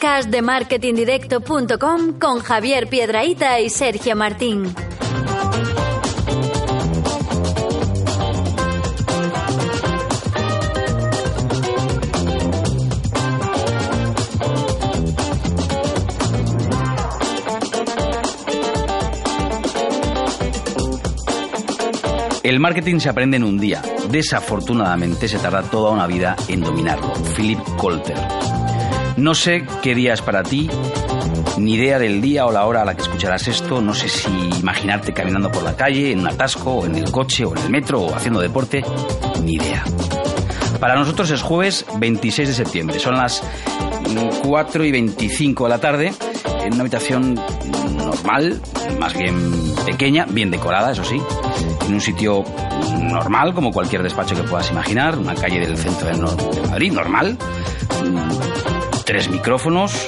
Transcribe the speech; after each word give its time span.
podcast 0.00 0.30
de 0.30 0.40
marketingdirecto.com 0.40 2.18
con 2.18 2.38
Javier 2.38 2.88
Piedraíta 2.88 3.60
y 3.60 3.68
Sergio 3.68 4.16
Martín. 4.16 4.74
El 22.42 22.58
marketing 22.58 23.00
se 23.00 23.10
aprende 23.10 23.36
en 23.36 23.44
un 23.44 23.58
día. 23.58 23.82
Desafortunadamente 24.10 25.28
se 25.28 25.38
tarda 25.38 25.62
toda 25.62 25.90
una 25.90 26.06
vida 26.06 26.36
en 26.48 26.62
dominarlo. 26.62 27.12
Philip 27.36 27.60
Colter. 27.76 28.39
No 29.20 29.34
sé 29.34 29.66
qué 29.82 29.94
día 29.94 30.14
es 30.14 30.22
para 30.22 30.42
ti, 30.42 30.70
ni 31.58 31.74
idea 31.74 31.98
del 31.98 32.22
día 32.22 32.46
o 32.46 32.52
la 32.52 32.64
hora 32.64 32.80
a 32.80 32.84
la 32.86 32.94
que 32.94 33.02
escucharás 33.02 33.46
esto. 33.48 33.82
No 33.82 33.92
sé 33.92 34.08
si 34.08 34.30
imaginarte 34.58 35.12
caminando 35.12 35.52
por 35.52 35.62
la 35.62 35.76
calle, 35.76 36.12
en 36.12 36.20
un 36.20 36.28
atasco, 36.28 36.86
en 36.86 36.94
el 36.94 37.10
coche, 37.10 37.44
o 37.44 37.54
en 37.54 37.62
el 37.62 37.70
metro, 37.70 38.00
o 38.00 38.14
haciendo 38.14 38.40
deporte. 38.40 38.82
Ni 39.44 39.56
idea. 39.56 39.84
Para 40.80 40.94
nosotros 40.94 41.30
es 41.30 41.42
jueves 41.42 41.84
26 41.98 42.48
de 42.48 42.54
septiembre. 42.54 42.98
Son 42.98 43.14
las 43.14 43.42
4 44.42 44.84
y 44.86 44.90
25 44.90 45.64
de 45.64 45.70
la 45.70 45.78
tarde 45.78 46.14
en 46.64 46.72
una 46.72 46.80
habitación 46.80 47.38
normal, 47.98 48.62
más 48.98 49.14
bien 49.14 49.74
pequeña, 49.84 50.24
bien 50.30 50.50
decorada, 50.50 50.92
eso 50.92 51.04
sí, 51.04 51.20
en 51.86 51.92
un 51.92 52.00
sitio 52.00 52.42
normal, 53.02 53.52
como 53.52 53.70
cualquier 53.70 54.02
despacho 54.02 54.34
que 54.34 54.42
puedas 54.44 54.70
imaginar, 54.70 55.18
una 55.18 55.34
calle 55.34 55.60
del 55.60 55.76
centro 55.76 56.08
de 56.08 56.68
Madrid, 56.68 56.92
normal, 56.92 57.36
tres 59.10 59.28
micrófonos, 59.28 60.06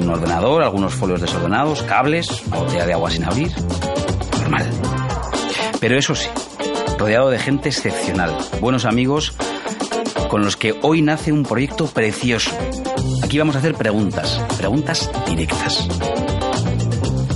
un 0.00 0.08
ordenador, 0.08 0.62
algunos 0.62 0.94
folios 0.94 1.20
desordenados, 1.20 1.82
cables, 1.82 2.42
una 2.46 2.56
botella 2.60 2.86
de 2.86 2.94
agua 2.94 3.10
sin 3.10 3.24
abrir, 3.24 3.52
normal. 4.38 4.66
Pero 5.78 5.98
eso 5.98 6.14
sí, 6.14 6.26
rodeado 6.96 7.28
de 7.28 7.38
gente 7.38 7.68
excepcional, 7.68 8.34
buenos 8.62 8.86
amigos, 8.86 9.36
con 10.30 10.42
los 10.42 10.56
que 10.56 10.74
hoy 10.80 11.02
nace 11.02 11.32
un 11.32 11.42
proyecto 11.42 11.86
precioso. 11.88 12.50
Aquí 13.22 13.38
vamos 13.38 13.56
a 13.56 13.58
hacer 13.58 13.74
preguntas, 13.74 14.42
preguntas 14.56 15.10
directas. 15.28 15.86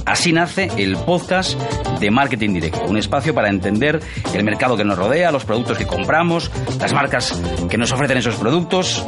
Así 0.07 0.33
nace 0.33 0.71
el 0.79 0.97
podcast 0.97 1.61
de 2.01 2.11
Marketing 2.11 2.55
Directo, 2.55 2.83
un 2.89 2.97
espacio 2.97 3.35
para 3.35 3.51
entender 3.51 4.01
el 4.33 4.43
mercado 4.43 4.75
que 4.75 4.85
nos 4.85 4.97
rodea, 4.97 5.31
los 5.33 5.45
productos 5.45 5.77
que 5.77 5.87
compramos, 5.87 6.51
las 6.81 6.95
marcas 6.95 7.39
que 7.69 7.77
nos 7.77 7.93
ofrecen 7.93 8.17
esos 8.17 8.37
productos. 8.37 9.05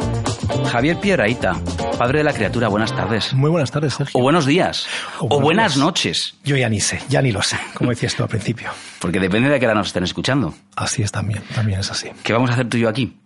Javier 0.70 0.98
Piedraíta, 0.98 1.60
padre 1.96 2.18
de 2.18 2.24
la 2.24 2.32
criatura, 2.32 2.68
buenas 2.68 2.94
tardes. 2.94 3.32
Muy 3.34 3.50
buenas 3.50 3.70
tardes, 3.70 3.94
Sergio. 3.94 4.18
O 4.18 4.22
buenos 4.22 4.46
días. 4.46 4.86
O, 5.18 5.40
buenas 5.40 5.74
días. 5.74 5.84
noches. 5.84 6.34
Yo 6.44 6.56
ya 6.56 6.68
ni 6.68 6.80
sé, 6.80 7.00
ya 7.08 7.22
ni 7.22 7.32
lo 7.32 7.42
sé, 7.42 7.56
como 7.74 7.90
decías 7.90 8.14
tú 8.14 8.22
al 8.22 8.28
principio. 8.28 8.70
Porque 9.00 9.18
depende 9.18 9.48
de 9.48 9.58
qué 9.58 9.66
hora 9.66 9.74
nos 9.74 9.88
estén 9.88 10.04
escuchando. 10.04 10.54
Así 10.76 11.02
es 11.02 11.10
también, 11.12 11.42
también 11.54 11.80
es 11.80 11.90
así. 11.90 12.10
¿Qué 12.22 12.32
vamos 12.32 12.50
a 12.50 12.54
hacer 12.54 12.68
tú 12.68 12.76
y 12.76 12.80
yo 12.80 12.88
aquí? 12.88 13.16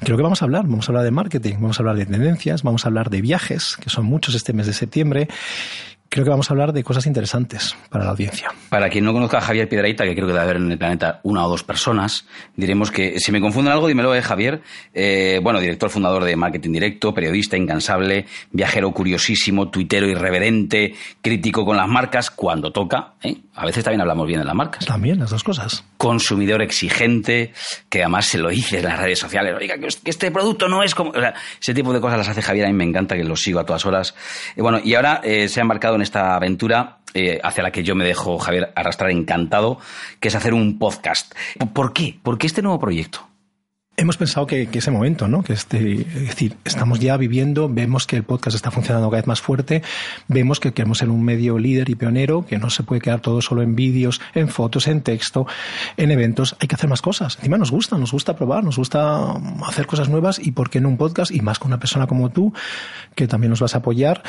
Creo 0.00 0.16
que 0.16 0.22
vamos 0.22 0.42
a 0.42 0.44
hablar, 0.44 0.64
vamos 0.64 0.88
a 0.88 0.92
hablar 0.92 1.04
de 1.04 1.10
marketing, 1.12 1.54
vamos 1.60 1.78
a 1.78 1.82
hablar 1.82 1.96
de 1.96 2.06
tendencias, 2.06 2.62
vamos 2.62 2.84
a 2.84 2.88
hablar 2.88 3.08
de 3.10 3.20
viajes, 3.20 3.76
que 3.80 3.88
son 3.88 4.04
muchos 4.04 4.34
este 4.34 4.52
mes 4.52 4.66
de 4.66 4.72
septiembre. 4.72 5.28
Creo 6.12 6.24
que 6.24 6.30
vamos 6.30 6.50
a 6.50 6.54
hablar 6.54 6.72
de 6.72 6.82
cosas 6.82 7.06
interesantes 7.06 7.76
para 7.88 8.02
la 8.04 8.10
audiencia. 8.10 8.50
Para 8.68 8.88
quien 8.88 9.04
no 9.04 9.12
conozca 9.12 9.38
a 9.38 9.42
Javier 9.42 9.68
Piedraíta, 9.68 10.02
que 10.02 10.14
creo 10.14 10.26
que 10.26 10.32
debe 10.32 10.42
haber 10.42 10.56
en 10.56 10.72
el 10.72 10.76
planeta 10.76 11.20
una 11.22 11.46
o 11.46 11.48
dos 11.48 11.62
personas, 11.62 12.26
diremos 12.56 12.90
que 12.90 13.20
si 13.20 13.30
me 13.30 13.40
confunden 13.40 13.72
algo, 13.72 13.86
dímelo, 13.86 14.12
eh, 14.12 14.20
Javier. 14.20 14.60
Eh, 14.92 15.38
bueno, 15.40 15.60
director 15.60 15.88
fundador 15.88 16.24
de 16.24 16.34
Marketing 16.34 16.72
Directo, 16.72 17.14
periodista 17.14 17.56
incansable, 17.56 18.26
viajero 18.50 18.90
curiosísimo, 18.90 19.70
tuitero 19.70 20.08
irreverente, 20.08 20.96
crítico 21.22 21.64
con 21.64 21.76
las 21.76 21.86
marcas 21.86 22.32
cuando 22.32 22.72
toca. 22.72 23.12
¿eh? 23.22 23.36
A 23.54 23.64
veces 23.64 23.84
también 23.84 24.00
hablamos 24.00 24.26
bien 24.26 24.40
de 24.40 24.46
las 24.46 24.54
marcas. 24.56 24.84
También 24.86 25.20
las 25.20 25.30
dos 25.30 25.44
cosas. 25.44 25.84
Consumidor 25.96 26.60
exigente, 26.60 27.52
que 27.88 28.00
además 28.00 28.26
se 28.26 28.38
lo 28.38 28.48
dice 28.48 28.78
en 28.78 28.86
las 28.86 28.98
redes 28.98 29.20
sociales. 29.20 29.54
Oiga, 29.60 29.76
que 29.78 29.86
este 29.86 30.32
producto 30.32 30.66
no 30.66 30.82
es 30.82 30.92
como. 30.92 31.10
O 31.10 31.20
sea, 31.20 31.34
ese 31.60 31.72
tipo 31.72 31.92
de 31.92 32.00
cosas 32.00 32.18
las 32.18 32.28
hace 32.30 32.42
Javier, 32.42 32.66
a 32.66 32.68
mí 32.68 32.74
me 32.74 32.82
encanta 32.82 33.14
que 33.14 33.22
lo 33.22 33.36
sigo 33.36 33.60
a 33.60 33.64
todas 33.64 33.86
horas. 33.86 34.12
Eh, 34.56 34.60
bueno, 34.60 34.80
y 34.82 34.94
ahora 34.94 35.20
se 35.22 35.60
ha 35.60 35.62
embarcado 35.62 35.94
en 35.94 35.99
esta 36.02 36.36
aventura 36.36 37.00
eh, 37.14 37.40
hacia 37.42 37.62
la 37.62 37.72
que 37.72 37.82
yo 37.82 37.94
me 37.94 38.04
dejo, 38.04 38.38
Javier, 38.38 38.72
arrastrar 38.76 39.10
encantado, 39.10 39.78
que 40.20 40.28
es 40.28 40.34
hacer 40.34 40.54
un 40.54 40.78
podcast. 40.78 41.34
¿Por 41.72 41.92
qué? 41.92 42.18
¿Por 42.22 42.38
qué 42.38 42.46
este 42.46 42.62
nuevo 42.62 42.78
proyecto? 42.78 43.26
Hemos 43.96 44.16
pensado 44.16 44.46
que, 44.46 44.68
que 44.68 44.78
ese 44.78 44.90
momento, 44.90 45.28
¿no? 45.28 45.42
Que 45.42 45.52
este, 45.52 45.92
es 46.00 46.28
decir, 46.28 46.56
estamos 46.64 47.00
ya 47.00 47.18
viviendo, 47.18 47.68
vemos 47.68 48.06
que 48.06 48.16
el 48.16 48.22
podcast 48.22 48.54
está 48.54 48.70
funcionando 48.70 49.10
cada 49.10 49.20
vez 49.20 49.26
más 49.26 49.42
fuerte, 49.42 49.82
vemos 50.26 50.58
que 50.58 50.72
queremos 50.72 50.98
ser 50.98 51.10
un 51.10 51.22
medio 51.22 51.58
líder 51.58 51.90
y 51.90 51.96
pionero, 51.96 52.46
que 52.46 52.56
no 52.56 52.70
se 52.70 52.82
puede 52.82 53.02
quedar 53.02 53.20
todo 53.20 53.42
solo 53.42 53.60
en 53.60 53.74
vídeos, 53.76 54.22
en 54.32 54.48
fotos, 54.48 54.86
en 54.86 55.02
texto, 55.02 55.46
en 55.98 56.12
eventos. 56.12 56.56
Hay 56.60 56.68
que 56.68 56.76
hacer 56.76 56.88
más 56.88 57.02
cosas. 57.02 57.36
Encima 57.36 57.58
nos 57.58 57.72
gusta, 57.72 57.98
nos 57.98 58.12
gusta 58.12 58.36
probar, 58.36 58.64
nos 58.64 58.78
gusta 58.78 59.34
hacer 59.66 59.86
cosas 59.86 60.08
nuevas 60.08 60.38
y 60.38 60.52
por 60.52 60.70
qué 60.70 60.80
no 60.80 60.88
un 60.88 60.96
podcast 60.96 61.30
y 61.30 61.40
más 61.42 61.58
con 61.58 61.68
una 61.68 61.80
persona 61.80 62.06
como 62.06 62.30
tú, 62.30 62.54
que 63.14 63.26
también 63.26 63.50
nos 63.50 63.60
vas 63.60 63.74
a 63.74 63.78
apoyar 63.78 64.22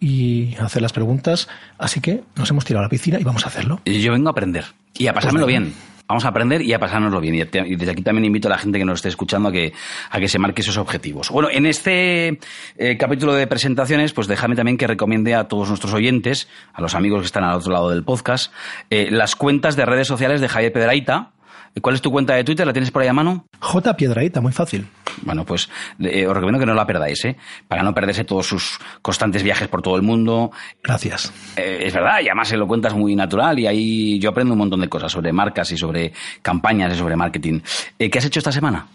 y 0.00 0.54
hacer 0.56 0.82
las 0.82 0.92
preguntas. 0.92 1.48
Así 1.78 2.00
que 2.00 2.22
nos 2.36 2.50
hemos 2.50 2.64
tirado 2.64 2.80
a 2.80 2.86
la 2.86 2.90
piscina 2.90 3.18
y 3.20 3.24
vamos 3.24 3.44
a 3.44 3.48
hacerlo. 3.48 3.80
Yo 3.84 4.12
vengo 4.12 4.28
a 4.28 4.32
aprender 4.32 4.64
y 4.94 5.06
a 5.06 5.12
pasármelo 5.12 5.46
Pues 5.46 5.58
bien. 5.58 5.74
Vamos 6.08 6.24
a 6.24 6.28
aprender 6.28 6.62
y 6.62 6.72
a 6.72 6.78
pasárnoslo 6.78 7.20
bien. 7.20 7.34
Y 7.34 7.74
desde 7.76 7.90
aquí 7.90 8.02
también 8.02 8.24
invito 8.24 8.46
a 8.46 8.52
la 8.52 8.58
gente 8.58 8.78
que 8.78 8.84
nos 8.84 8.98
esté 8.98 9.08
escuchando 9.08 9.48
a 9.48 9.52
que, 9.52 9.72
a 10.08 10.20
que 10.20 10.28
se 10.28 10.38
marque 10.38 10.62
esos 10.62 10.76
objetivos. 10.76 11.30
Bueno, 11.30 11.48
en 11.50 11.66
este 11.66 12.38
eh, 12.76 12.96
capítulo 12.96 13.34
de 13.34 13.48
presentaciones, 13.48 14.12
pues 14.12 14.28
déjame 14.28 14.54
también 14.54 14.78
que 14.78 14.86
recomiende 14.86 15.34
a 15.34 15.48
todos 15.48 15.68
nuestros 15.68 15.92
oyentes, 15.94 16.48
a 16.72 16.80
los 16.80 16.94
amigos 16.94 17.22
que 17.22 17.26
están 17.26 17.42
al 17.42 17.56
otro 17.56 17.72
lado 17.72 17.90
del 17.90 18.04
podcast, 18.04 18.52
eh, 18.88 19.08
las 19.10 19.34
cuentas 19.34 19.74
de 19.74 19.84
redes 19.84 20.06
sociales 20.06 20.40
de 20.40 20.48
Javier 20.48 20.72
Pedraita. 20.72 21.32
¿Cuál 21.80 21.94
es 21.94 22.00
tu 22.02 22.10
cuenta 22.10 22.34
de 22.34 22.42
Twitter? 22.42 22.66
¿La 22.66 22.72
tienes 22.72 22.90
por 22.90 23.02
ahí 23.02 23.08
a 23.08 23.12
mano? 23.12 23.46
J. 23.60 23.96
Piedraíta, 23.96 24.40
muy 24.40 24.52
fácil. 24.52 24.86
Bueno, 25.22 25.44
pues 25.44 25.68
eh, 26.00 26.26
os 26.26 26.34
recomiendo 26.34 26.58
que 26.58 26.66
no 26.66 26.74
la 26.74 26.86
perdáis, 26.86 27.24
¿eh? 27.26 27.36
Para 27.68 27.82
no 27.82 27.94
perderse 27.94 28.24
todos 28.24 28.46
sus 28.46 28.78
constantes 29.02 29.42
viajes 29.42 29.68
por 29.68 29.82
todo 29.82 29.96
el 29.96 30.02
mundo. 30.02 30.50
Gracias. 30.82 31.32
Eh, 31.56 31.80
es 31.82 31.92
verdad, 31.92 32.20
y 32.22 32.28
además 32.28 32.48
se 32.48 32.56
lo 32.56 32.66
cuentas 32.66 32.94
muy 32.94 33.14
natural 33.14 33.58
y 33.58 33.66
ahí 33.66 34.18
yo 34.18 34.30
aprendo 34.30 34.54
un 34.54 34.58
montón 34.58 34.80
de 34.80 34.88
cosas 34.88 35.12
sobre 35.12 35.32
marcas 35.32 35.70
y 35.72 35.76
sobre 35.76 36.12
campañas 36.42 36.94
y 36.94 36.98
sobre 36.98 37.14
marketing. 37.16 37.60
Eh, 37.98 38.10
¿Qué 38.10 38.18
has 38.18 38.24
hecho 38.24 38.40
esta 38.40 38.52
semana? 38.52 38.86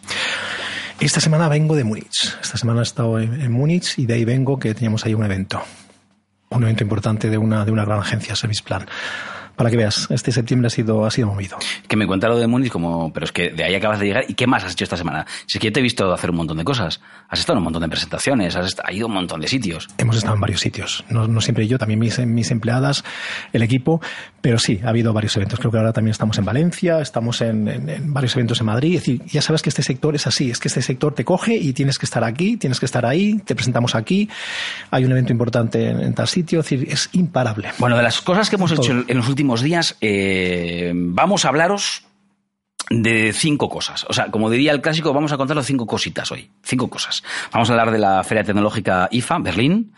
Esta 1.00 1.20
semana 1.20 1.48
vengo 1.50 1.76
de 1.76 1.84
Múnich. 1.84 2.36
Esta 2.42 2.58
semana 2.58 2.80
he 2.82 2.84
estado 2.84 3.20
en, 3.20 3.42
en 3.42 3.52
Múnich 3.52 3.98
y 3.98 4.06
de 4.06 4.16
ahí 4.16 4.26
vengo 4.26 4.58
que 4.58 4.74
teníamos 4.74 5.06
ahí 5.06 5.14
un 5.14 5.24
evento. 5.24 5.62
Un 6.50 6.64
evento 6.64 6.84
importante 6.84 7.30
de 7.30 7.38
una, 7.38 7.64
de 7.64 7.72
una 7.72 7.86
gran 7.86 8.00
agencia, 8.00 8.36
Service 8.36 8.62
Plan. 8.64 8.86
Para 9.56 9.70
que 9.70 9.78
veas, 9.78 10.08
este 10.10 10.32
septiembre 10.32 10.68
ha 10.68 10.70
sido, 10.70 11.06
ha 11.06 11.12
sido 11.12 11.28
movido. 11.28 11.58
Que 11.88 11.96
me 11.96 12.08
cuenta 12.08 12.28
lo 12.28 12.38
de 12.38 12.48
Múnich 12.48 12.72
como, 12.72 13.12
pero 13.14 13.26
es 13.26 13.32
que 13.32 13.50
de 13.52 13.64
ahí 13.64 13.76
acabas 13.76 14.00
de 14.00 14.08
llegar. 14.08 14.24
¿Y 14.28 14.34
qué 14.34 14.48
más 14.48 14.64
has 14.64 14.72
hecho 14.74 14.84
esta 14.86 14.98
semana? 14.98 15.26
Si 15.46 15.58
es 15.58 15.62
que 15.62 15.68
yo 15.68 15.74
te 15.74 15.80
he 15.80 15.84
visto 15.84 16.12
hacer 16.14 16.30
un 16.32 16.38
montón 16.38 16.58
de 16.58 16.64
cosas. 16.64 17.00
Has 17.30 17.40
estado 17.40 17.58
en 17.58 17.60
un 17.60 17.64
montón 17.66 17.82
de 17.84 17.90
presentaciones, 17.90 18.56
has, 18.56 18.66
est- 18.68 18.80
has 18.84 18.94
ido 18.94 19.06
a 19.06 19.10
un 19.10 19.14
montón 19.14 19.40
de 19.42 19.48
sitios. 19.48 19.88
Hemos 19.98 20.18
estado 20.18 20.36
en 20.36 20.42
varios 20.42 20.62
sitios. 20.62 21.04
No, 21.10 21.28
no 21.28 21.42
siempre 21.42 21.68
yo, 21.68 21.78
también 21.78 22.00
mis, 22.00 22.18
mis 22.20 22.50
empleadas, 22.52 23.04
el 23.54 23.62
equipo. 23.62 24.02
Pero 24.42 24.58
sí, 24.58 24.80
ha 24.84 24.90
habido 24.90 25.14
varios 25.14 25.36
eventos. 25.38 25.60
Creo 25.60 25.72
que 25.72 25.78
ahora 25.78 25.94
también 25.94 26.12
estamos 26.12 26.38
en 26.40 26.46
Valencia, 26.46 27.00
estamos 27.00 27.42
en, 27.42 27.68
en- 27.68 27.90
en 27.90 28.14
varios 28.14 28.36
eventos 28.36 28.60
en 28.62 28.66
Madrid. 28.66 28.96
Es 28.96 29.02
decir, 29.02 29.22
ya 29.28 29.42
sabes 29.42 29.62
que 29.62 29.70
este 29.70 29.84
sector 29.84 30.16
es 30.16 30.26
así. 30.28 30.50
Es 30.50 30.60
que 30.60 30.68
este 30.70 30.82
sector 30.82 31.14
te 31.14 31.24
coge 31.24 31.56
y 31.56 31.74
tienes 31.74 32.00
que 32.00 32.06
estar 32.06 32.24
aquí, 32.24 32.58
tienes 32.58 32.80
que 32.80 32.86
estar 32.86 33.06
ahí, 33.06 33.40
te 33.46 33.54
presentamos 33.56 33.94
aquí. 33.96 34.28
Hay 34.90 35.06
un 35.06 35.12
evento 35.12 35.32
importante 35.32 35.90
en, 35.90 36.02
en 36.02 36.14
tal 36.16 36.28
sitio. 36.28 36.62
Es 36.62 36.70
decir, 36.70 36.88
es 36.90 37.10
imparable. 37.14 37.70
Bueno, 37.78 37.96
de 37.98 38.04
las 38.04 38.22
cosas 38.22 38.50
que 38.50 38.56
hemos 38.56 38.72
Todo. 38.74 38.82
hecho 38.84 39.04
en 39.08 39.18
los 39.18 39.28
últimos 39.30 39.41
días, 39.62 39.98
eh, 40.02 40.92
vamos 40.96 41.46
a 41.46 41.50
hablaros 41.50 42.04
de 42.90 43.32
cinco 43.34 43.70
cosas. 43.70 44.06
O 44.10 44.14
sea, 44.14 44.30
como 44.32 44.50
diría 44.50 44.72
el 44.72 44.82
clásico, 44.82 45.14
vamos 45.14 45.32
a 45.32 45.38
contaros 45.38 45.66
cinco 45.66 45.86
cositas 45.86 46.32
hoy. 46.32 46.50
Cinco 46.64 46.90
cosas. 46.90 47.24
Vamos 47.52 47.70
a 47.70 47.74
hablar 47.74 47.92
de 47.92 48.00
la 48.00 48.24
Feria 48.24 48.44
Tecnológica 48.44 49.08
IFA, 49.12 49.40
Berlín, 49.40 49.94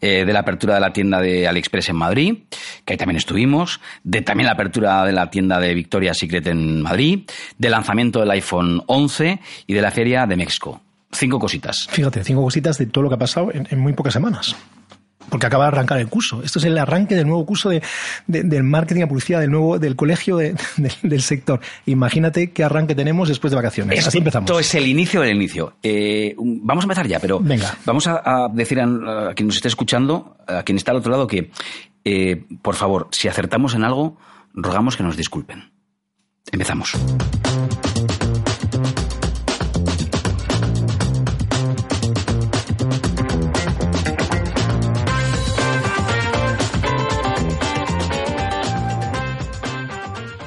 eh, 0.00 0.24
de 0.24 0.32
la 0.32 0.40
apertura 0.40 0.74
de 0.74 0.80
la 0.80 0.92
tienda 0.92 1.20
de 1.20 1.46
AliExpress 1.46 1.90
en 1.90 1.96
Madrid, 1.96 2.38
que 2.84 2.94
ahí 2.94 2.96
también 2.96 3.18
estuvimos, 3.18 3.80
de 4.02 4.22
también 4.22 4.46
la 4.46 4.52
apertura 4.52 5.04
de 5.04 5.12
la 5.12 5.30
tienda 5.30 5.60
de 5.60 5.74
Victoria's 5.74 6.18
Secret 6.18 6.46
en 6.46 6.82
Madrid, 6.82 7.28
del 7.58 7.70
lanzamiento 7.70 8.20
del 8.20 8.30
iPhone 8.30 8.82
11 8.86 9.40
y 9.66 9.74
de 9.74 9.82
la 9.82 9.90
Feria 9.90 10.26
de 10.26 10.36
México. 10.36 10.80
cinco 11.10 11.38
cositas. 11.38 11.86
Fíjate, 11.90 12.24
cinco 12.24 12.42
cositas 12.42 12.78
de 12.78 12.86
todo 12.86 13.02
lo 13.02 13.08
que 13.08 13.14
ha 13.14 13.18
pasado 13.18 13.50
en, 13.52 13.78
muy 13.78 13.92
pocas 13.92 14.12
semanas 14.12 14.56
porque 15.30 15.46
acaba 15.46 15.64
de 15.64 15.68
arrancar 15.68 15.98
el 15.98 16.08
curso. 16.08 16.42
Esto 16.42 16.58
es 16.58 16.64
el 16.64 16.76
arranque 16.78 17.14
del 17.14 17.26
nuevo 17.26 17.44
curso 17.44 17.70
de, 17.70 17.82
del 18.26 18.62
marketing 18.62 19.02
a 19.02 19.06
publicidad 19.08 19.40
del 19.40 19.50
nuevo 19.50 19.78
del 19.78 19.96
colegio 19.96 20.36
del 21.02 21.22
sector. 21.22 21.60
Imagínate 21.86 22.50
qué 22.52 22.64
arranque 22.64 22.94
tenemos 22.94 23.28
después 23.28 23.50
de 23.50 23.56
vacaciones. 23.56 24.06
Así 24.06 24.18
empezamos. 24.18 24.50
Esto 24.50 24.60
es 24.60 24.74
el 24.74 24.86
inicio 24.86 25.20
del 25.20 25.36
inicio. 25.36 25.74
Eh, 25.82 26.34
vamos 26.38 26.84
a 26.84 26.86
empezar 26.86 27.06
ya, 27.06 27.20
pero 27.20 27.40
Venga. 27.40 27.76
vamos 27.84 28.06
a, 28.06 28.48
decir 28.52 28.80
a, 28.80 29.32
quien 29.34 29.46
nos 29.46 29.56
esté 29.56 29.68
escuchando, 29.68 30.36
a 30.46 30.62
quien 30.62 30.76
está 30.76 30.92
al 30.92 30.98
otro 30.98 31.10
lado, 31.10 31.26
que 31.26 31.50
eh, 32.04 32.44
por 32.62 32.74
favor, 32.74 33.08
si 33.10 33.28
acertamos 33.28 33.74
en 33.74 33.84
algo, 33.84 34.16
rogamos 34.54 34.96
que 34.96 35.02
nos 35.02 35.16
disculpen. 35.16 35.72
Empezamos. 36.50 36.96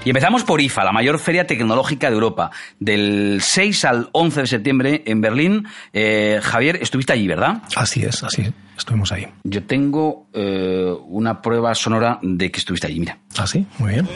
Y 0.04 0.10
empezamos 0.10 0.44
por 0.44 0.60
IFA, 0.60 0.84
la 0.84 0.92
mayor 0.92 1.20
feria 1.20 1.46
tecnológica 1.46 2.10
de 2.10 2.16
Europa, 2.16 2.50
del 2.80 3.40
6 3.40 3.86
al 3.86 4.10
11 4.14 4.42
de 4.42 4.48
septiembre 4.48 5.04
en 5.06 5.22
Berlín. 5.22 5.68
Eh, 5.94 6.40
Javier, 6.42 6.80
estuviste 6.82 7.14
allí, 7.14 7.28
¿verdad? 7.28 7.62
Así 7.76 8.04
es, 8.04 8.24
así 8.24 8.42
es. 8.42 8.52
Estuvimos 8.76 9.12
ahí. 9.12 9.28
Yo 9.44 9.64
tengo 9.64 10.26
eh, 10.34 10.92
una 11.08 11.40
prueba 11.40 11.76
sonora 11.76 12.18
de 12.24 12.50
que 12.50 12.58
estuviste 12.58 12.88
allí, 12.88 13.00
mira. 13.00 13.20
Ah, 13.38 13.46
sí, 13.46 13.64
muy 13.78 13.92
bien. 13.92 14.10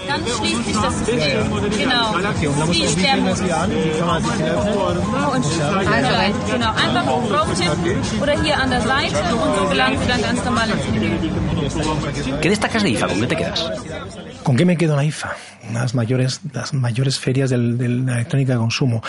¿Qué 12.42 12.50
destacas 12.50 12.82
de 12.82 12.90
IFA? 12.90 13.08
¿Con 13.08 13.20
qué 13.22 13.28
te 13.28 13.36
quedas? 13.36 13.72
¿Con 14.46 14.58
qué 14.58 14.64
me 14.64 14.78
quedo 14.78 14.92
en 14.92 14.98
la 14.98 15.06
IFA? 15.06 15.36
Las 15.74 15.96
mayores, 15.96 16.40
las 16.54 16.72
mayores 16.72 17.18
ferias 17.18 17.50
de 17.50 17.58
la 17.58 18.14
electrónica 18.14 18.54
de 18.54 18.60
consumo. 18.60 19.02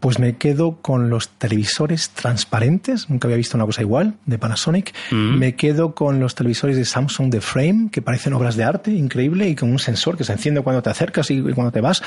Pues 0.00 0.18
me 0.18 0.34
quedo 0.38 0.78
con 0.82 1.08
los 1.08 1.28
televisores 1.28 2.10
transparentes, 2.10 3.08
nunca 3.08 3.28
había 3.28 3.36
visto 3.36 3.56
una 3.56 3.64
cosa 3.64 3.82
igual, 3.82 4.16
de 4.26 4.38
Panasonic. 4.38 4.92
Mm. 5.12 5.38
Me 5.38 5.54
quedo 5.54 5.94
con 5.94 6.18
los 6.18 6.34
televisores 6.34 6.76
de 6.76 6.84
Samsung 6.84 7.30
de 7.30 7.40
Frame, 7.40 7.90
que 7.92 8.02
parecen 8.02 8.32
obras 8.32 8.56
de 8.56 8.64
arte, 8.64 8.90
increíble, 8.90 9.48
y 9.48 9.54
con 9.54 9.70
un 9.70 9.78
sensor 9.78 10.16
que 10.16 10.24
se 10.24 10.32
enciende 10.32 10.62
cuando 10.62 10.82
te 10.82 10.90
acercas 10.90 11.30
y 11.30 11.40
cuando 11.40 11.70
te 11.70 11.80
vas, 11.80 12.02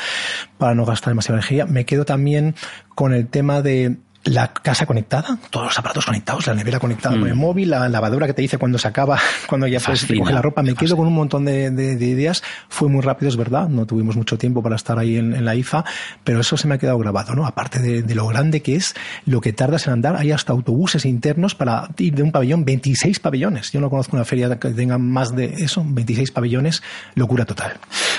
para 0.58 0.76
no 0.76 0.84
gastar 0.86 1.12
demasiada 1.12 1.40
energía. 1.40 1.66
Me 1.66 1.86
quedo 1.86 2.04
también 2.04 2.56
con 2.94 3.14
el 3.14 3.28
tema 3.28 3.62
de 3.62 3.96
la 4.26 4.52
casa 4.54 4.86
conectada, 4.86 5.38
todos 5.50 5.68
los 5.68 5.80
aparatos 5.80 6.06
conectados, 6.06 6.48
la 6.48 6.56
nevera 6.56 6.80
conectada 6.80 7.16
con 7.18 7.28
el 7.28 7.36
mm. 7.36 7.40
móvil, 7.40 7.70
la 7.70 7.88
lavadora 7.88 8.26
que 8.28 8.34
te 8.34 8.42
dice 8.42 8.58
cuando 8.58 8.78
se 8.78 8.88
acaba, 8.88 9.20
cuando 9.48 9.68
ya 9.68 9.80
puedes 9.80 10.06
coger 10.06 10.34
la 10.34 10.42
ropa. 10.42 10.64
Me 10.64 10.74
quedo 10.74 10.98
con 10.98 11.08
un 11.08 11.14
montón 11.14 11.46
de, 11.46 11.96
ideas. 11.96 12.44
Fue 12.68 12.90
muy 12.90 13.02
rápido, 13.02 13.30
es 13.30 13.38
verdad. 13.38 13.70
No 13.70 13.86
tuvimos 13.86 14.16
mucho 14.16 14.38
tiempo 14.38 14.64
para 14.64 14.76
estar 14.76 14.98
ahí 14.98 15.18
en, 15.18 15.46
la 15.46 15.56
IFA, 15.56 15.86
pero 16.24 16.40
eso 16.40 16.58
se 16.58 16.68
me 16.68 16.76
ha 16.76 16.78
quedado 16.78 16.98
grabado, 16.98 17.36
¿no? 17.36 17.46
Aparte 17.46 17.80
de, 17.80 18.16
lo 18.16 18.28
grande 18.28 18.62
que 18.62 18.76
es, 18.76 18.96
lo 19.26 19.42
que 19.42 19.54
tardas 19.54 19.86
en 19.88 19.94
andar, 19.94 20.16
hay 20.16 20.32
hasta 20.32 20.54
autobuses 20.54 21.06
internos 21.06 21.54
para 21.54 21.90
ir 21.98 22.16
de 22.16 22.24
un 22.24 22.32
pabellón, 22.32 22.66
26 22.66 23.20
pabellones. 23.20 23.72
Yo 23.72 23.80
no 23.80 23.90
conozco 23.90 24.16
una 24.16 24.26
feria 24.26 24.58
que 24.58 24.70
tenga 24.70 24.98
más 24.98 25.36
de 25.36 25.54
eso, 25.58 25.84
26 25.86 26.32
pabellones, 26.32 26.82
locura 27.14 27.46
total. 27.46 27.74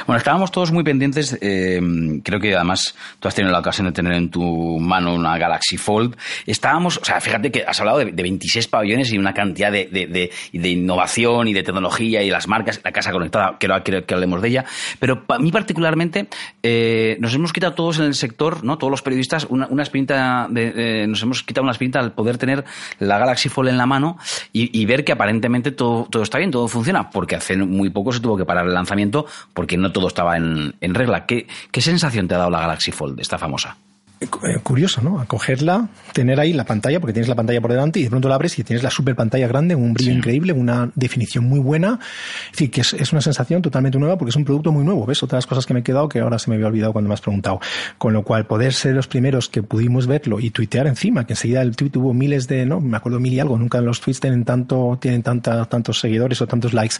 Bueno, 0.06 0.18
estábamos 0.18 0.50
todos 0.50 0.72
muy 0.72 0.84
pendientes. 0.84 1.38
Eh, 1.40 1.80
creo 2.22 2.40
que 2.40 2.54
además 2.54 2.94
tú 3.20 3.28
has 3.28 3.34
tenido 3.34 3.52
la 3.52 3.60
ocasión 3.60 3.86
de 3.86 3.92
tener 3.92 4.12
en 4.12 4.30
tu 4.30 4.78
mano 4.80 5.14
una 5.14 5.38
Galaxy 5.38 5.76
Fold 5.76 6.16
estábamos, 6.46 6.98
o 6.98 7.04
sea, 7.04 7.20
fíjate 7.20 7.50
que 7.50 7.64
has 7.66 7.78
hablado 7.80 7.98
de, 7.98 8.12
26 8.12 8.68
pabellones 8.68 9.12
y 9.12 9.18
una 9.18 9.32
cantidad 9.32 9.70
de, 9.70 10.30
innovación 10.52 11.48
y 11.48 11.52
de 11.52 11.62
tecnología 11.62 12.22
y 12.22 12.30
las 12.30 12.48
marcas, 12.48 12.80
la 12.82 12.92
casa 12.92 13.12
conectada, 13.12 13.56
quiero, 13.58 13.82
que 14.04 14.14
hablemos 14.14 14.42
de 14.42 14.48
ella, 14.48 14.64
pero 14.98 15.24
para 15.24 15.40
mí 15.40 15.52
particularmente 15.52 16.28
eh, 16.62 17.16
nos 17.20 17.34
hemos 17.34 17.52
quitado 17.52 17.74
todos 17.74 17.98
en 17.98 18.06
el 18.06 18.14
sector, 18.14 18.64
¿no? 18.64 18.78
todos 18.78 18.90
los 18.90 19.02
periodistas, 19.02 19.46
una, 19.48 19.66
una 19.68 19.82
espinta 19.82 20.48
de, 20.50 21.06
nos 21.08 21.22
hemos 21.22 21.42
quitado 21.42 21.62
una 21.62 21.72
espinta 21.72 22.00
al 22.00 22.12
poder 22.12 22.38
tener 22.38 22.64
la 22.98 23.18
Galaxy 23.18 23.48
Fold 23.48 23.68
en 23.68 23.78
la 23.78 23.86
mano 23.86 24.18
y, 24.52 24.86
ver 24.86 25.04
que 25.04 25.12
aparentemente 25.12 25.72
todo 25.72 26.08
está 26.22 26.38
bien, 26.38 26.50
todo 26.50 26.68
funciona, 26.68 27.10
porque 27.10 27.34
hace 27.34 27.56
muy 27.56 27.90
poco 27.90 28.12
se 28.12 28.20
tuvo 28.20 28.36
que 28.36 28.44
parar 28.44 28.66
el 28.66 28.74
lanzamiento 28.74 29.26
porque 29.52 29.76
no 29.76 29.85
todo 29.92 30.08
estaba 30.08 30.36
en, 30.36 30.74
en 30.80 30.94
regla. 30.94 31.26
¿Qué, 31.26 31.46
¿Qué 31.70 31.80
sensación 31.80 32.28
te 32.28 32.34
ha 32.34 32.38
dado 32.38 32.50
la 32.50 32.60
Galaxy 32.60 32.92
Fold, 32.92 33.20
esta 33.20 33.38
famosa? 33.38 33.76
Eh, 34.18 34.28
curioso, 34.62 35.02
¿no? 35.02 35.20
Acogerla, 35.20 35.88
tener 36.14 36.40
ahí 36.40 36.54
la 36.54 36.64
pantalla, 36.64 37.00
porque 37.00 37.12
tienes 37.12 37.28
la 37.28 37.34
pantalla 37.34 37.60
por 37.60 37.70
delante 37.70 38.00
y 38.00 38.04
de 38.04 38.08
pronto 38.08 38.30
la 38.30 38.36
abres 38.36 38.58
y 38.58 38.64
tienes 38.64 38.82
la 38.82 38.88
super 38.88 39.14
pantalla 39.14 39.46
grande, 39.46 39.74
un 39.74 39.92
brillo 39.92 40.12
increíble, 40.12 40.54
una 40.54 40.90
definición 40.94 41.44
muy 41.44 41.60
buena. 41.60 42.00
En 42.48 42.54
fin, 42.54 42.70
que 42.70 42.80
es, 42.80 43.12
una 43.12 43.20
sensación 43.20 43.60
totalmente 43.60 43.98
nueva 43.98 44.16
porque 44.16 44.30
es 44.30 44.36
un 44.36 44.46
producto 44.46 44.72
muy 44.72 44.84
nuevo. 44.84 45.04
¿Ves? 45.04 45.22
Otras 45.22 45.46
cosas 45.46 45.66
que 45.66 45.74
me 45.74 45.80
he 45.80 45.82
quedado 45.82 46.08
que 46.08 46.20
ahora 46.20 46.38
se 46.38 46.48
me 46.48 46.56
había 46.56 46.68
olvidado 46.68 46.94
cuando 46.94 47.08
me 47.08 47.14
has 47.14 47.20
preguntado. 47.20 47.60
Con 47.98 48.14
lo 48.14 48.22
cual, 48.22 48.46
poder 48.46 48.72
ser 48.72 48.94
los 48.94 49.06
primeros 49.06 49.50
que 49.50 49.62
pudimos 49.62 50.06
verlo 50.06 50.40
y 50.40 50.50
tuitear 50.50 50.86
encima, 50.86 51.26
que 51.26 51.34
enseguida 51.34 51.60
el 51.60 51.76
tweet 51.76 51.90
tuvo 51.90 52.14
miles 52.14 52.48
de, 52.48 52.64
no, 52.64 52.80
me 52.80 52.96
acuerdo 52.96 53.20
mil 53.20 53.34
y 53.34 53.40
algo, 53.40 53.58
nunca 53.58 53.82
los 53.82 54.00
tweets 54.00 54.20
tienen 54.20 54.46
tanto, 54.46 54.98
tienen 54.98 55.22
tanta, 55.22 55.66
tantos 55.66 56.00
seguidores 56.00 56.40
o 56.40 56.46
tantos 56.46 56.72
likes. 56.72 56.96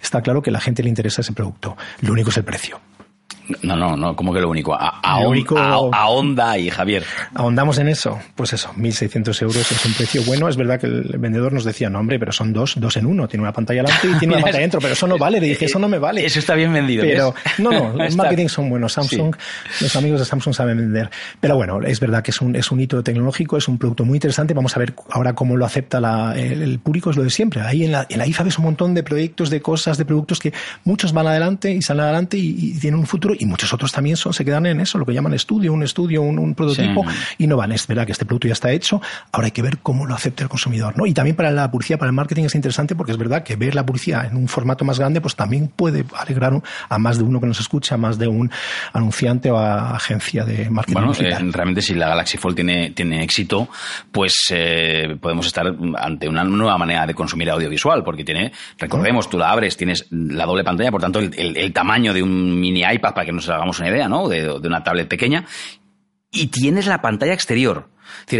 Está 0.00 0.22
claro 0.22 0.40
que 0.40 0.50
a 0.50 0.52
la 0.52 0.60
gente 0.60 0.84
le 0.84 0.88
interesa 0.88 1.22
ese 1.22 1.32
producto. 1.32 1.76
Lo 2.00 2.12
único 2.12 2.30
es 2.30 2.36
el 2.36 2.44
precio. 2.44 2.80
No, 3.62 3.76
no, 3.76 3.96
no, 3.96 4.14
como 4.16 4.32
que 4.32 4.40
lo 4.40 4.48
único. 4.48 4.74
A, 4.74 5.00
a, 5.00 5.18
único, 5.26 5.58
a, 5.58 6.08
Honda 6.08 6.58
y 6.58 6.70
Javier. 6.70 7.04
Ahondamos 7.34 7.78
en 7.78 7.88
eso. 7.88 8.18
Pues 8.34 8.52
eso, 8.52 8.72
1.600 8.76 9.42
euros 9.42 9.70
es 9.70 9.84
un 9.84 9.92
precio 9.94 10.22
bueno. 10.24 10.48
Es 10.48 10.56
verdad 10.56 10.80
que 10.80 10.86
el 10.86 11.18
vendedor 11.18 11.52
nos 11.52 11.64
decía, 11.64 11.90
no, 11.90 11.98
hombre, 11.98 12.18
pero 12.18 12.32
son 12.32 12.52
dos, 12.52 12.74
dos 12.78 12.96
en 12.96 13.06
uno. 13.06 13.28
Tiene 13.28 13.42
una 13.42 13.52
pantalla 13.52 13.82
delante 13.82 14.08
y 14.08 14.18
tiene 14.18 14.34
una 14.34 14.42
pantalla 14.44 14.62
dentro, 14.62 14.80
pero 14.80 14.92
eso 14.94 15.06
no 15.06 15.18
vale. 15.18 15.40
Le 15.40 15.48
dije, 15.48 15.64
eso 15.64 15.78
no 15.78 15.88
me 15.88 15.98
vale. 15.98 16.24
Eso 16.24 16.38
está 16.38 16.54
bien 16.54 16.72
vendido. 16.72 17.02
Pero, 17.02 17.34
no, 17.58 17.70
no, 17.70 17.92
los 18.04 18.16
marketing 18.16 18.48
son 18.48 18.70
buenos. 18.70 18.92
Samsung, 18.92 19.34
los 19.80 19.96
amigos 19.96 20.20
de 20.20 20.26
Samsung 20.26 20.54
saben 20.54 20.78
vender. 20.78 21.10
Pero 21.40 21.56
bueno, 21.56 21.80
es 21.82 22.00
verdad 22.00 22.22
que 22.22 22.30
es 22.30 22.40
un, 22.40 22.54
es 22.56 22.70
un 22.70 22.80
hito 22.80 23.02
tecnológico, 23.02 23.56
es 23.56 23.68
un 23.68 23.78
producto 23.78 24.04
muy 24.04 24.16
interesante. 24.16 24.54
Vamos 24.54 24.76
a 24.76 24.80
ver 24.80 24.94
ahora 25.10 25.34
cómo 25.34 25.56
lo 25.56 25.64
acepta 25.64 26.00
la, 26.00 26.34
el, 26.36 26.78
público, 26.78 27.10
es 27.10 27.16
lo 27.16 27.22
de 27.22 27.30
siempre. 27.30 27.62
Ahí 27.62 27.84
en 27.84 27.92
la, 27.92 28.06
en 28.08 28.18
la 28.18 28.26
IFA 28.26 28.44
ves 28.44 28.58
un 28.58 28.64
montón 28.64 28.94
de 28.94 29.02
proyectos, 29.02 29.50
de 29.50 29.60
cosas, 29.60 29.98
de 29.98 30.04
productos 30.04 30.38
que 30.38 30.52
muchos 30.84 31.12
van 31.12 31.26
adelante 31.26 31.72
y 31.72 31.82
salen 31.82 32.04
adelante 32.04 32.36
y, 32.36 32.54
y 32.58 32.78
tienen 32.78 33.00
un 33.00 33.06
futuro 33.06 33.34
y 33.40 33.46
muchos 33.46 33.72
otros 33.72 33.90
también 33.90 34.16
se 34.16 34.44
quedan 34.44 34.66
en 34.66 34.80
eso, 34.80 34.98
lo 34.98 35.06
que 35.06 35.14
llaman 35.14 35.32
estudio, 35.32 35.72
un 35.72 35.82
estudio, 35.82 36.20
un, 36.20 36.54
prototipo, 36.54 37.04
y 37.38 37.46
no 37.46 37.56
van. 37.56 37.72
Es 37.72 37.86
verdad 37.86 38.04
que 38.04 38.12
este 38.12 38.26
producto 38.26 38.48
ya 38.48 38.52
está 38.52 38.70
hecho, 38.70 39.00
ahora 39.32 39.46
hay 39.46 39.52
que 39.52 39.62
ver 39.62 39.78
cómo 39.78 40.06
lo 40.06 40.14
acepta 40.14 40.42
el 40.42 40.50
consumidor. 40.50 40.96
¿no? 40.96 41.06
Y 41.06 41.14
también 41.14 41.36
para 41.36 41.50
la 41.50 41.70
publicidad, 41.70 41.98
para 41.98 42.10
el 42.10 42.14
marketing 42.14 42.44
es 42.44 42.54
interesante 42.54 42.94
porque 42.94 43.12
es 43.12 43.18
verdad 43.18 43.42
que 43.42 43.56
ver 43.56 43.74
la 43.74 43.86
publicidad 43.86 44.26
en 44.26 44.36
un 44.36 44.46
formato 44.46 44.84
más 44.84 44.98
grande, 44.98 45.22
pues 45.22 45.36
también 45.36 45.68
puede 45.68 46.04
alegrar 46.18 46.60
a 46.88 46.98
más 46.98 47.16
de 47.16 47.24
uno 47.24 47.40
que 47.40 47.46
nos 47.46 47.60
escucha, 47.60 47.94
a 47.94 47.98
más 47.98 48.18
de 48.18 48.28
un 48.28 48.50
anunciante 48.92 49.50
o 49.50 49.58
agencia 49.58 50.44
de 50.44 50.68
marketing. 50.68 51.00
Bueno, 51.00 51.12
eh, 51.18 51.52
realmente 51.52 51.80
si 51.80 51.94
la 51.94 52.08
Galaxy 52.08 52.36
Fold 52.36 52.56
tiene, 52.56 52.90
tiene 52.90 53.22
éxito, 53.22 53.68
pues 54.12 54.34
eh, 54.50 55.16
podemos 55.18 55.46
estar 55.46 55.66
ante 55.96 56.28
una 56.28 56.44
nueva 56.44 56.76
manera 56.76 57.06
de 57.06 57.14
consumir 57.14 57.48
audiovisual, 57.48 58.04
porque 58.04 58.22
tiene, 58.22 58.52
recordemos, 58.78 59.30
tú 59.30 59.38
la 59.38 59.50
abres, 59.50 59.78
tienes 59.78 60.06
la 60.10 60.44
doble 60.44 60.62
pantalla, 60.62 60.90
por 60.90 61.00
tanto 61.00 61.20
el, 61.20 61.56
el 61.56 61.72
tamaño 61.72 62.12
de 62.12 62.22
un 62.22 62.60
mini 62.60 62.82
iPad, 62.82 63.14
para 63.20 63.26
que 63.26 63.32
nos 63.32 63.50
hagamos 63.50 63.78
una 63.78 63.90
idea, 63.90 64.08
de, 64.08 64.66
una 64.66 64.82
tablet 64.82 65.06
pequeña. 65.06 65.44
Y 66.32 66.46
tienes 66.46 66.86
la 66.86 67.02
pantalla 67.02 67.34
exterior. 67.34 67.90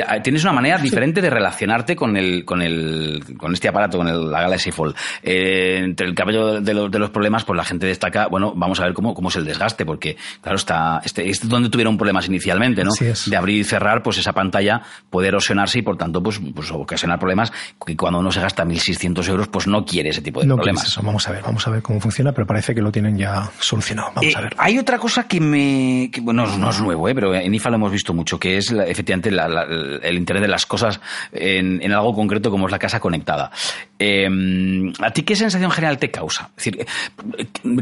Ah, 0.07 0.23
tienes 0.23 0.43
una 0.45 0.53
manera 0.53 0.79
diferente 0.79 1.21
de 1.21 1.31
relacionarte 1.31 1.97
con 1.97 2.17
el, 2.17 2.45
con 2.45 2.63
el, 2.63 3.23
con 3.37 3.53
este 3.53 3.69
aparato, 3.69 3.99
con 3.99 4.09
el, 4.09 4.31
la 4.31 4.43
Galaxy 4.43 4.71
Fold. 4.71 4.95
Eh, 5.23 5.79
entre 5.83 6.07
el 6.07 6.15
cabello 6.15 6.61
de, 6.61 6.75
de, 6.75 6.99
los 6.99 7.11
problemas, 7.11 7.45
pues 7.45 7.57
la 7.57 7.65
gente 7.65 7.87
destaca, 7.87 8.27
bueno, 8.29 8.53
vamos 8.55 8.81
a 8.81 8.85
ver 8.85 8.95
cómo, 8.95 9.15
cómo 9.15 9.29
es 9.29 9.37
el 9.37 9.45
desgaste, 9.45 9.85
porque, 9.85 10.17
claro, 10.41 10.57
está, 10.57 11.01
este, 11.05 11.29
es 11.29 11.49
donde 11.49 11.69
tuvieron 11.69 11.97
problemas 11.97 12.27
inicialmente, 12.27 12.85
¿no? 12.85 12.91
De 13.27 13.37
abrir 13.37 13.61
y 13.61 13.65
cerrar, 13.65 14.03
pues 14.03 14.19
esa 14.19 14.33
pantalla 14.33 14.83
puede 15.09 15.29
erosionarse 15.29 15.79
y 15.79 15.83
por 15.83 15.97
tanto, 15.97 16.23
pues, 16.23 16.41
pues 16.55 16.71
ocasionar 16.71 17.19
problemas 17.19 17.53
que 17.85 17.97
cuando 17.97 18.19
uno 18.19 18.31
se 18.31 18.41
gasta 18.41 18.65
1.600 18.65 19.29
euros, 19.29 19.49
pues 19.49 19.67
no 19.67 19.85
quiere 19.85 20.11
ese 20.11 20.23
tipo 20.23 20.41
de 20.41 20.47
problemas. 20.47 20.87
Eso. 20.87 21.03
Vamos 21.03 21.27
a 21.29 21.33
ver, 21.33 21.43
vamos 21.43 21.67
a 21.67 21.71
ver 21.71 21.83
cómo 21.83 22.01
funciona, 22.01 22.33
pero 22.33 22.47
parece 22.47 22.75
que 22.75 22.83
lo 22.83 22.93
tienen 22.93 23.17
ya 23.17 23.51
solucionado. 23.59 24.13
Vamos 24.15 24.33
eh, 24.33 24.37
a 24.37 24.41
ver. 24.43 24.55
Hay 24.59 24.79
otra 24.79 24.99
cosa 24.99 25.27
que 25.27 25.41
me, 25.41 26.11
que, 26.13 26.21
bueno, 26.21 26.47
no 26.57 26.71
es 26.71 26.81
nuevo, 26.81 27.09
¿eh? 27.09 27.15
pero 27.15 27.35
en 27.35 27.55
IFA 27.55 27.71
lo 27.71 27.77
hemos 27.77 27.93
visto 27.93 28.15
mucho, 28.15 28.39
que 28.39 28.57
es 28.57 28.71
efectivamente 28.71 29.31
la, 29.31 29.60
el 29.63 30.17
interés 30.17 30.43
de 30.43 30.49
las 30.49 30.67
cosas 30.67 31.01
en, 31.33 31.93
algo 31.93 32.15
concreto 32.15 32.51
como 32.51 32.67
es 32.67 32.73
la 32.73 32.79
casa 32.79 33.01
conectada. 33.01 33.51
Em, 33.99 34.93
¿A 35.01 35.11
ti 35.11 35.23
qué 35.23 35.37
sensación 35.37 35.71
general 35.71 35.99
te 35.99 36.11
causa? 36.11 36.51
Decir, 36.57 36.87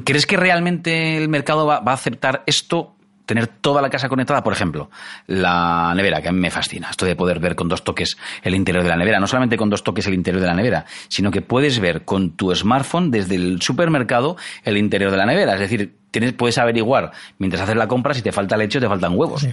¿crees 0.05 0.27
que 0.27 0.37
realmente 0.37 1.17
el 1.17 1.29
mercado 1.29 1.67
va, 1.67 1.83
a 1.85 1.93
aceptar 1.93 2.43
esto? 2.47 2.95
tener 3.29 3.47
toda 3.47 3.83
la 3.83 3.91
casa 3.91 4.09
conectada, 4.09 4.43
por 4.43 4.55
ejemplo, 4.55 4.91
la 5.27 5.93
nevera, 5.95 6.23
que 6.23 6.29
a 6.29 6.33
mí 6.33 6.41
me 6.41 6.51
fascina, 6.51 6.89
esto 6.89 7.05
de 7.05 7.15
poder 7.15 7.41
ver 7.41 7.57
con 7.57 7.69
dos 7.69 7.85
toques 7.85 8.17
el 8.43 8.55
interior 8.55 8.83
de 8.83 8.89
la 8.89 8.97
nevera, 8.97 9.21
no 9.21 9.27
solamente 9.27 9.59
con 9.59 9.69
dos 9.69 9.85
toques 9.85 10.07
el 10.07 10.15
interior 10.15 10.41
de 10.41 10.47
la 10.47 10.55
nevera, 10.55 10.87
sino 11.09 11.31
que 11.31 11.43
puedes 11.43 11.79
ver 11.79 12.07
con 12.07 12.31
tu 12.31 12.55
smartphone 12.55 13.11
desde 13.11 13.35
el 13.35 13.61
supermercado 13.61 14.39
el 14.65 14.79
interior 14.79 15.11
de 15.11 15.19
la 15.19 15.27
nevera, 15.27 15.53
es 15.53 15.61
decir, 15.61 15.95
tienes, 16.11 16.33
puedes 16.33 16.59
averiguar 16.59 17.13
mientras 17.39 17.63
haces 17.63 17.77
la 17.77 17.87
compra 17.87 18.15
si 18.15 18.23
te 18.23 18.33
falta 18.33 18.57
leche 18.57 18.79
o 18.79 18.81
te 18.81 18.89
faltan 18.89 19.17
huevos. 19.17 19.47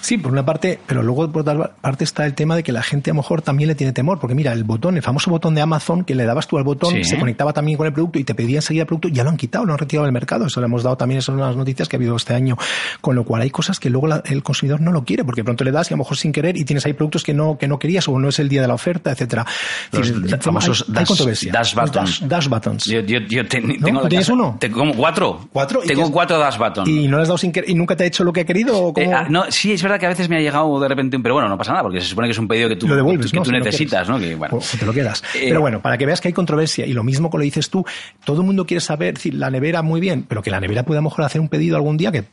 Sí. 0.00 0.18
por 0.18 0.32
una 0.32 0.44
parte, 0.44 0.78
pero 0.86 1.02
luego 1.02 1.30
por 1.30 1.42
otra 1.42 1.74
parte 1.80 2.04
está 2.04 2.26
el 2.26 2.34
tema 2.34 2.56
de 2.56 2.62
que 2.62 2.72
la 2.72 2.82
gente 2.82 3.10
a 3.10 3.14
lo 3.14 3.18
mejor 3.18 3.42
también 3.42 3.68
le 3.68 3.74
tiene 3.74 3.92
temor, 3.92 4.18
porque 4.18 4.34
mira, 4.34 4.52
el 4.52 4.64
botón, 4.64 4.96
el 4.96 5.02
famoso 5.02 5.30
botón 5.30 5.54
de 5.54 5.60
Amazon 5.60 6.04
que 6.04 6.14
le 6.14 6.24
dabas 6.24 6.46
tú 6.46 6.58
al 6.58 6.64
botón, 6.64 7.04
se 7.04 7.18
conectaba 7.18 7.52
también 7.52 7.76
con 7.76 7.86
el 7.86 7.92
producto 7.92 8.18
y 8.18 8.24
te 8.24 8.34
pedía 8.34 8.58
enseguida 8.58 8.82
el 8.82 8.86
producto, 8.86 9.08
ya 9.08 9.24
lo 9.24 9.30
han 9.30 9.36
quitado, 9.36 9.64
lo 9.64 9.72
han 9.72 9.78
retirado 9.78 10.04
del 10.04 10.12
mercado. 10.12 10.46
Eso 10.46 10.60
le 10.60 10.66
hemos 10.66 10.82
dado 10.82 10.96
también, 10.96 11.22
son 11.22 11.38
las 11.38 11.56
noticias 11.56 11.88
que 11.88 11.96
ha 11.96 11.98
habido 11.98 12.16
este 12.16 12.34
año. 12.34 12.56
Con 13.00 13.16
lo 13.16 13.24
cual 13.24 13.42
hay 13.42 13.50
cosas 13.50 13.80
que 13.80 13.90
luego 13.90 14.08
el 14.24 14.42
consumidor 14.42 14.80
no 14.80 14.92
lo 14.92 15.04
quiere, 15.04 15.24
porque 15.24 15.44
pronto 15.44 15.64
le 15.64 15.72
das 15.72 15.90
y 15.90 15.94
a 15.94 15.96
lo 15.96 16.02
mejor 16.02 16.16
sin 16.16 16.32
querer 16.32 16.56
y 16.56 16.64
tienes 16.64 16.84
ahí 16.86 16.92
productos 16.92 17.22
que 17.22 17.34
no, 17.34 17.58
que 17.58 17.68
no 17.68 17.78
querías 17.78 18.08
o 18.08 18.18
no 18.18 18.28
es 18.28 18.38
el 18.38 18.48
día 18.48 18.62
de 18.62 18.68
la 18.68 18.74
oferta, 18.74 19.10
etcétera. 19.12 19.46
Los 19.92 20.12
famosos 20.40 20.84
hay, 20.88 21.04
dash, 21.04 21.50
dash, 21.50 21.74
buttons. 21.74 22.28
Dash, 22.28 22.48
buttons. 22.48 22.84
Yo, 22.84 23.00
yo, 23.00 23.46
tengo 23.48 24.08
¿Tienes 24.08 24.28
uno? 24.28 24.58
Como 24.72 24.94
cuatro. 24.94 25.48
¿Cuatro? 25.52 25.80
Tengo 25.80 26.01
cuatro 26.10 26.38
dash 26.38 26.58
buttons. 26.58 26.88
¿Y 26.88 27.08
no 27.08 27.16
le 27.16 27.22
has 27.22 27.28
dado 27.28 27.38
sin 27.38 27.52
y 27.66 27.74
nunca 27.74 27.96
te 27.96 28.04
ha 28.04 28.06
hecho 28.06 28.24
lo 28.24 28.32
que 28.32 28.40
ha 28.40 28.44
querido? 28.44 28.92
Eh, 28.96 29.12
ah, 29.12 29.26
no, 29.28 29.44
sí, 29.50 29.72
es 29.72 29.82
verdad 29.82 29.98
que 29.98 30.06
a 30.06 30.08
veces 30.08 30.28
me 30.28 30.36
ha 30.36 30.40
llegado 30.40 30.80
de 30.80 30.88
repente 30.88 31.16
un, 31.16 31.22
pero 31.22 31.34
bueno, 31.34 31.48
no 31.48 31.58
pasa 31.58 31.72
nada, 31.72 31.82
porque 31.82 32.00
se 32.00 32.08
supone 32.08 32.28
que 32.28 32.32
es 32.32 32.38
un 32.38 32.48
pedido 32.48 32.68
que 32.68 32.76
tú, 32.76 32.86
que 32.86 33.40
tú 33.40 33.52
necesitas, 33.52 34.08
¿no? 34.08 34.18
Que, 34.18 34.34
bueno. 34.34 34.58
te 34.78 34.86
lo 34.86 34.92
quedas. 34.92 35.22
Eh, 35.34 35.46
pero 35.48 35.60
bueno, 35.60 35.80
para 35.80 35.98
que 35.98 36.06
veas 36.06 36.20
que 36.20 36.28
hay 36.28 36.34
controversia, 36.34 36.86
y 36.86 36.92
lo 36.92 37.04
mismo 37.04 37.30
que 37.30 37.38
lo 37.38 37.44
dices 37.44 37.70
tú, 37.70 37.84
todo 38.24 38.40
el 38.40 38.46
mundo 38.46 38.66
quiere 38.66 38.80
saber, 38.80 39.18
si 39.18 39.30
la 39.30 39.50
nevera 39.50 39.82
muy 39.82 40.00
bien, 40.00 40.24
pero 40.28 40.42
que 40.42 40.50
la 40.50 40.60
nevera 40.60 40.84
pueda 40.84 40.98
a 40.98 41.02
lo 41.02 41.08
mejor 41.08 41.24
hacer 41.24 41.40
un 41.40 41.48
pedido 41.48 41.76
algún 41.76 41.96
día 41.96 42.12
que 42.12 42.24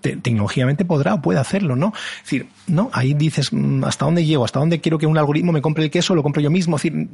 tecnológicamente 0.00 0.84
podrá 0.84 1.14
o 1.14 1.22
puede 1.22 1.38
hacerlo, 1.38 1.76
¿no? 1.76 1.92
Es 1.94 2.24
decir, 2.24 2.46
¿no? 2.66 2.90
Ahí 2.92 3.14
dices, 3.14 3.52
mm, 3.52 3.84
¿hasta 3.84 4.04
dónde 4.04 4.24
llego? 4.24 4.44
¿Hasta 4.44 4.58
dónde 4.58 4.80
quiero 4.80 4.98
que 4.98 5.06
un 5.06 5.18
algoritmo 5.18 5.52
me 5.52 5.62
compre 5.62 5.84
el 5.84 5.90
queso? 5.90 6.14
¿Lo 6.14 6.22
compro 6.22 6.42
yo 6.42 6.50
mismo? 6.50 6.76
Es 6.76 6.82
decir, 6.82 7.08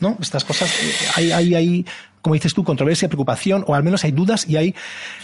¿no? 0.00 0.16
Estas 0.20 0.44
cosas, 0.44 0.72
hay, 1.16 1.32
hay, 1.32 1.54
hay 1.54 1.86
como 2.22 2.34
dices 2.34 2.54
tú, 2.54 2.62
controversia, 2.62 3.08
preocupación, 3.08 3.64
o 3.66 3.74
al 3.74 3.82
menos 3.82 4.04
hay 4.04 4.12
dudas 4.12 4.48
y 4.48 4.56
hay... 4.56 4.74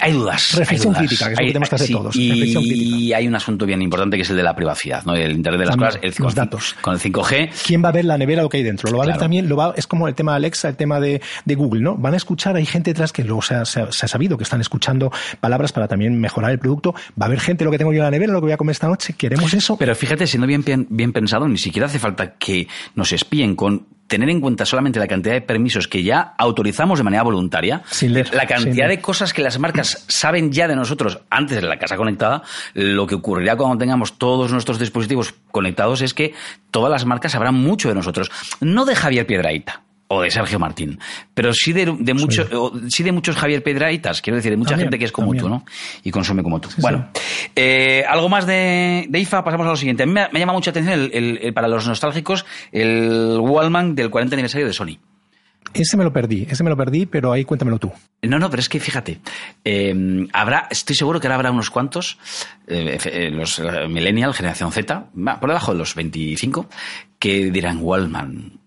Hay 0.00 0.12
dudas. 0.12 0.54
Reflexión 0.56 0.92
crítica, 0.94 1.26
que 1.26 1.32
es 1.34 1.38
lo 1.38 1.46
que 1.46 1.52
tenemos 1.52 1.68
que 1.68 1.74
hacer 1.76 1.90
todos. 1.90 2.16
Y 2.16 3.12
hay 3.12 3.26
un 3.26 3.36
asunto 3.36 3.64
bien 3.66 3.80
importante 3.80 4.16
que 4.16 4.22
es 4.22 4.30
el 4.30 4.36
de 4.36 4.42
la 4.42 4.54
privacidad, 4.54 5.04
¿no? 5.04 5.14
El 5.14 5.32
Internet 5.32 5.60
de 5.60 5.66
las 5.66 5.76
cosas, 5.76 5.98
el, 6.02 6.12
los 6.18 6.34
datos. 6.34 6.76
Con 6.80 6.94
el 6.94 7.00
5G. 7.00 7.50
¿Quién 7.66 7.84
va 7.84 7.90
a 7.90 7.92
ver 7.92 8.04
la 8.04 8.18
nevera 8.18 8.42
lo 8.42 8.48
que 8.48 8.58
hay 8.58 8.64
dentro? 8.64 8.90
Lo 8.90 8.98
va 8.98 9.04
a 9.04 9.06
ver 9.06 9.16
también, 9.16 9.48
lo 9.48 9.56
va, 9.56 9.72
es 9.76 9.86
como 9.86 10.08
el 10.08 10.14
tema 10.14 10.32
de 10.32 10.36
Alexa, 10.36 10.68
el 10.68 10.76
tema 10.76 10.98
de, 10.98 11.22
de 11.44 11.54
Google, 11.54 11.82
¿no? 11.82 11.96
Van 11.96 12.14
a 12.14 12.16
escuchar, 12.16 12.56
hay 12.56 12.66
gente 12.66 12.90
detrás 12.90 13.12
que 13.12 13.22
luego 13.22 13.42
se 13.42 13.54
ha, 13.54 13.64
se, 13.64 13.80
ha, 13.80 13.92
sabido 13.92 14.36
que 14.36 14.42
están 14.44 14.60
escuchando 14.60 15.12
palabras 15.40 15.72
para 15.72 15.86
también 15.86 16.20
mejorar 16.20 16.50
el 16.50 16.58
producto. 16.58 16.94
Va 17.20 17.24
a 17.24 17.26
haber 17.26 17.40
gente 17.40 17.64
lo 17.64 17.70
que 17.70 17.78
tengo 17.78 17.92
yo 17.92 17.98
en 17.98 18.04
la 18.04 18.10
nevera, 18.10 18.32
lo 18.32 18.40
que 18.40 18.46
voy 18.46 18.52
a 18.52 18.56
comer 18.56 18.72
esta 18.72 18.88
noche. 18.88 19.14
¿Queremos 19.16 19.54
eso? 19.54 19.76
Pero 19.76 19.94
fíjate, 19.94 20.26
siendo 20.26 20.48
bien, 20.48 20.64
bien 20.90 21.12
pensado, 21.12 21.46
ni 21.46 21.58
siquiera 21.58 21.86
hace 21.86 22.00
falta 22.00 22.34
que 22.34 22.66
nos 22.96 23.12
espíen 23.12 23.54
con 23.54 23.86
tener 24.08 24.28
en 24.30 24.40
cuenta 24.40 24.64
solamente 24.64 24.98
la 24.98 25.06
cantidad 25.06 25.34
de 25.34 25.42
permisos 25.42 25.86
que 25.86 26.02
ya 26.02 26.34
autorizamos 26.38 26.98
de 26.98 27.04
manera 27.04 27.22
voluntaria, 27.22 27.82
la 28.32 28.46
cantidad 28.46 28.88
de 28.88 29.00
cosas 29.00 29.32
que 29.32 29.42
las 29.42 29.58
marcas 29.58 30.04
saben 30.08 30.50
ya 30.50 30.66
de 30.66 30.74
nosotros 30.74 31.20
antes 31.30 31.60
de 31.60 31.68
la 31.68 31.78
casa 31.78 31.96
conectada, 31.96 32.42
lo 32.74 33.06
que 33.06 33.14
ocurrirá 33.14 33.56
cuando 33.56 33.78
tengamos 33.78 34.18
todos 34.18 34.50
nuestros 34.50 34.78
dispositivos 34.78 35.34
conectados 35.50 36.00
es 36.00 36.14
que 36.14 36.34
todas 36.70 36.90
las 36.90 37.04
marcas 37.04 37.32
sabrán 37.32 37.54
mucho 37.54 37.88
de 37.88 37.94
nosotros. 37.94 38.30
No 38.60 38.86
de 38.86 38.96
Javier 38.96 39.26
Piedraíta, 39.26 39.82
o 40.08 40.22
de 40.22 40.30
Sergio 40.30 40.58
Martín, 40.58 40.98
pero 41.34 41.52
sí 41.52 41.74
de, 41.74 41.94
de 41.98 42.14
muchos, 42.14 42.48
sí. 42.88 43.02
de 43.02 43.12
muchos 43.12 43.36
Javier 43.36 43.62
Pedraitas, 43.62 44.22
quiero 44.22 44.36
decir, 44.36 44.50
de 44.50 44.56
mucha 44.56 44.76
gente 44.76 44.98
que 44.98 45.04
es 45.04 45.12
como 45.12 45.34
tú, 45.34 45.48
¿no? 45.48 45.64
Y 46.02 46.10
consume 46.10 46.42
como 46.42 46.60
tú. 46.60 46.70
bueno, 46.78 47.10
eh, 47.54 48.04
algo 48.08 48.28
más 48.30 48.46
de, 48.46 49.06
de, 49.08 49.18
IFA, 49.20 49.44
pasamos 49.44 49.66
a 49.66 49.70
lo 49.70 49.76
siguiente. 49.76 50.04
A 50.04 50.06
mí 50.06 50.12
me, 50.12 50.40
llama 50.40 50.54
mucha 50.54 50.70
atención 50.70 51.10
el, 51.12 51.52
para 51.52 51.68
los 51.68 51.86
nostálgicos 51.86 52.46
el 52.72 53.38
Wallman 53.38 53.94
del 53.94 54.08
40 54.08 54.34
aniversario 54.34 54.66
de 54.66 54.72
Sony. 54.72 54.98
Ese 55.74 55.98
me 55.98 56.04
lo 56.04 56.12
perdí, 56.12 56.46
ese 56.48 56.64
me 56.64 56.70
lo 56.70 56.76
perdí, 56.78 57.04
pero 57.04 57.30
ahí 57.30 57.44
cuéntamelo 57.44 57.78
tú. 57.78 57.92
No, 58.22 58.38
no, 58.38 58.48
pero 58.48 58.60
es 58.60 58.70
que 58.70 58.80
fíjate, 58.80 59.20
eh, 59.62 60.26
habrá, 60.32 60.66
estoy 60.70 60.96
seguro 60.96 61.20
que 61.20 61.26
ahora 61.26 61.34
habrá 61.34 61.50
unos 61.50 61.68
cuantos, 61.68 62.18
eh, 62.66 62.98
eh 63.04 63.30
los 63.30 63.60
Millennial, 63.90 64.32
Generación 64.32 64.72
Z, 64.72 65.10
por 65.38 65.50
debajo 65.50 65.72
de 65.72 65.78
los 65.78 65.94
25, 65.94 66.66
que 67.18 67.50
dirán 67.50 67.80
Wallman, 67.82 68.57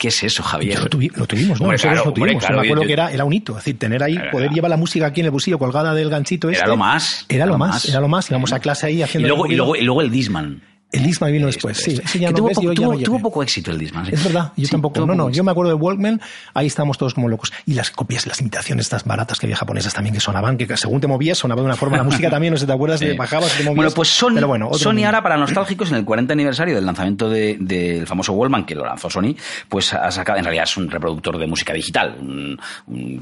¿Qué 0.00 0.08
es 0.08 0.22
eso, 0.22 0.42
Javier? 0.42 0.80
Lo, 0.80 0.88
tuvimos, 0.88 1.60
¿no? 1.60 1.70
Nosotros 1.70 2.06
lo 2.06 2.12
tuvimos. 2.14 2.42
me 2.48 2.56
acuerdo 2.56 2.86
que 2.86 2.92
era, 2.94 3.12
era 3.12 3.26
un 3.26 3.34
hito. 3.34 3.52
Es 3.52 3.58
decir, 3.58 3.78
tener 3.78 4.02
ahí, 4.02 4.16
poder 4.32 4.50
llevar 4.50 4.70
la 4.70 4.78
música 4.78 5.04
aquí 5.04 5.20
en 5.20 5.26
el 5.26 5.30
busillo 5.30 5.58
colgada 5.58 5.92
del 5.92 6.08
ganchito 6.08 6.48
este. 6.48 6.62
Era 6.62 6.68
lo 6.68 6.78
más. 6.78 7.26
Era 7.28 7.44
lo 7.44 7.58
más, 7.58 7.84
era 7.86 8.00
lo 8.00 8.08
más. 8.08 8.30
Íbamos 8.30 8.50
a 8.54 8.60
clase 8.60 8.86
ahí 8.86 9.02
haciendo. 9.02 9.26
Y 9.26 9.28
luego, 9.28 9.46
y 9.46 9.56
luego, 9.56 9.76
y 9.76 9.82
luego 9.82 10.00
el 10.00 10.10
Disman. 10.10 10.62
El 10.92 11.04
Disman 11.04 11.30
vino 11.30 11.46
después, 11.46 11.76
sí. 11.76 12.00
ya 12.18 12.32
tuvo, 12.32 12.48
poco, 12.48 12.74
tuvo, 12.74 12.98
tuvo, 12.98 13.18
poco 13.20 13.42
éxito 13.44 13.70
el 13.70 13.78
Disman. 13.78 14.08
Es 14.12 14.24
verdad, 14.24 14.52
yo 14.56 14.68
tampoco. 14.68 15.06
No, 15.06 15.14
no, 15.14 15.30
yo 15.30 15.44
me 15.44 15.52
acuerdo 15.52 15.70
de 15.70 15.76
Walkman, 15.76 16.20
ahí 16.52 16.66
estábamos 16.66 16.98
todos 16.98 17.14
como 17.14 17.28
locos. 17.28 17.52
Y 17.64 17.74
las 17.74 17.92
copias, 17.92 18.26
las 18.26 18.40
imitaciones 18.40 18.86
estas 18.86 19.04
baratas 19.04 19.38
que 19.38 19.46
había 19.46 19.56
japonesas 19.56 19.94
también 19.94 20.14
que 20.14 20.20
sonaban, 20.20 20.56
que 20.56 20.76
según 20.76 21.00
te 21.00 21.06
movías 21.06 21.38
sonaba 21.38 21.60
de 21.62 21.66
una 21.66 21.76
forma. 21.76 21.96
La 21.96 22.02
música 22.02 22.28
también, 22.30 22.52
no 22.52 22.58
sé, 22.58 22.66
¿te 22.66 22.72
acuerdas? 22.72 22.98
Sí. 22.98 23.06
De 23.06 23.14
bajabas, 23.14 23.56
te 23.56 23.62
movías. 23.62 23.76
Bueno, 23.76 23.90
pues 23.92 24.08
Sony, 24.08 24.40
bueno, 24.44 24.74
Sony 24.74 25.04
ahora 25.04 25.22
para 25.22 25.36
nostálgicos, 25.36 25.90
en 25.90 25.98
el 25.98 26.04
40 26.04 26.32
aniversario 26.32 26.74
del 26.74 26.84
lanzamiento 26.84 27.28
del 27.28 27.64
de, 27.64 28.04
famoso 28.04 28.32
Walkman, 28.32 28.64
que 28.64 28.74
lo 28.74 28.84
lanzó 28.84 29.08
Sony, 29.08 29.36
pues 29.68 29.94
ha 29.94 30.10
sacado, 30.10 30.38
en 30.38 30.44
realidad 30.44 30.64
es 30.64 30.76
un 30.76 30.90
reproductor 30.90 31.38
de 31.38 31.46
música 31.46 31.72
digital, 31.72 32.16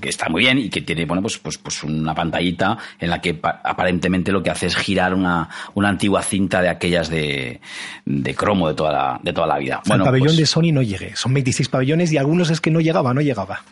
que 0.00 0.08
está 0.08 0.30
muy 0.30 0.40
bien 0.40 0.58
y 0.58 0.70
que 0.70 0.80
tiene, 0.80 1.04
bueno, 1.04 1.20
pues, 1.20 1.36
pues, 1.36 1.58
pues 1.58 1.82
una 1.84 2.14
pantallita 2.14 2.78
en 2.98 3.10
la 3.10 3.20
que 3.20 3.38
aparentemente 3.42 4.32
lo 4.32 4.42
que 4.42 4.50
hace 4.50 4.66
es 4.66 4.76
girar 4.76 5.12
una, 5.12 5.50
una 5.74 5.90
antigua 5.90 6.22
cinta 6.22 6.62
de 6.62 6.70
aquellas 6.70 7.10
de, 7.10 7.57
de 8.04 8.34
cromo 8.34 8.68
de 8.68 8.74
toda 8.74 8.92
la, 8.92 9.20
de 9.22 9.32
toda 9.32 9.46
la 9.46 9.58
vida. 9.58 9.80
Bueno, 9.86 10.04
el 10.04 10.08
pabellón 10.08 10.28
pues 10.28 10.36
de 10.36 10.46
Sony 10.46 10.72
no 10.72 10.82
llegué. 10.82 11.14
Son 11.16 11.32
26 11.34 11.68
pabellones 11.68 12.12
y 12.12 12.16
algunos 12.16 12.50
es 12.50 12.60
que 12.60 12.70
no 12.70 12.80
llegaba, 12.80 13.14
no 13.14 13.20
llegaba. 13.20 13.62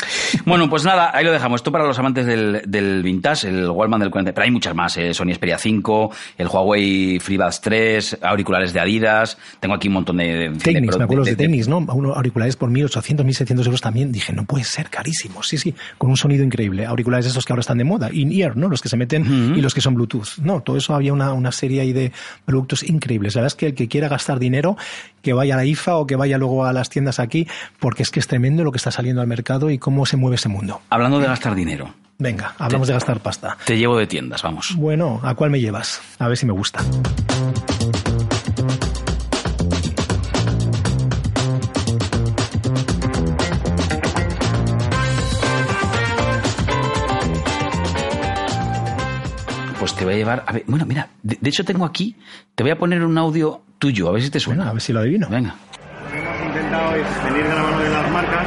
Bueno, 0.44 0.68
pues 0.68 0.84
nada, 0.84 1.10
ahí 1.14 1.24
lo 1.24 1.32
dejamos. 1.32 1.60
Esto 1.60 1.72
para 1.72 1.86
los 1.86 1.98
amantes 1.98 2.26
del, 2.26 2.62
del 2.66 3.02
vintage, 3.02 3.48
el 3.48 3.68
Wallman 3.68 4.00
del 4.00 4.10
40. 4.10 4.32
Pero 4.32 4.44
hay 4.44 4.50
muchas 4.50 4.74
más, 4.74 4.96
¿eh? 4.96 5.14
Sony 5.14 5.32
Xperia 5.34 5.58
5, 5.58 6.10
el 6.38 6.48
Huawei 6.48 7.18
FreeBuds 7.18 7.60
3, 7.60 8.18
auriculares 8.22 8.72
de 8.72 8.80
Adidas. 8.80 9.38
Tengo 9.60 9.74
aquí 9.74 9.88
un 9.88 9.94
montón 9.94 10.18
de... 10.18 10.52
Technics, 10.62 10.98
me 10.98 11.04
acuerdo 11.04 11.24
de, 11.24 11.36
de, 11.36 11.48
¿no? 11.68 11.78
Unos 11.78 12.16
auriculares 12.16 12.56
por 12.56 12.70
1.800, 12.70 13.24
1.700 13.24 13.64
euros 13.66 13.80
también. 13.80 14.12
Dije, 14.12 14.32
no 14.32 14.44
puede 14.44 14.64
ser 14.64 14.90
carísimo. 14.90 15.42
Sí, 15.42 15.58
sí, 15.58 15.74
con 15.98 16.10
un 16.10 16.16
sonido 16.16 16.44
increíble. 16.44 16.86
Auriculares 16.86 17.26
esos 17.26 17.44
que 17.44 17.52
ahora 17.52 17.60
están 17.60 17.78
de 17.78 17.84
moda. 17.84 18.10
In-ear, 18.12 18.56
¿no? 18.56 18.68
Los 18.68 18.82
que 18.82 18.88
se 18.88 18.96
meten 18.96 19.54
y 19.56 19.60
los 19.60 19.74
que 19.74 19.80
son 19.80 19.94
Bluetooth. 19.94 20.38
No, 20.42 20.60
todo 20.60 20.76
eso 20.76 20.94
había 20.94 21.12
una, 21.12 21.32
una 21.32 21.52
serie 21.52 21.80
ahí 21.80 21.92
de 21.92 22.12
productos 22.44 22.82
increíbles. 22.82 23.34
La 23.34 23.42
verdad 23.42 23.54
es 23.54 23.54
que 23.54 23.66
el 23.66 23.74
que 23.76 23.86
quiera 23.88 24.08
gastar 24.08 24.40
dinero 24.40 24.76
que 25.22 25.32
vaya 25.32 25.54
a 25.54 25.58
la 25.58 25.64
IFA 25.64 25.96
o 25.96 26.06
que 26.06 26.16
vaya 26.16 26.38
luego 26.38 26.64
a 26.64 26.72
las 26.72 26.90
tiendas 26.90 27.20
aquí, 27.20 27.46
porque 27.78 28.02
es 28.02 28.10
que 28.10 28.18
es 28.18 28.26
tremendo 28.26 28.64
lo 28.64 28.72
que 28.72 28.78
está 28.78 28.90
saliendo 28.90 29.20
al 29.20 29.28
mercado 29.28 29.70
y 29.70 29.78
cómo 29.78 30.06
se 30.06 30.16
mueve 30.16 30.36
ese 30.36 30.48
mundo. 30.48 30.80
Hablando 30.90 31.20
de 31.20 31.26
gastar 31.26 31.54
dinero. 31.54 31.94
Venga, 32.18 32.54
hablamos 32.58 32.88
de 32.88 32.94
gastar 32.94 33.20
pasta. 33.20 33.58
Te 33.64 33.76
llevo 33.76 33.96
de 33.98 34.06
tiendas, 34.06 34.42
vamos. 34.42 34.74
Bueno, 34.76 35.20
¿a 35.22 35.34
cuál 35.34 35.50
me 35.50 35.60
llevas? 35.60 36.00
A 36.18 36.28
ver 36.28 36.36
si 36.36 36.46
me 36.46 36.52
gusta. 36.52 36.80
Pues 49.86 49.94
te 49.94 50.04
voy 50.04 50.14
a 50.14 50.16
llevar. 50.16 50.42
A 50.48 50.52
ver, 50.52 50.64
bueno, 50.66 50.84
mira, 50.84 51.10
de, 51.22 51.38
de 51.40 51.48
hecho 51.48 51.64
tengo 51.64 51.84
aquí, 51.84 52.16
te 52.56 52.64
voy 52.64 52.72
a 52.72 52.76
poner 52.76 53.04
un 53.04 53.16
audio 53.16 53.60
tuyo, 53.78 54.08
a 54.08 54.12
ver 54.12 54.20
si 54.20 54.30
te 54.30 54.40
suena. 54.40 54.68
a 54.68 54.72
ver 54.72 54.82
si 54.82 54.92
lo 54.92 54.98
adivino. 54.98 55.28
Venga. 55.28 55.54
Lo 56.02 56.10
que 56.10 56.18
hemos 56.18 56.44
intentado 56.44 56.96
es 56.96 57.24
venir 57.24 57.44
de 57.44 57.54
la 57.54 57.62
mano 57.62 57.78
de 57.78 57.90
las 57.90 58.10
marcas 58.10 58.46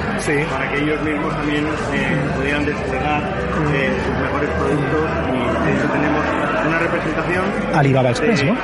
para 0.51 0.69
que 0.69 0.83
ellos 0.83 1.01
mismos 1.01 1.33
también 1.33 1.65
eh, 1.65 2.17
pudieran 2.35 2.65
desplegar 2.65 3.23
eh, 3.73 3.97
sus 4.05 4.17
mejores 4.19 4.49
productos 4.49 5.09
y 5.29 5.65
de 5.65 5.77
hecho 5.77 5.87
tenemos 5.87 6.25
una 6.67 6.79
representación. 6.79 7.45
Alibaba 7.73 8.09
Express, 8.09 8.43
¿no? 8.43 8.57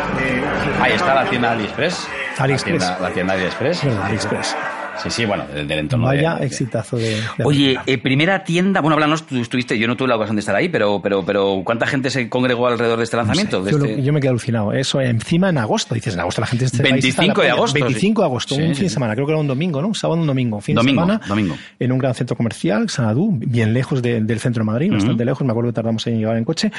Ahí 0.81 0.91
está 0.91 1.15
la 1.15 1.29
tienda 1.29 1.51
AliExpress. 1.53 2.09
AliExpress. 2.39 2.81
La 2.81 2.87
tienda, 2.87 3.07
la 3.07 3.13
tienda 3.13 3.33
AliExpress. 3.35 3.83
AliExpress. 3.85 4.55
Sí, 5.03 5.09
sí, 5.09 5.25
bueno, 5.25 5.45
del, 5.47 5.71
entorno. 5.71 6.05
Vaya 6.05 6.37
exitazo 6.41 6.97
de. 6.97 7.19
Oye, 7.43 7.77
eh, 7.85 7.97
primera 7.97 8.43
tienda, 8.43 8.81
bueno, 8.81 8.95
háblanos, 8.95 9.25
tú 9.25 9.37
estuviste, 9.37 9.77
yo 9.77 9.87
no 9.87 9.95
tuve 9.95 10.07
la 10.07 10.15
ocasión 10.15 10.35
de 10.35 10.41
estar 10.41 10.55
ahí, 10.55 10.69
pero, 10.69 11.01
pero, 11.01 11.25
pero 11.25 11.61
¿cuánta 11.63 11.87
gente 11.87 12.09
se 12.09 12.29
congregó 12.29 12.67
alrededor 12.67 12.97
de 12.97 13.03
este 13.03 13.17
lanzamiento? 13.17 13.67
yo, 13.67 13.77
este 13.77 14.03
yo, 14.03 14.13
me 14.13 14.19
quedé 14.19 14.29
alucinado. 14.29 14.73
Eso 14.73 15.01
encima 15.01 15.49
en 15.49 15.57
agosto, 15.57 15.95
dices, 15.95 16.13
en 16.13 16.19
agosto 16.19 16.41
la 16.41 16.47
gente. 16.47 16.65
Este 16.65 16.83
25 16.83 17.41
de 17.41 17.49
agosto. 17.49 17.79
25 17.79 18.21
de 18.21 18.25
agosto, 18.25 18.55
un 18.55 18.75
fin 18.75 18.83
de 18.83 18.89
semana, 18.89 19.13
creo 19.13 19.25
que 19.25 19.33
era 19.33 19.41
un 19.41 19.47
domingo, 19.47 19.81
¿no? 19.81 19.87
Un 19.87 19.95
sábado, 19.95 20.19
un 20.19 20.27
domingo. 20.27 20.61
Fin 20.61 20.75
domingo, 20.75 21.01
de 21.01 21.07
semana. 21.07 21.27
Domingo. 21.27 21.55
En 21.79 21.91
un 21.91 21.97
gran 21.97 22.13
centro 22.13 22.35
comercial, 22.35 22.89
Sanadú, 22.89 23.31
bien 23.31 23.73
lejos 23.73 24.01
del 24.01 24.39
centro 24.39 24.61
de 24.61 24.65
Madrid, 24.65 24.91
bastante 24.91 25.25
lejos, 25.25 25.45
me 25.45 25.51
acuerdo 25.51 25.71
que 25.71 25.75
tardamos 25.75 26.05
en 26.07 26.17
llegar 26.17 26.37
en 26.37 26.45
coche. 26.45 26.71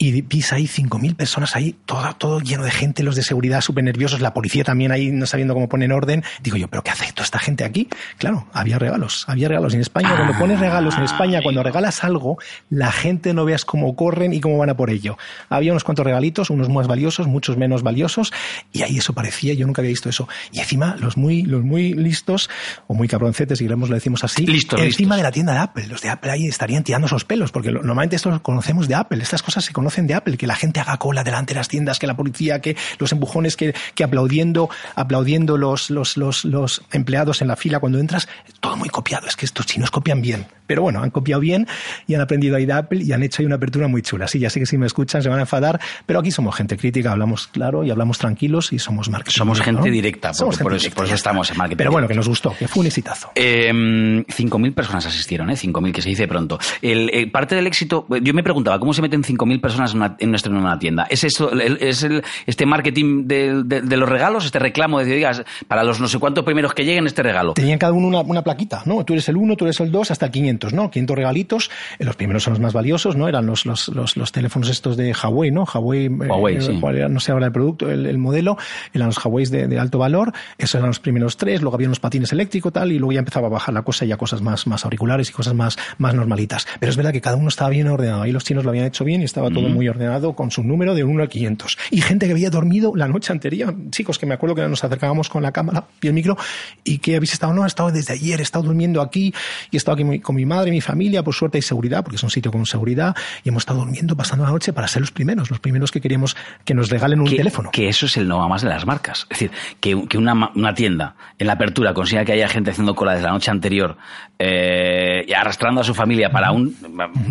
Y 0.00 0.22
pisa 0.22 0.54
ahí 0.54 0.66
5.000 0.66 1.16
personas 1.16 1.56
ahí, 1.56 1.74
todo, 1.84 2.14
todo 2.16 2.40
lleno 2.40 2.62
de 2.62 2.70
gente, 2.70 3.02
los 3.02 3.16
de 3.16 3.24
seguridad 3.24 3.60
súper 3.60 3.82
nerviosos, 3.82 4.20
la 4.20 4.32
policía 4.32 4.62
también 4.62 4.92
ahí 4.92 5.10
no 5.10 5.26
sabiendo 5.26 5.54
cómo 5.54 5.68
poner 5.68 5.92
orden. 5.92 6.22
Digo 6.40 6.56
yo, 6.56 6.68
¿pero 6.68 6.84
qué 6.84 6.90
hace 6.90 7.12
toda 7.12 7.24
esta 7.24 7.40
gente 7.40 7.64
aquí? 7.64 7.88
Claro, 8.16 8.46
había 8.52 8.78
regalos, 8.78 9.24
había 9.26 9.48
regalos. 9.48 9.74
En 9.74 9.80
España, 9.80 10.14
cuando 10.14 10.38
pones 10.38 10.60
regalos 10.60 10.96
en 10.96 11.02
España, 11.02 11.40
cuando 11.42 11.64
regalas 11.64 12.04
algo, 12.04 12.38
la 12.70 12.92
gente 12.92 13.34
no 13.34 13.44
veas 13.44 13.64
cómo 13.64 13.96
corren 13.96 14.32
y 14.32 14.40
cómo 14.40 14.56
van 14.56 14.70
a 14.70 14.76
por 14.76 14.90
ello. 14.90 15.18
Había 15.48 15.72
unos 15.72 15.82
cuantos 15.82 16.06
regalitos, 16.06 16.50
unos 16.50 16.68
más 16.68 16.86
valiosos, 16.86 17.26
muchos 17.26 17.56
menos 17.56 17.82
valiosos, 17.82 18.32
y 18.72 18.82
ahí 18.82 18.98
eso 18.98 19.14
parecía, 19.14 19.54
yo 19.54 19.66
nunca 19.66 19.82
había 19.82 19.90
visto 19.90 20.08
eso. 20.08 20.28
Y 20.52 20.60
encima, 20.60 20.94
los 21.00 21.16
muy, 21.16 21.42
los 21.42 21.64
muy 21.64 21.94
listos, 21.94 22.48
o 22.86 22.94
muy 22.94 23.08
cabroncetes, 23.08 23.58
si 23.58 23.64
queremos 23.64 23.88
lo 23.88 23.96
decimos 23.96 24.22
así, 24.22 24.46
listos, 24.46 24.80
encima 24.80 25.16
de 25.16 25.24
la 25.24 25.32
tienda 25.32 25.54
de 25.54 25.58
Apple. 25.58 25.86
Los 25.88 26.02
de 26.02 26.10
Apple 26.10 26.30
ahí 26.30 26.46
estarían 26.46 26.84
tirando 26.84 27.06
esos 27.08 27.24
pelos, 27.24 27.50
porque 27.50 27.72
normalmente 27.72 28.14
esto 28.14 28.30
lo 28.30 28.40
conocemos 28.42 28.86
de 28.86 28.94
Apple, 28.94 29.20
estas 29.20 29.42
cosas 29.42 29.64
se 29.64 29.72
conocen 29.72 29.87
conocen 29.88 30.06
de 30.06 30.12
Apple, 30.12 30.36
que 30.36 30.46
la 30.46 30.54
gente 30.54 30.80
haga 30.80 30.98
cola 30.98 31.24
delante 31.24 31.54
de 31.54 31.60
las 31.60 31.68
tiendas, 31.68 31.98
que 31.98 32.06
la 32.06 32.14
policía, 32.14 32.60
que 32.60 32.76
los 32.98 33.10
empujones, 33.12 33.56
que, 33.56 33.74
que 33.94 34.04
aplaudiendo, 34.04 34.68
aplaudiendo 34.94 35.56
los, 35.56 35.88
los, 35.88 36.18
los, 36.18 36.44
los 36.44 36.82
empleados 36.92 37.40
en 37.40 37.48
la 37.48 37.56
fila 37.56 37.80
cuando 37.80 37.98
entras, 37.98 38.28
todo 38.60 38.76
muy 38.76 38.90
copiado. 38.90 39.26
Es 39.26 39.34
que 39.34 39.46
estos 39.46 39.64
chinos 39.64 39.90
copian 39.90 40.20
bien. 40.20 40.46
Pero 40.68 40.82
bueno, 40.82 41.02
han 41.02 41.10
copiado 41.10 41.40
bien 41.40 41.66
y 42.06 42.14
han 42.14 42.20
aprendido 42.20 42.54
ahí 42.54 42.66
de 42.66 42.74
Apple 42.74 43.02
y 43.02 43.12
han 43.12 43.22
hecho 43.22 43.40
ahí 43.40 43.46
una 43.46 43.56
apertura 43.56 43.88
muy 43.88 44.02
chula. 44.02 44.28
Sí, 44.28 44.38
ya 44.38 44.50
sé 44.50 44.60
que 44.60 44.66
si 44.66 44.76
me 44.76 44.84
escuchan 44.84 45.22
se 45.22 45.30
van 45.30 45.38
a 45.38 45.42
enfadar, 45.42 45.80
pero 46.04 46.20
aquí 46.20 46.30
somos 46.30 46.54
gente 46.54 46.76
crítica, 46.76 47.10
hablamos 47.10 47.46
claro 47.46 47.82
y 47.82 47.90
hablamos 47.90 48.18
tranquilos 48.18 48.70
y 48.74 48.78
somos 48.78 49.08
marketing. 49.08 49.38
Somos 49.38 49.62
gente 49.62 49.90
directa, 49.90 50.32
por, 50.32 50.74
eso, 50.74 51.14
estamos 51.14 51.50
en 51.50 51.56
marketing. 51.56 51.78
Pero 51.78 51.90
bueno, 51.90 52.06
que 52.06 52.14
nos 52.14 52.28
gustó, 52.28 52.54
que 52.54 52.68
fue 52.68 52.82
un 52.82 52.88
exitazo. 52.88 53.30
Eh, 53.34 53.72
5.000 53.72 54.74
personas 54.74 55.06
asistieron, 55.06 55.48
¿eh? 55.48 55.54
5.000 55.54 55.92
que 55.92 56.02
se 56.02 56.10
dice 56.10 56.28
pronto. 56.28 56.58
El, 56.82 57.08
eh, 57.14 57.30
parte 57.30 57.54
del 57.54 57.66
éxito, 57.66 58.06
yo 58.20 58.34
me 58.34 58.42
preguntaba, 58.42 58.78
¿cómo 58.78 58.92
se 58.92 59.00
meten 59.00 59.22
5.000 59.22 59.62
personas 59.62 59.77
en, 59.78 59.96
una, 59.96 60.16
en 60.18 60.34
en 60.34 60.56
una 60.56 60.78
tienda? 60.78 61.06
¿Es, 61.10 61.24
eso, 61.24 61.50
es 61.52 62.02
el, 62.02 62.22
este 62.46 62.66
marketing 62.66 63.26
de, 63.26 63.62
de, 63.64 63.96
los 63.96 64.08
regalos, 64.08 64.44
este 64.44 64.58
reclamo 64.58 64.98
de, 65.00 65.06
digas, 65.06 65.42
para 65.66 65.84
los 65.84 66.00
no 66.00 66.08
sé 66.08 66.18
cuántos 66.18 66.44
primeros 66.44 66.74
que 66.74 66.84
lleguen 66.84 67.06
este 67.06 67.22
regalo? 67.22 67.54
Tenían 67.54 67.78
cada 67.78 67.92
uno 67.92 68.08
una, 68.08 68.20
una 68.20 68.42
plaquita, 68.42 68.82
¿no? 68.86 69.04
Tú 69.04 69.14
eres 69.14 69.28
el 69.28 69.36
1, 69.36 69.56
tú 69.56 69.64
eres 69.64 69.80
el 69.80 69.90
2, 69.90 70.10
hasta 70.10 70.30
500, 70.30 70.72
¿no? 70.72 70.90
500 70.90 71.16
regalitos. 71.16 71.70
Eh, 71.98 72.04
los 72.04 72.16
primeros 72.16 72.42
son 72.42 72.54
los 72.54 72.60
más 72.60 72.72
valiosos, 72.72 73.16
¿no? 73.16 73.28
Eran 73.28 73.46
los, 73.46 73.66
los, 73.66 73.88
los, 73.88 74.32
teléfonos 74.32 74.68
estos 74.68 74.96
de 74.96 75.12
Huawei, 75.12 75.50
¿no? 75.50 75.64
Huawei, 75.64 76.06
eh, 76.06 76.10
Huawei 76.10 76.60
sí. 76.60 76.80
no 77.08 77.20
sé 77.20 77.32
ahora 77.32 77.46
el 77.46 77.52
producto, 77.52 77.90
el, 77.90 78.18
modelo. 78.18 78.56
Eran 78.92 79.08
los 79.08 79.24
Huawei 79.24 79.46
de, 79.46 79.66
de, 79.68 79.78
alto 79.78 79.98
valor. 79.98 80.32
Esos 80.56 80.76
eran 80.76 80.88
los 80.88 81.00
primeros 81.00 81.36
tres. 81.36 81.60
Luego 81.60 81.76
había 81.76 81.88
unos 81.88 82.00
patines 82.00 82.32
eléctricos, 82.32 82.72
tal, 82.72 82.92
y 82.92 82.98
luego 82.98 83.12
ya 83.12 83.20
empezaba 83.20 83.46
a 83.46 83.50
bajar 83.50 83.74
la 83.74 83.82
cosa 83.82 84.04
y 84.04 84.08
ya 84.08 84.16
cosas 84.16 84.42
más, 84.42 84.66
más 84.66 84.84
auriculares 84.84 85.30
y 85.30 85.32
cosas 85.32 85.54
más, 85.54 85.78
más 85.98 86.14
normalitas. 86.14 86.66
Pero 86.80 86.90
es 86.90 86.96
verdad 86.96 87.12
que 87.12 87.20
cada 87.20 87.36
uno 87.36 87.48
estaba 87.48 87.70
bien 87.70 87.88
ordenado. 87.88 88.22
Ahí 88.22 88.32
los 88.32 88.44
chinos 88.44 88.64
lo 88.64 88.70
habían 88.70 88.86
hecho 88.86 89.04
bien 89.04 89.22
y 89.22 89.24
estaba 89.24 89.50
todo 89.50 89.67
muy 89.68 89.88
ordenado 89.88 90.34
con 90.34 90.50
su 90.50 90.62
número 90.62 90.94
de 90.94 91.04
1 91.04 91.22
a 91.22 91.26
500. 91.26 91.78
Y 91.90 92.00
gente 92.00 92.26
que 92.26 92.32
había 92.32 92.50
dormido 92.50 92.92
la 92.94 93.08
noche 93.08 93.32
anterior. 93.32 93.74
Chicos, 93.90 94.18
que 94.18 94.26
me 94.26 94.34
acuerdo 94.34 94.54
que 94.54 94.62
nos 94.68 94.82
acercábamos 94.84 95.28
con 95.28 95.42
la 95.42 95.52
cámara 95.52 95.84
y 96.00 96.06
el 96.06 96.12
micro 96.12 96.36
y 96.84 96.98
que 96.98 97.16
habéis 97.16 97.32
estado, 97.32 97.52
no, 97.52 97.64
he 97.64 97.66
estado 97.66 97.90
desde 97.90 98.14
ayer, 98.14 98.40
he 98.40 98.42
estado 98.42 98.64
durmiendo 98.64 99.00
aquí 99.00 99.34
y 99.70 99.76
he 99.76 99.78
estado 99.78 99.94
aquí 99.96 100.20
con 100.20 100.36
mi 100.36 100.46
madre, 100.46 100.70
mi 100.70 100.80
familia, 100.80 101.22
por 101.22 101.34
suerte 101.34 101.58
hay 101.58 101.62
seguridad, 101.62 102.02
porque 102.02 102.16
es 102.16 102.22
un 102.22 102.30
sitio 102.30 102.50
con 102.50 102.66
seguridad 102.66 103.14
y 103.44 103.48
hemos 103.48 103.62
estado 103.62 103.80
durmiendo, 103.80 104.16
pasando 104.16 104.44
la 104.44 104.50
noche 104.50 104.72
para 104.72 104.88
ser 104.88 105.00
los 105.00 105.10
primeros, 105.10 105.50
los 105.50 105.60
primeros 105.60 105.90
que 105.90 106.00
queríamos 106.00 106.36
que 106.64 106.74
nos 106.74 106.90
regalen 106.90 107.20
un 107.20 107.28
teléfono. 107.28 107.70
Que 107.70 107.88
eso 107.88 108.06
es 108.06 108.16
el 108.16 108.28
no 108.28 108.48
más 108.48 108.62
de 108.62 108.68
las 108.68 108.86
marcas. 108.86 109.26
Es 109.30 109.40
decir, 109.40 109.50
que, 109.80 110.06
que 110.08 110.18
una, 110.18 110.50
una 110.54 110.74
tienda 110.74 111.16
en 111.38 111.46
la 111.46 111.54
apertura 111.54 111.94
consiga 111.94 112.24
que 112.24 112.32
haya 112.32 112.48
gente 112.48 112.70
haciendo 112.70 112.94
cola 112.94 113.12
desde 113.12 113.26
la 113.26 113.32
noche 113.32 113.50
anterior 113.50 113.96
eh, 114.38 115.24
y 115.26 115.32
arrastrando 115.32 115.80
a 115.80 115.84
su 115.84 115.94
familia 115.94 116.30
para 116.30 116.52
un, 116.52 116.76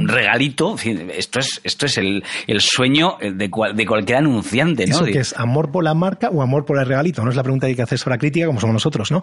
regalito, 0.08 0.76
esto 1.16 1.40
es, 1.40 1.62
esto 1.64 1.86
es 1.86 1.98
el, 1.98 2.24
el 2.48 2.62
sueño 2.62 3.18
de, 3.20 3.32
de, 3.32 3.86
cualquier 3.86 4.18
anunciante, 4.18 4.86
¿no? 4.88 4.96
Eso 4.96 5.06
que 5.06 5.20
es 5.20 5.38
amor 5.38 5.72
por 5.72 5.84
la 5.84 5.94
marca 5.94 6.30
o 6.30 6.42
amor 6.42 6.66
por 6.66 6.78
el 6.80 6.86
regalito, 6.86 7.24
no 7.24 7.30
es 7.30 7.36
la 7.36 7.44
pregunta 7.44 7.68
que 7.68 7.72
hay 7.72 7.76
que 7.76 7.82
hacer 7.82 7.98
sobre 7.98 8.16
la 8.16 8.20
crítica 8.20 8.48
como 8.48 8.60
somos 8.60 8.74
nosotros, 8.74 9.12
¿no? 9.12 9.22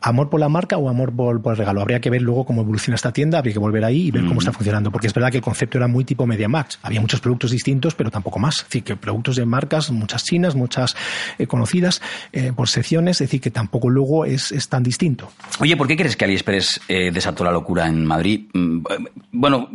Amor 0.00 0.28
por 0.30 0.40
la 0.40 0.48
marca 0.48 0.76
o 0.76 0.88
amor 0.88 1.14
por, 1.14 1.40
por, 1.42 1.52
el 1.52 1.58
regalo. 1.58 1.80
Habría 1.80 2.00
que 2.00 2.10
ver 2.10 2.22
luego 2.22 2.44
cómo 2.44 2.62
evoluciona 2.62 2.96
esta 2.96 3.12
tienda, 3.12 3.38
habría 3.38 3.52
que 3.52 3.58
volver 3.58 3.84
ahí 3.84 4.08
y 4.08 4.10
ver 4.10 4.24
cómo 4.24 4.40
está 4.40 4.52
funcionando, 4.52 4.90
porque 4.90 5.06
es 5.06 5.14
verdad 5.14 5.30
que 5.30 5.38
el 5.38 5.42
concepto 5.42 5.78
era 5.78 5.86
muy 5.86 6.04
tipo 6.04 6.26
Media 6.26 6.48
Max. 6.48 6.78
Había 6.82 7.00
muchos 7.00 7.20
productos 7.20 7.50
distintos, 7.50 7.94
pero 7.94 8.10
tampoco 8.10 8.38
más. 8.38 8.58
Es 8.58 8.64
decir, 8.64 8.84
que 8.84 8.96
productos 8.96 9.36
de 9.36 9.46
marcas, 9.46 9.90
muchas 9.90 10.24
chinas, 10.24 10.54
muchas 10.54 10.96
eh, 11.38 11.46
conocidas, 11.46 12.00
eh, 12.32 12.52
por 12.54 12.68
secciones, 12.68 13.20
es 13.20 13.28
decir, 13.28 13.40
que 13.40 13.50
tampoco 13.50 13.90
luego 13.90 14.24
es, 14.24 14.52
es 14.52 14.68
tan 14.68 14.82
distinto. 14.82 15.30
Oye, 15.60 15.76
¿por 15.76 15.86
qué 15.86 15.96
crees 15.96 16.16
que 16.16 16.24
AliExpress 16.24 16.80
eh, 16.88 17.10
desató 17.12 17.44
la 17.44 17.52
locura 17.52 17.86
en 17.86 18.04
Madrid? 18.04 18.46
Mm, 18.52 18.84
bueno, 19.32 19.70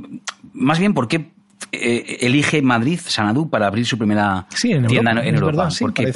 más 0.54 0.80
bien, 0.80 0.94
¿por 0.94 1.08
qué 1.08 1.37
eh, 1.72 2.18
elige 2.22 2.62
Madrid, 2.62 3.00
Sanadú, 3.04 3.50
para 3.50 3.68
abrir 3.68 3.86
su 3.86 3.98
primera 3.98 4.48
tienda 4.60 5.24
en 5.24 5.36
Europa. 5.36 5.70
¿Por, 5.80 5.94
qué, 5.94 6.12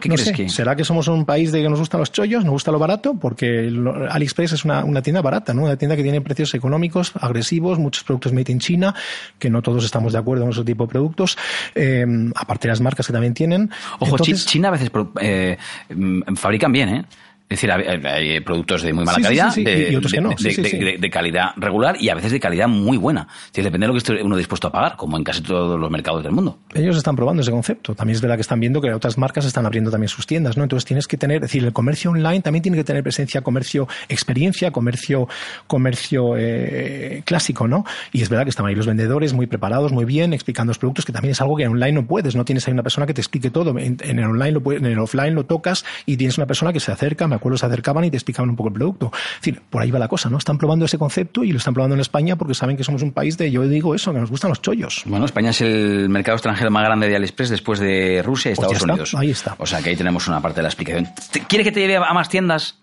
crees 0.00 0.32
que...? 0.32 0.48
¿Será 0.48 0.76
que 0.76 0.84
somos 0.84 1.08
un 1.08 1.24
país 1.24 1.52
de 1.52 1.62
que 1.62 1.68
nos 1.68 1.78
gustan 1.78 2.00
los 2.00 2.12
chollos, 2.12 2.44
nos 2.44 2.52
gusta 2.52 2.70
lo 2.70 2.78
barato? 2.78 3.14
Porque 3.18 3.70
AliExpress 4.10 4.52
es 4.52 4.64
una, 4.64 5.02
tienda 5.02 5.22
barata, 5.22 5.52
¿no? 5.54 5.64
Una 5.64 5.76
tienda 5.76 5.96
que 5.96 6.02
tiene 6.02 6.20
precios 6.20 6.54
económicos, 6.54 7.12
agresivos, 7.20 7.78
muchos 7.78 8.04
productos 8.04 8.32
made 8.32 8.52
in 8.52 8.58
China, 8.58 8.94
que 9.38 9.50
no 9.50 9.62
todos 9.62 9.84
estamos 9.84 10.12
de 10.12 10.18
acuerdo 10.18 10.44
con 10.44 10.52
ese 10.52 10.64
tipo 10.64 10.84
de 10.84 10.90
productos, 10.90 11.36
eh, 11.74 12.04
aparte 12.34 12.68
de 12.68 12.72
las 12.72 12.80
marcas 12.80 13.06
que 13.06 13.12
también 13.12 13.34
tienen. 13.34 13.70
Ojo, 13.98 14.16
China 14.18 14.68
a 14.68 14.72
veces 14.72 14.90
eh, 15.20 15.56
mm, 15.94 16.34
fabrican 16.34 16.72
bien, 16.72 16.88
¿eh? 16.88 17.04
Es 17.48 17.60
decir, 17.60 17.70
hay, 17.70 18.40
productos 18.40 18.82
de 18.82 18.92
muy 18.92 19.04
mala 19.04 19.20
calidad, 19.20 19.54
de, 19.54 21.10
calidad 21.12 21.50
regular 21.56 21.96
y 22.00 22.08
a 22.08 22.16
veces 22.16 22.32
de 22.32 22.40
calidad 22.40 22.66
muy 22.66 22.96
buena. 22.96 23.28
depende 23.54 23.84
de 23.84 23.86
lo 23.86 23.92
que 23.92 23.98
esté 23.98 24.20
uno 24.20 24.36
dispuesto 24.36 24.66
a 24.66 24.72
pagar, 24.72 24.96
como 24.96 25.16
en 25.16 25.22
casi 25.22 25.42
todos 25.42 25.78
los 25.78 25.88
mercados 25.88 26.24
del 26.24 26.32
mundo. 26.32 26.58
Ellos 26.74 26.96
están 26.96 27.14
probando 27.14 27.42
ese 27.42 27.52
concepto. 27.52 27.94
También 27.94 28.16
es 28.16 28.20
verdad 28.20 28.34
que 28.34 28.40
están 28.40 28.58
viendo 28.58 28.80
que 28.80 28.92
otras 28.92 29.16
marcas 29.16 29.44
están 29.44 29.64
abriendo 29.64 29.92
también 29.92 30.08
sus 30.08 30.26
tiendas, 30.26 30.56
¿no? 30.56 30.64
Entonces 30.64 30.84
tienes 30.84 31.06
que 31.06 31.16
tener, 31.16 31.36
es 31.36 31.42
decir, 31.42 31.64
el 31.64 31.72
comercio 31.72 32.10
online 32.10 32.40
también 32.40 32.62
tiene 32.64 32.76
que 32.78 32.84
tener 32.84 33.04
presencia, 33.04 33.42
comercio 33.42 33.86
experiencia, 34.08 34.72
comercio, 34.72 35.28
comercio 35.68 36.36
eh, 36.36 37.22
clásico, 37.24 37.68
¿no? 37.68 37.84
Y 38.12 38.22
es 38.22 38.28
verdad 38.28 38.44
que 38.44 38.50
están 38.50 38.66
ahí 38.66 38.74
los 38.74 38.86
vendedores 38.86 39.32
muy 39.34 39.46
preparados, 39.46 39.92
muy 39.92 40.04
bien, 40.04 40.32
explicando 40.32 40.70
los 40.70 40.78
productos, 40.78 41.04
que 41.04 41.12
también 41.12 41.30
es 41.30 41.40
algo 41.40 41.56
que 41.56 41.62
en 41.62 41.70
online 41.70 41.92
no 41.92 42.06
puedes, 42.06 42.34
no 42.34 42.44
tienes 42.44 42.66
ahí 42.66 42.72
una 42.72 42.82
persona 42.82 43.06
que 43.06 43.14
te 43.14 43.20
explique 43.20 43.50
todo. 43.50 43.78
En, 43.78 43.98
el 44.02 44.24
online 44.24 44.52
lo 44.52 44.72
en 44.72 44.84
el 44.84 44.98
offline 44.98 45.34
lo 45.34 45.44
tocas 45.44 45.84
y 46.06 46.16
tienes 46.16 46.38
una 46.38 46.46
persona 46.46 46.72
que 46.72 46.80
se 46.80 46.90
acerca, 46.90 47.28
acuerdo, 47.36 47.58
se 47.58 47.66
acercaban 47.66 48.04
y 48.04 48.10
te 48.10 48.16
explicaban 48.16 48.50
un 48.50 48.56
poco 48.56 48.68
el 48.68 48.74
producto. 48.74 49.10
Es 49.12 49.40
decir, 49.40 49.62
por 49.68 49.82
ahí 49.82 49.90
va 49.90 49.98
la 49.98 50.08
cosa, 50.08 50.28
¿no? 50.28 50.38
Están 50.38 50.58
probando 50.58 50.84
ese 50.84 50.98
concepto 50.98 51.44
y 51.44 51.52
lo 51.52 51.58
están 51.58 51.74
probando 51.74 51.94
en 51.94 52.00
España 52.00 52.36
porque 52.36 52.54
saben 52.54 52.76
que 52.76 52.84
somos 52.84 53.02
un 53.02 53.12
país 53.12 53.36
de, 53.38 53.50
yo 53.50 53.62
digo 53.66 53.94
eso, 53.94 54.12
que 54.12 54.20
nos 54.20 54.30
gustan 54.30 54.50
los 54.50 54.62
chollos. 54.62 55.02
Bueno, 55.06 55.24
España 55.26 55.50
es 55.50 55.60
el 55.60 56.08
mercado 56.08 56.36
extranjero 56.36 56.70
más 56.70 56.84
grande 56.84 57.08
de 57.08 57.16
AliExpress 57.16 57.50
después 57.50 57.78
de 57.80 58.22
Rusia 58.24 58.50
y 58.50 58.54
pues 58.54 58.66
Estados 58.72 58.82
Unidos. 58.82 59.14
ahí 59.14 59.30
está. 59.30 59.54
O 59.58 59.66
sea 59.66 59.82
que 59.82 59.90
ahí 59.90 59.96
tenemos 59.96 60.28
una 60.28 60.40
parte 60.40 60.56
de 60.56 60.62
la 60.62 60.68
explicación. 60.68 61.08
¿Quiere 61.48 61.64
que 61.64 61.72
te 61.72 61.80
lleve 61.80 61.96
a 61.96 62.12
más 62.12 62.28
tiendas? 62.28 62.78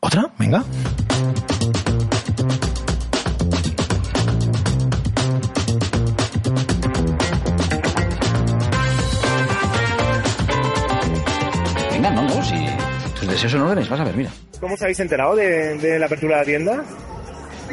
¿Otra? 0.00 0.30
Venga. 0.38 0.64
Eso 13.44 13.58
no 13.58 13.74
lo 13.74 13.74
vas 13.74 14.00
a 14.00 14.04
ver, 14.04 14.16
mira. 14.16 14.30
¿Cómo 14.60 14.74
os 14.74 14.82
habéis 14.82 15.00
enterado 15.00 15.34
de, 15.36 15.98
la 15.98 16.06
apertura 16.06 16.36
de 16.36 16.40
la 16.40 16.44
tienda? 16.44 16.84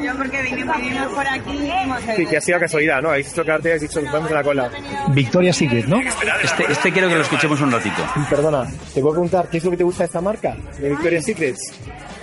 Yo 0.01 0.15
porque 0.15 0.41
vinimos, 0.43 0.77
por 1.13 1.27
aquí 1.27 1.71
Sí, 2.15 2.25
que 2.27 2.37
ha 2.37 2.41
sido 2.41 2.59
casualidad, 2.59 3.01
¿no? 3.01 3.09
Habéis 3.09 3.31
hecho 3.31 3.43
cartel 3.43 3.65
y 3.65 3.75
habéis 3.75 3.89
dicho, 3.89 4.01
vamos 4.11 4.29
a 4.29 4.35
la 4.35 4.43
cola. 4.43 4.69
Victoria 5.09 5.51
Secret, 5.51 5.85
¿no? 5.87 5.99
Este, 5.99 6.71
este 6.71 6.91
quiero 6.91 7.09
que 7.09 7.15
lo 7.15 7.21
escuchemos 7.21 7.59
un 7.61 7.71
ratito. 7.71 8.03
Perdona, 8.29 8.65
te 8.93 9.01
puedo 9.01 9.13
preguntar, 9.13 9.49
¿qué 9.49 9.57
es 9.57 9.63
lo 9.63 9.71
que 9.71 9.77
te 9.77 9.83
gusta 9.83 10.03
de 10.03 10.05
esta 10.05 10.21
marca? 10.21 10.55
De 10.79 10.89
Victoria 10.89 11.21
Secret. 11.21 11.57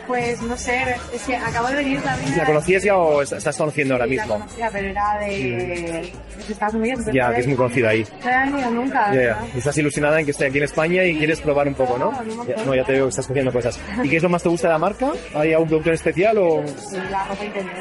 Pues 0.07 0.43
no 0.43 0.57
sé, 0.57 0.97
es 1.13 1.23
que 1.23 1.37
acabo 1.37 1.69
de 1.69 1.77
venir 1.77 2.01
también. 2.03 2.37
¿La 2.37 2.45
conocías 2.45 2.83
ya 2.83 2.97
o 2.97 3.23
estás 3.23 3.57
conociendo 3.57 3.95
ahora 3.95 4.07
mismo? 4.07 4.35
La 4.35 4.39
conocía, 4.41 4.71
pero 4.71 4.89
era 4.89 5.19
de, 5.19 6.13
Estados 6.49 6.75
Unidos. 6.75 7.05
Ya, 7.13 7.33
que 7.35 7.41
es 7.41 7.47
muy 7.47 7.57
conocida 7.57 7.91
ahí. 7.91 8.07
No 8.51 8.71
nunca. 8.71 9.13
Estás 9.57 9.79
ilusionada 9.79 10.21
en 10.21 10.27
que 10.27 10.33
estoy 10.33 10.49
aquí 10.49 10.59
en 10.59 10.65
España 10.65 11.05
y 11.05 11.17
quieres 11.17 11.41
probar 11.41 11.69
un 11.69 11.75
poco, 11.75 11.97
¿no? 11.99 12.13
No, 12.13 12.75
ya, 12.75 12.83
ya 12.83 12.85
te 12.85 12.93
veo 12.93 13.05
que 13.05 13.11
estás 13.11 13.27
cogiendo 13.27 13.53
cosas. 13.53 13.79
¿Y 14.03 14.09
qué 14.09 14.17
es 14.17 14.23
lo 14.23 14.29
más 14.29 14.43
te 14.43 14.49
gusta 14.49 14.69
de 14.69 14.73
la 14.75 14.79
marca? 14.79 15.13
¿Hay 15.35 15.53
algún 15.53 15.69
producto 15.69 15.91
en 15.91 15.95
especial 15.95 16.39
o...? 16.39 16.65
Sí, 16.67 16.97
la 17.11 17.25
ropa 17.25 17.45
interior. 17.45 17.73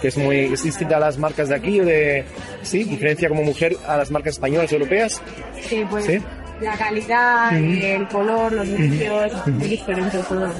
Que 0.00 0.08
es 0.08 0.16
muy 0.16 0.38
es 0.52 0.62
distinta 0.62 0.96
a 0.96 1.00
las 1.00 1.18
marcas 1.18 1.48
de 1.48 1.54
aquí 1.54 1.80
o 1.80 1.84
de... 1.84 2.24
¿Sí? 2.62 2.84
¿Diferencia 2.84 3.28
como 3.28 3.42
mujer 3.42 3.76
a 3.86 3.96
las 3.96 4.10
marcas 4.10 4.34
españolas 4.34 4.72
europeas? 4.72 5.20
Sí, 5.60 5.84
pues... 5.88 6.04
¿Sí? 6.04 6.22
La 6.62 6.76
calidad, 6.76 7.56
el 7.56 8.08
color, 8.08 8.52
los 8.52 8.68
precios, 8.68 9.32
es 9.46 9.70
diferente 9.70 10.18
todo. 10.28 10.52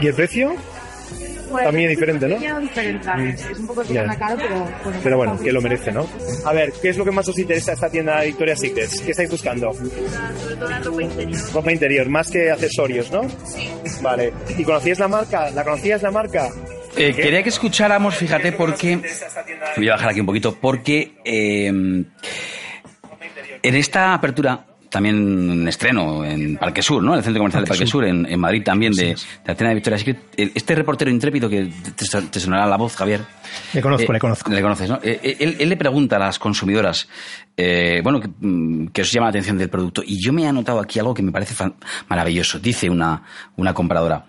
¿Y 0.00 0.06
el 0.06 0.14
precio? 0.14 0.54
Pues, 1.50 1.64
También 1.64 1.90
es 1.90 1.96
diferente, 1.96 2.28
¿no? 2.28 2.60
Diferente, 2.60 3.08
Es 3.30 3.58
un 3.58 3.66
poco 3.66 3.82
yeah. 3.82 4.16
caro, 4.16 4.36
pero 4.38 4.58
bueno. 4.60 5.00
Pero 5.02 5.16
bueno, 5.16 5.38
que 5.40 5.52
lo 5.52 5.60
merece, 5.60 5.90
¿no? 5.90 6.06
A 6.44 6.52
ver, 6.52 6.72
¿qué 6.80 6.90
es 6.90 6.96
lo 6.96 7.04
que 7.04 7.10
más 7.10 7.26
os 7.26 7.36
interesa 7.38 7.72
esta 7.72 7.90
tienda 7.90 8.20
de 8.20 8.26
Victoria's 8.26 8.60
Secret? 8.60 8.88
¿Qué 9.04 9.10
estáis 9.10 9.30
buscando? 9.30 9.72
Sobre 9.72 10.56
todo 10.56 10.70
la 10.70 10.78
ropa 10.78 11.02
interior. 11.02 11.40
Ropa 11.52 11.72
interior, 11.72 12.08
más 12.08 12.30
que 12.30 12.50
accesorios, 12.52 13.10
¿no? 13.10 13.28
Sí. 13.44 13.68
Vale. 14.00 14.32
¿Y 14.56 14.62
conocías 14.62 15.00
la 15.00 15.08
marca? 15.08 15.50
¿La 15.50 15.64
conocías 15.64 16.02
la 16.02 16.12
marca? 16.12 16.50
Eh, 16.96 17.14
quería 17.14 17.42
que 17.42 17.48
escucháramos, 17.48 18.14
fíjate, 18.14 18.52
porque... 18.52 19.00
Voy 19.76 19.88
a 19.88 19.92
bajar 19.92 20.10
aquí 20.10 20.20
un 20.20 20.26
poquito, 20.26 20.56
porque... 20.60 21.14
Eh, 21.24 21.66
en 23.62 23.74
esta 23.74 24.14
apertura 24.14 24.66
también 24.90 25.66
estreno 25.68 26.24
en 26.24 26.56
Parque 26.56 26.82
Sur, 26.82 27.02
¿no? 27.02 27.12
En 27.12 27.18
el 27.18 27.24
centro 27.24 27.40
comercial 27.40 27.64
de 27.64 27.68
Parque 27.68 27.86
Sur, 27.86 28.04
en, 28.04 28.38
Madrid 28.38 28.62
también, 28.64 28.92
de, 28.92 29.16
la 29.44 29.54
tienda 29.54 29.68
de 29.68 29.74
Victoria 29.74 29.98
Secret. 29.98 30.18
Este 30.36 30.74
reportero 30.74 31.10
intrépido 31.10 31.48
que 31.48 31.70
te, 31.94 32.40
sonará 32.40 32.66
la 32.66 32.76
voz, 32.76 32.96
Javier. 32.96 33.22
Le 33.72 33.80
conozco, 33.80 34.10
eh, 34.10 34.14
le 34.14 34.18
conozco. 34.18 34.50
Le 34.50 34.62
conoces, 34.62 34.90
¿no? 34.90 34.96
Eh, 35.02 35.20
eh, 35.22 35.56
él, 35.58 35.68
le 35.68 35.76
pregunta 35.76 36.16
a 36.16 36.18
las 36.18 36.38
consumidoras, 36.38 37.08
bueno, 37.56 38.20
mm, 38.40 38.88
que, 38.88 39.02
os 39.02 39.12
llama 39.12 39.26
la 39.26 39.30
atención 39.30 39.56
del 39.56 39.70
producto. 39.70 40.02
Y 40.04 40.22
yo 40.22 40.32
me 40.32 40.42
he 40.42 40.48
anotado 40.48 40.80
aquí 40.80 40.98
algo 40.98 41.14
que 41.14 41.22
me 41.22 41.30
parece 41.30 41.54
maravilloso. 42.08 42.58
Dice 42.58 42.90
una, 42.90 43.22
una 43.56 43.72
compradora, 43.72 44.26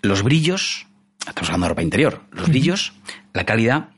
los 0.00 0.22
brillos, 0.22 0.86
estamos 1.26 1.48
hablando 1.48 1.64
de 1.64 1.68
ropa 1.70 1.82
interior, 1.82 2.20
los 2.30 2.48
brillos, 2.48 2.92
la 3.32 3.44
calidad, 3.44 3.88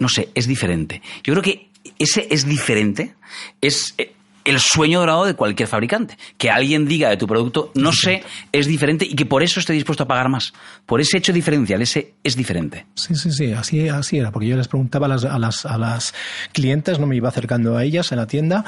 no 0.00 0.08
sé, 0.08 0.28
es 0.34 0.46
diferente. 0.46 1.00
Yo 1.22 1.32
creo 1.32 1.42
que 1.42 1.70
ese 1.98 2.26
es 2.30 2.46
diferente, 2.46 3.14
es 3.60 3.94
eh, 3.98 4.15
el 4.46 4.60
sueño 4.60 5.00
dorado 5.00 5.24
de 5.24 5.34
cualquier 5.34 5.68
fabricante. 5.68 6.16
Que 6.38 6.50
alguien 6.50 6.86
diga 6.86 7.10
de 7.10 7.16
tu 7.16 7.26
producto, 7.26 7.72
no 7.74 7.92
sé, 7.92 8.22
es 8.52 8.66
diferente 8.66 9.04
y 9.04 9.14
que 9.14 9.26
por 9.26 9.42
eso 9.42 9.60
esté 9.60 9.72
dispuesto 9.72 10.04
a 10.04 10.08
pagar 10.08 10.28
más. 10.28 10.52
Por 10.86 11.00
ese 11.00 11.18
hecho 11.18 11.32
diferencial, 11.32 11.82
ese 11.82 12.14
es 12.22 12.36
diferente. 12.36 12.86
Sí, 12.94 13.14
sí, 13.14 13.32
sí, 13.32 13.52
así, 13.52 13.88
así 13.88 14.18
era, 14.18 14.30
porque 14.30 14.48
yo 14.48 14.56
les 14.56 14.68
preguntaba 14.68 15.06
a 15.06 15.08
las, 15.10 15.24
a 15.24 15.38
las, 15.38 15.66
a 15.66 15.76
las 15.78 16.14
clientes, 16.52 16.98
no 16.98 17.06
me 17.06 17.16
iba 17.16 17.28
acercando 17.28 17.76
a 17.76 17.84
ellas 17.84 18.12
en 18.12 18.18
la 18.18 18.26
tienda 18.26 18.64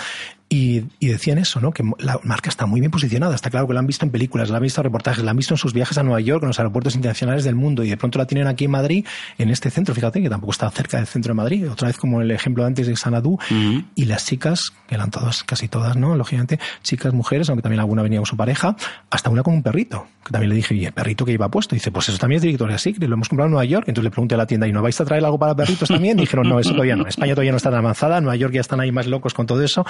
y, 0.48 0.84
y, 0.98 1.08
decían 1.08 1.36
eso, 1.38 1.60
¿no? 1.60 1.72
Que 1.72 1.82
la 1.98 2.20
marca 2.24 2.48
está 2.48 2.64
muy 2.64 2.80
bien 2.80 2.90
posicionada. 2.90 3.34
Está 3.34 3.50
claro 3.50 3.66
que 3.66 3.74
la 3.74 3.80
han 3.80 3.86
visto 3.86 4.06
en 4.06 4.10
películas, 4.10 4.48
la 4.48 4.56
han 4.56 4.62
visto 4.62 4.80
en 4.80 4.84
reportajes, 4.84 5.22
la 5.22 5.32
han 5.32 5.36
visto 5.36 5.54
en 5.54 5.58
sus 5.58 5.74
viajes 5.74 5.98
a 5.98 6.02
Nueva 6.02 6.20
York, 6.20 6.42
en 6.42 6.48
los 6.48 6.58
aeropuertos 6.58 6.94
internacionales 6.94 7.44
del 7.44 7.54
mundo, 7.54 7.84
y 7.84 7.90
de 7.90 7.96
pronto 7.96 8.18
la 8.18 8.26
tienen 8.26 8.46
aquí 8.46 8.64
en 8.64 8.70
Madrid, 8.70 9.04
en 9.36 9.50
este 9.50 9.70
centro, 9.70 9.94
fíjate, 9.94 10.22
que 10.22 10.30
tampoco 10.30 10.52
está 10.52 10.70
cerca 10.70 10.96
del 10.96 11.06
centro 11.06 11.32
de 11.32 11.34
Madrid, 11.34 11.70
otra 11.70 11.88
vez 11.88 11.98
como 11.98 12.22
el 12.22 12.30
ejemplo 12.30 12.64
antes 12.64 12.86
de 12.86 12.96
Sanadú, 12.96 13.32
uh 13.32 13.38
-huh. 13.38 13.84
y 13.94 14.06
las 14.06 14.24
chicas, 14.24 14.72
que 14.88 14.94
eran 14.94 15.10
todas, 15.10 15.42
casi 15.44 15.68
todas, 15.68 15.96
¿no? 15.96 16.16
Lógicamente, 16.16 16.58
chicas, 16.82 17.12
mujeres, 17.12 17.48
aunque 17.50 17.62
también 17.62 17.80
alguna 17.80 18.02
venía 18.02 18.18
con 18.18 18.26
su 18.26 18.36
pareja, 18.36 18.76
hasta 19.10 19.28
una 19.28 19.42
con 19.42 19.54
un 19.54 19.62
perrito, 19.62 20.06
que 20.24 20.32
también 20.32 20.50
le 20.50 20.56
dije, 20.56 20.74
¿y 20.74 20.86
el 20.86 20.92
perrito 20.92 21.24
que 21.24 21.32
iba 21.32 21.50
puesto? 21.50 21.74
Y 21.74 21.78
dice, 21.78 21.90
pues 21.90 22.08
eso 22.08 22.18
también 22.18 22.36
es 22.36 22.42
de 22.42 22.48
Victoria's 22.48 22.82
Secret, 22.82 23.06
lo 23.08 23.14
hemos 23.14 23.28
comprado 23.28 23.46
en 23.48 23.52
Nueva 23.52 23.64
York, 23.66 23.84
entonces 23.88 24.04
le 24.04 24.10
pregunté 24.10 24.34
a 24.34 24.38
la 24.38 24.46
tienda, 24.46 24.66
¿y 24.66 24.72
no 24.72 24.80
vais 24.80 24.98
a 24.98 25.04
traer 25.04 25.24
algo 25.24 25.38
para 25.38 25.54
perritos 25.54 25.88
también? 25.88 26.18
Y 26.18 26.22
dijeron, 26.22 26.48
no, 26.48 26.58
eso 26.58 26.70
todavía 26.70 26.96
no, 26.96 27.06
España 27.06 27.34
todavía 27.34 27.52
no 27.52 27.58
está 27.58 27.70
tan 27.70 27.80
avanzada, 27.80 28.20
Nueva 28.20 28.36
York 28.36 28.54
ya 28.54 28.60
están 28.60 28.80
ahí 28.80 28.92
más 28.92 29.06
locos 29.06 29.34
con 29.34 29.46
todo 29.46 29.62
eso, 29.62 29.84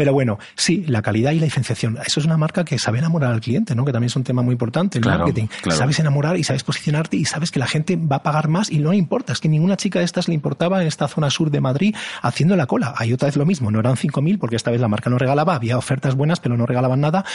pero 0.00 0.14
bueno, 0.14 0.38
sí, 0.56 0.82
la 0.86 1.02
calidad 1.02 1.32
y 1.32 1.40
la 1.40 1.44
diferenciación. 1.44 1.98
Eso 2.06 2.20
es 2.20 2.24
una 2.24 2.38
marca 2.38 2.64
que 2.64 2.78
sabe 2.78 3.00
enamorar 3.00 3.34
al 3.34 3.42
cliente, 3.42 3.74
¿no? 3.74 3.84
Que 3.84 3.92
también 3.92 4.06
es 4.06 4.16
un 4.16 4.24
tema 4.24 4.40
muy 4.40 4.52
importante, 4.52 4.96
el 4.96 5.02
claro, 5.02 5.26
marketing. 5.26 5.48
Claro. 5.60 5.76
Sabes 5.78 5.98
enamorar 5.98 6.38
y 6.38 6.42
sabes 6.42 6.64
posicionarte 6.64 7.18
y 7.18 7.26
sabes 7.26 7.50
que 7.50 7.58
la 7.58 7.66
gente 7.66 7.96
va 7.96 8.16
a 8.16 8.22
pagar 8.22 8.48
más 8.48 8.70
y 8.70 8.78
no 8.78 8.92
le 8.92 8.96
importa. 8.96 9.34
Es 9.34 9.40
que 9.40 9.50
ninguna 9.50 9.76
chica 9.76 9.98
de 9.98 10.06
estas 10.06 10.26
le 10.26 10.32
importaba 10.32 10.80
en 10.80 10.88
esta 10.88 11.06
zona 11.06 11.28
sur 11.28 11.50
de 11.50 11.60
Madrid 11.60 11.94
haciendo 12.22 12.56
la 12.56 12.64
cola. 12.64 12.94
Ahí 12.96 13.12
otra 13.12 13.26
vez 13.26 13.36
lo 13.36 13.44
mismo, 13.44 13.70
no 13.70 13.78
eran 13.78 13.96
5.000 13.96 14.38
porque 14.38 14.56
esta 14.56 14.70
vez 14.70 14.80
la 14.80 14.88
marca 14.88 15.10
no 15.10 15.18
regalaba, 15.18 15.54
había 15.54 15.76
ofertas 15.76 16.14
buenas 16.14 16.40
pero 16.40 16.56
no 16.56 16.64
regalaban 16.64 17.02
nada, 17.02 17.26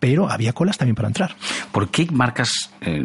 pero 0.00 0.30
había 0.30 0.54
colas 0.54 0.78
también 0.78 0.94
para 0.96 1.08
entrar. 1.08 1.36
¿Por 1.72 1.90
qué 1.90 2.08
marcas 2.10 2.70
eh, 2.80 3.04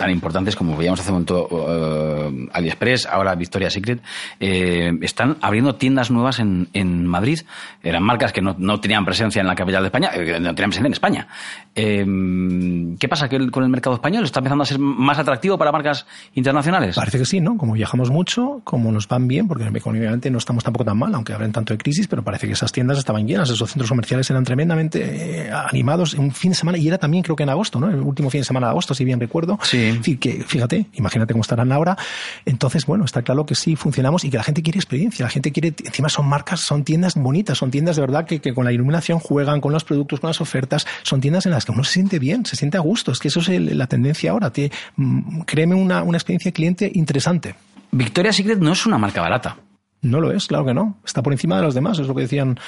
tan 0.00 0.10
importantes 0.10 0.56
como 0.56 0.78
veíamos 0.78 0.98
hace 0.98 1.10
un 1.10 1.16
momento 1.16 1.46
uh, 1.50 2.48
AliExpress, 2.54 3.04
ahora 3.04 3.34
Victoria's 3.34 3.74
Secret, 3.74 4.00
eh, 4.40 4.92
están 5.02 5.36
abriendo 5.42 5.74
tiendas 5.74 6.10
nuevas 6.10 6.38
en, 6.38 6.68
en 6.72 7.06
Madrid? 7.06 7.40
Eran 7.82 8.02
marcas 8.02 8.32
que 8.32 8.40
no, 8.40 8.56
no 8.58 8.80
tenían 8.80 9.04
presencia 9.04 9.40
en 9.40 9.46
la 9.46 9.54
capital 9.54 9.82
de 9.82 9.88
España, 9.88 10.10
eh, 10.14 10.40
no 10.40 10.54
tenían 10.54 10.70
presencia 10.70 10.86
en 10.86 10.92
España. 10.94 11.28
Eh, 11.74 12.96
¿Qué 12.98 13.08
pasa 13.08 13.28
que 13.28 13.50
con 13.50 13.62
el 13.62 13.68
mercado 13.68 13.96
español 13.96 14.24
está 14.24 14.40
empezando 14.40 14.62
a 14.62 14.66
ser 14.66 14.78
más 14.78 15.18
atractivo 15.18 15.58
para 15.58 15.70
marcas 15.70 16.06
internacionales? 16.32 16.96
Parece 16.96 17.18
que 17.18 17.26
sí, 17.26 17.42
¿no? 17.42 17.58
Como 17.58 17.74
viajamos 17.74 18.10
mucho, 18.10 18.62
como 18.64 18.90
nos 18.92 19.06
van 19.06 19.28
bien, 19.28 19.48
porque 19.48 19.64
económicamente 19.64 20.30
no 20.30 20.38
estamos 20.38 20.64
tampoco 20.64 20.86
tan 20.86 20.96
mal, 20.96 21.14
aunque 21.14 21.34
hablen 21.34 21.52
tanto 21.52 21.74
de 21.74 21.78
crisis, 21.78 22.08
pero 22.08 22.24
parece 22.24 22.46
que 22.46 22.54
esas 22.54 22.72
tiendas 22.72 22.96
estaban 22.96 23.28
llenas, 23.28 23.50
esos 23.50 23.70
centros 23.70 23.90
comerciales 23.90 24.30
eran 24.30 24.44
tremendamente 24.44 25.48
eh, 25.48 25.50
animados 25.52 26.14
un 26.14 26.32
fin 26.32 26.52
de 26.52 26.56
semana, 26.56 26.78
y 26.78 26.88
era 26.88 26.96
también 26.96 27.22
creo 27.22 27.36
que 27.36 27.42
en 27.42 27.50
agosto, 27.50 27.78
¿no? 27.78 27.90
El 27.90 28.00
último 28.00 28.30
fin 28.30 28.40
de 28.40 28.46
semana 28.46 28.68
de 28.68 28.70
agosto, 28.70 28.94
si 28.94 29.04
bien 29.04 29.20
recuerdo. 29.20 29.58
Sí. 29.62 29.89
Decir, 29.98 30.18
que 30.18 30.44
fíjate, 30.44 30.86
imagínate 30.94 31.32
cómo 31.32 31.42
estarán 31.42 31.72
ahora. 31.72 31.96
Entonces, 32.44 32.86
bueno, 32.86 33.04
está 33.04 33.22
claro 33.22 33.46
que 33.46 33.54
sí 33.54 33.76
funcionamos 33.76 34.24
y 34.24 34.30
que 34.30 34.36
la 34.36 34.42
gente 34.42 34.62
quiere 34.62 34.78
experiencia, 34.78 35.24
la 35.24 35.30
gente 35.30 35.52
quiere, 35.52 35.74
encima 35.84 36.08
son 36.08 36.28
marcas, 36.28 36.60
son 36.60 36.84
tiendas 36.84 37.14
bonitas, 37.14 37.58
son 37.58 37.70
tiendas 37.70 37.96
de 37.96 38.02
verdad 38.02 38.26
que, 38.26 38.40
que 38.40 38.54
con 38.54 38.64
la 38.64 38.72
iluminación 38.72 39.18
juegan 39.18 39.60
con 39.60 39.72
los 39.72 39.84
productos, 39.84 40.20
con 40.20 40.28
las 40.28 40.40
ofertas, 40.40 40.86
son 41.02 41.20
tiendas 41.20 41.46
en 41.46 41.52
las 41.52 41.64
que 41.64 41.72
uno 41.72 41.84
se 41.84 41.92
siente 41.92 42.18
bien, 42.18 42.46
se 42.46 42.56
siente 42.56 42.76
a 42.76 42.80
gusto. 42.80 43.12
Es 43.12 43.18
que 43.18 43.28
eso 43.28 43.40
es 43.40 43.48
el, 43.48 43.76
la 43.76 43.86
tendencia 43.86 44.30
ahora. 44.30 44.50
Te, 44.50 44.70
mm, 44.96 45.40
créeme 45.40 45.74
una, 45.74 46.02
una 46.02 46.18
experiencia 46.18 46.50
de 46.50 46.52
cliente 46.52 46.90
interesante. 46.94 47.54
Victoria's 47.92 48.36
Secret 48.36 48.58
no 48.58 48.72
es 48.72 48.86
una 48.86 48.98
marca 48.98 49.20
barata. 49.20 49.56
No 50.02 50.20
lo 50.20 50.32
es, 50.32 50.46
claro 50.46 50.64
que 50.64 50.74
no. 50.74 50.96
Está 51.04 51.22
por 51.22 51.32
encima 51.32 51.56
de 51.56 51.62
los 51.62 51.74
demás, 51.74 51.98
es 51.98 52.06
lo 52.06 52.14
que 52.14 52.22
decían 52.22 52.58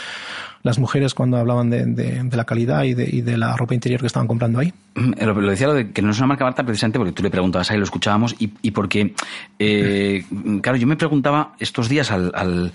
las 0.63 0.79
mujeres 0.79 1.15
cuando 1.15 1.39
hablaban 1.39 1.71
de, 1.71 1.87
de, 1.87 2.23
de 2.23 2.37
la 2.37 2.45
calidad 2.45 2.85
y 2.85 2.95
de, 2.95 3.09
y 3.11 3.21
de, 3.21 3.37
la 3.37 3.57
ropa 3.57 3.75
interior 3.75 4.01
que 4.01 4.07
estaban 4.07 4.29
comprando 4.29 4.61
ahí. 4.61 4.73
Lo, 4.95 5.33
lo, 5.35 5.51
decía 5.51 5.67
lo 5.67 5.75
de 5.75 5.91
que 5.91 6.03
no 6.03 6.11
es 6.11 6.19
una 6.19 6.29
marca 6.29 6.45
barata 6.45 6.63
precisamente 6.63 6.99
porque 6.99 7.13
tú 7.13 7.23
le 7.23 7.31
preguntabas 7.31 7.71
ahí, 7.71 7.79
lo 7.79 7.85
escuchábamos, 7.85 8.37
y, 8.39 8.53
y 8.63 8.71
porque, 8.71 9.15
eh, 9.59 10.25
claro, 10.61 10.79
yo 10.79 10.87
me 10.87 10.97
preguntaba 10.97 11.55
estos 11.59 11.89
días 11.89 12.13
al, 12.13 12.31
al 12.35 12.73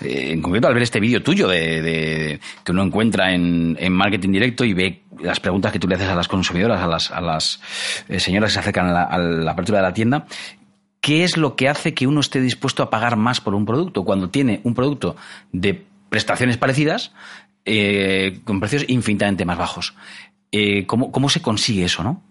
eh, 0.00 0.30
en 0.32 0.40
concreto 0.40 0.68
al 0.68 0.74
ver 0.74 0.84
este 0.84 1.00
vídeo 1.00 1.22
tuyo 1.22 1.48
de, 1.48 1.82
de, 1.82 2.40
que 2.64 2.72
uno 2.72 2.84
encuentra 2.84 3.34
en, 3.34 3.76
en, 3.78 3.92
marketing 3.92 4.30
directo 4.30 4.64
y 4.64 4.72
ve 4.72 5.02
las 5.20 5.40
preguntas 5.40 5.72
que 5.72 5.78
tú 5.78 5.88
le 5.88 5.96
haces 5.96 6.08
a 6.08 6.14
las 6.14 6.28
consumidoras, 6.28 6.80
a 6.80 6.86
las, 6.86 7.10
a 7.10 7.20
las 7.20 7.60
eh, 8.08 8.18
señoras 8.20 8.50
que 8.50 8.54
se 8.54 8.60
acercan 8.60 8.86
a 8.86 8.92
la, 8.92 9.02
a 9.02 9.18
la 9.18 9.50
apertura 9.50 9.78
de 9.78 9.82
la 9.82 9.92
tienda, 9.92 10.26
¿qué 11.00 11.24
es 11.24 11.36
lo 11.36 11.56
que 11.56 11.68
hace 11.68 11.94
que 11.94 12.06
uno 12.06 12.20
esté 12.20 12.40
dispuesto 12.40 12.82
a 12.82 12.90
pagar 12.90 13.16
más 13.16 13.40
por 13.40 13.54
un 13.54 13.66
producto 13.66 14.04
cuando 14.04 14.30
tiene 14.30 14.60
un 14.64 14.74
producto 14.74 15.16
de 15.52 15.86
prestaciones 16.08 16.56
parecidas 16.56 17.12
eh, 17.64 18.40
con 18.44 18.60
precios 18.60 18.84
infinitamente 18.88 19.44
más 19.44 19.58
bajos? 19.58 19.94
Eh, 20.52 20.86
¿cómo, 20.86 21.12
¿Cómo 21.12 21.28
se 21.28 21.42
consigue 21.42 21.84
eso, 21.84 22.02
no? 22.02 22.22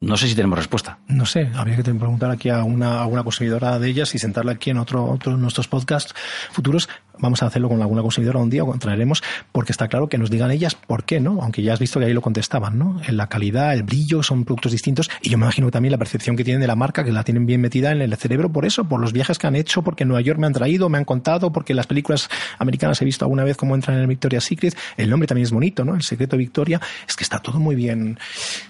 No 0.00 0.18
sé 0.18 0.28
si 0.28 0.34
tenemos 0.34 0.58
respuesta. 0.58 0.98
No 1.08 1.24
sé, 1.24 1.50
habría 1.54 1.76
que 1.76 1.82
preguntar 1.82 2.30
aquí 2.30 2.50
a 2.50 2.62
una, 2.62 3.00
a 3.00 3.06
una 3.06 3.24
consumidora 3.24 3.78
de 3.78 3.88
ellas 3.88 4.14
y 4.14 4.18
sentarla 4.18 4.52
aquí 4.52 4.68
en 4.68 4.76
otro, 4.76 5.04
otro 5.04 5.32
de 5.32 5.38
nuestros 5.38 5.66
podcasts 5.66 6.14
futuros. 6.50 6.90
Vamos 7.18 7.42
a 7.42 7.46
hacerlo 7.46 7.68
con 7.68 7.80
alguna 7.80 8.02
consumidora 8.02 8.38
un 8.38 8.50
día 8.50 8.64
o 8.64 8.76
traeremos, 8.78 9.22
porque 9.52 9.72
está 9.72 9.88
claro 9.88 10.08
que 10.08 10.18
nos 10.18 10.30
digan 10.30 10.50
ellas 10.50 10.74
por 10.74 11.04
qué, 11.04 11.20
¿no? 11.20 11.38
Aunque 11.42 11.62
ya 11.62 11.72
has 11.72 11.78
visto 11.78 12.00
que 12.00 12.06
ahí 12.06 12.12
lo 12.12 12.22
contestaban, 12.22 12.78
¿no? 12.78 13.00
En 13.06 13.16
la 13.16 13.28
calidad, 13.28 13.72
el 13.72 13.82
brillo, 13.82 14.22
son 14.22 14.44
productos 14.44 14.72
distintos 14.72 15.10
y 15.22 15.30
yo 15.30 15.38
me 15.38 15.44
imagino 15.44 15.70
también 15.70 15.92
la 15.92 15.98
percepción 15.98 16.36
que 16.36 16.44
tienen 16.44 16.60
de 16.60 16.66
la 16.66 16.76
marca, 16.76 17.04
que 17.04 17.12
la 17.12 17.22
tienen 17.22 17.46
bien 17.46 17.60
metida 17.60 17.92
en 17.92 18.02
el 18.02 18.16
cerebro 18.16 18.50
por 18.50 18.64
eso, 18.64 18.84
por 18.84 19.00
los 19.00 19.12
viajes 19.12 19.38
que 19.38 19.46
han 19.46 19.56
hecho, 19.56 19.82
porque 19.82 20.02
en 20.02 20.08
Nueva 20.08 20.22
York 20.22 20.38
me 20.38 20.46
han 20.46 20.52
traído, 20.52 20.88
me 20.88 20.98
han 20.98 21.04
contado, 21.04 21.52
porque 21.52 21.74
las 21.74 21.86
películas 21.86 22.28
americanas 22.58 23.00
he 23.00 23.04
visto 23.04 23.24
alguna 23.24 23.44
vez 23.44 23.56
cómo 23.56 23.74
entran 23.74 23.96
en 23.96 24.02
el 24.02 24.08
Victoria's 24.08 24.44
Secret. 24.44 24.76
El 24.96 25.10
nombre 25.10 25.26
también 25.26 25.44
es 25.44 25.52
bonito, 25.52 25.84
¿no? 25.84 25.94
El 25.94 26.02
secreto 26.02 26.36
Victoria. 26.36 26.80
Es 27.08 27.16
que 27.16 27.24
está 27.24 27.38
todo 27.38 27.58
muy 27.58 27.74
bien. 27.74 28.18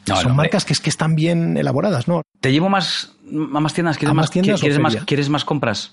No, 0.07 0.16
son 0.16 0.37
marcas 0.37 0.64
que 0.64 0.72
es 0.72 0.80
que 0.80 0.90
están 0.90 1.14
bien 1.14 1.57
elaboradas, 1.57 2.09
¿no? 2.09 2.22
¿Te 2.40 2.52
llevo 2.52 2.68
más 2.68 3.14
a 3.26 3.61
más 3.61 3.74
tiendas? 3.74 3.96
¿Quieres, 3.96 4.11
¿A 4.11 4.14
más, 4.14 4.24
más 4.24 4.30
tiendas 4.30 4.61
¿quieres, 4.61 4.78
más, 4.78 4.96
¿Quieres 5.04 5.28
más 5.28 5.44
compras? 5.44 5.92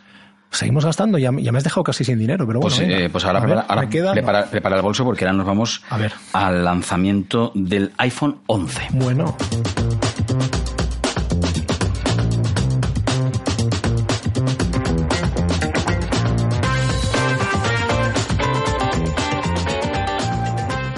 Seguimos 0.51 0.83
gastando, 0.83 1.17
ya, 1.17 1.31
ya, 1.39 1.51
me 1.51 1.57
has 1.57 1.63
dejado 1.63 1.83
casi 1.83 2.03
sin 2.03 2.19
dinero, 2.19 2.45
pero 2.45 2.59
bueno. 2.59 2.75
Pues, 2.75 2.87
venga. 2.87 3.05
eh, 3.05 3.09
pues 3.09 3.23
ahora, 3.23 3.39
prepara, 3.39 3.61
ver, 3.61 3.71
ahora 3.71 3.89
queda, 3.89 4.11
prepara, 4.11 4.45
prepara, 4.45 4.75
el 4.75 4.81
bolso 4.81 5.05
porque 5.05 5.23
ahora 5.25 5.37
nos 5.37 5.45
vamos 5.47 5.81
a 5.89 5.97
ver. 5.97 6.11
al 6.33 6.65
lanzamiento 6.65 7.51
del 7.55 7.93
iPhone 7.97 8.41
11. 8.47 8.87
Bueno. 8.91 9.37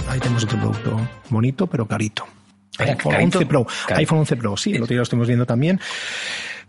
Ahí 0.10 0.20
tenemos 0.20 0.44
otro 0.44 0.60
producto 0.60 1.00
bonito, 1.30 1.68
pero 1.68 1.88
carito. 1.88 2.26
iPhone 2.80 3.16
11 3.16 3.46
Pro. 3.46 3.66
Carito. 3.66 4.00
iPhone 4.00 4.20
11 4.20 4.36
Pro, 4.38 4.58
sí, 4.58 4.72
el 4.74 4.84
otro 4.84 4.94
día 4.94 4.98
lo 4.98 5.04
estuvimos 5.04 5.28
viendo 5.28 5.46
también. 5.46 5.80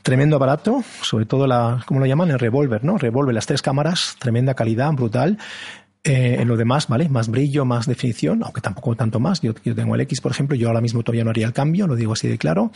Tremendo 0.05 0.37
aparato, 0.37 0.85
sobre 1.01 1.25
todo 1.25 1.47
la, 1.47 1.83
¿cómo 1.87 1.99
lo 1.99 2.05
llaman? 2.05 2.31
El 2.31 2.39
revólver, 2.39 2.85
¿no? 2.85 2.99
Revólver, 2.99 3.35
las 3.35 3.47
tres 3.47 3.63
cámaras, 3.63 4.17
tremenda 4.19 4.53
calidad, 4.53 4.93
brutal. 4.93 5.39
Eh, 6.07 6.37
en 6.39 6.49
lo 6.49 6.59
demás, 6.59 6.87
¿vale? 6.87 7.09
Más 7.09 7.29
brillo, 7.29 7.65
más 7.65 7.87
definición, 7.87 8.43
aunque 8.45 8.61
tampoco 8.61 8.95
tanto 8.95 9.21
más. 9.21 9.41
Yo, 9.41 9.55
yo, 9.65 9.75
tengo 9.75 9.95
el 9.95 10.03
X, 10.03 10.21
por 10.21 10.33
ejemplo, 10.33 10.55
yo 10.55 10.69
ahora 10.69 10.83
mismo 10.83 11.03
todavía 11.03 11.25
no 11.25 11.31
haría 11.31 11.47
el 11.47 11.55
cambio, 11.55 11.87
lo 11.87 11.97
digo 11.97 12.13
así 12.13 12.29
de 12.29 12.37
claro. 12.37 12.71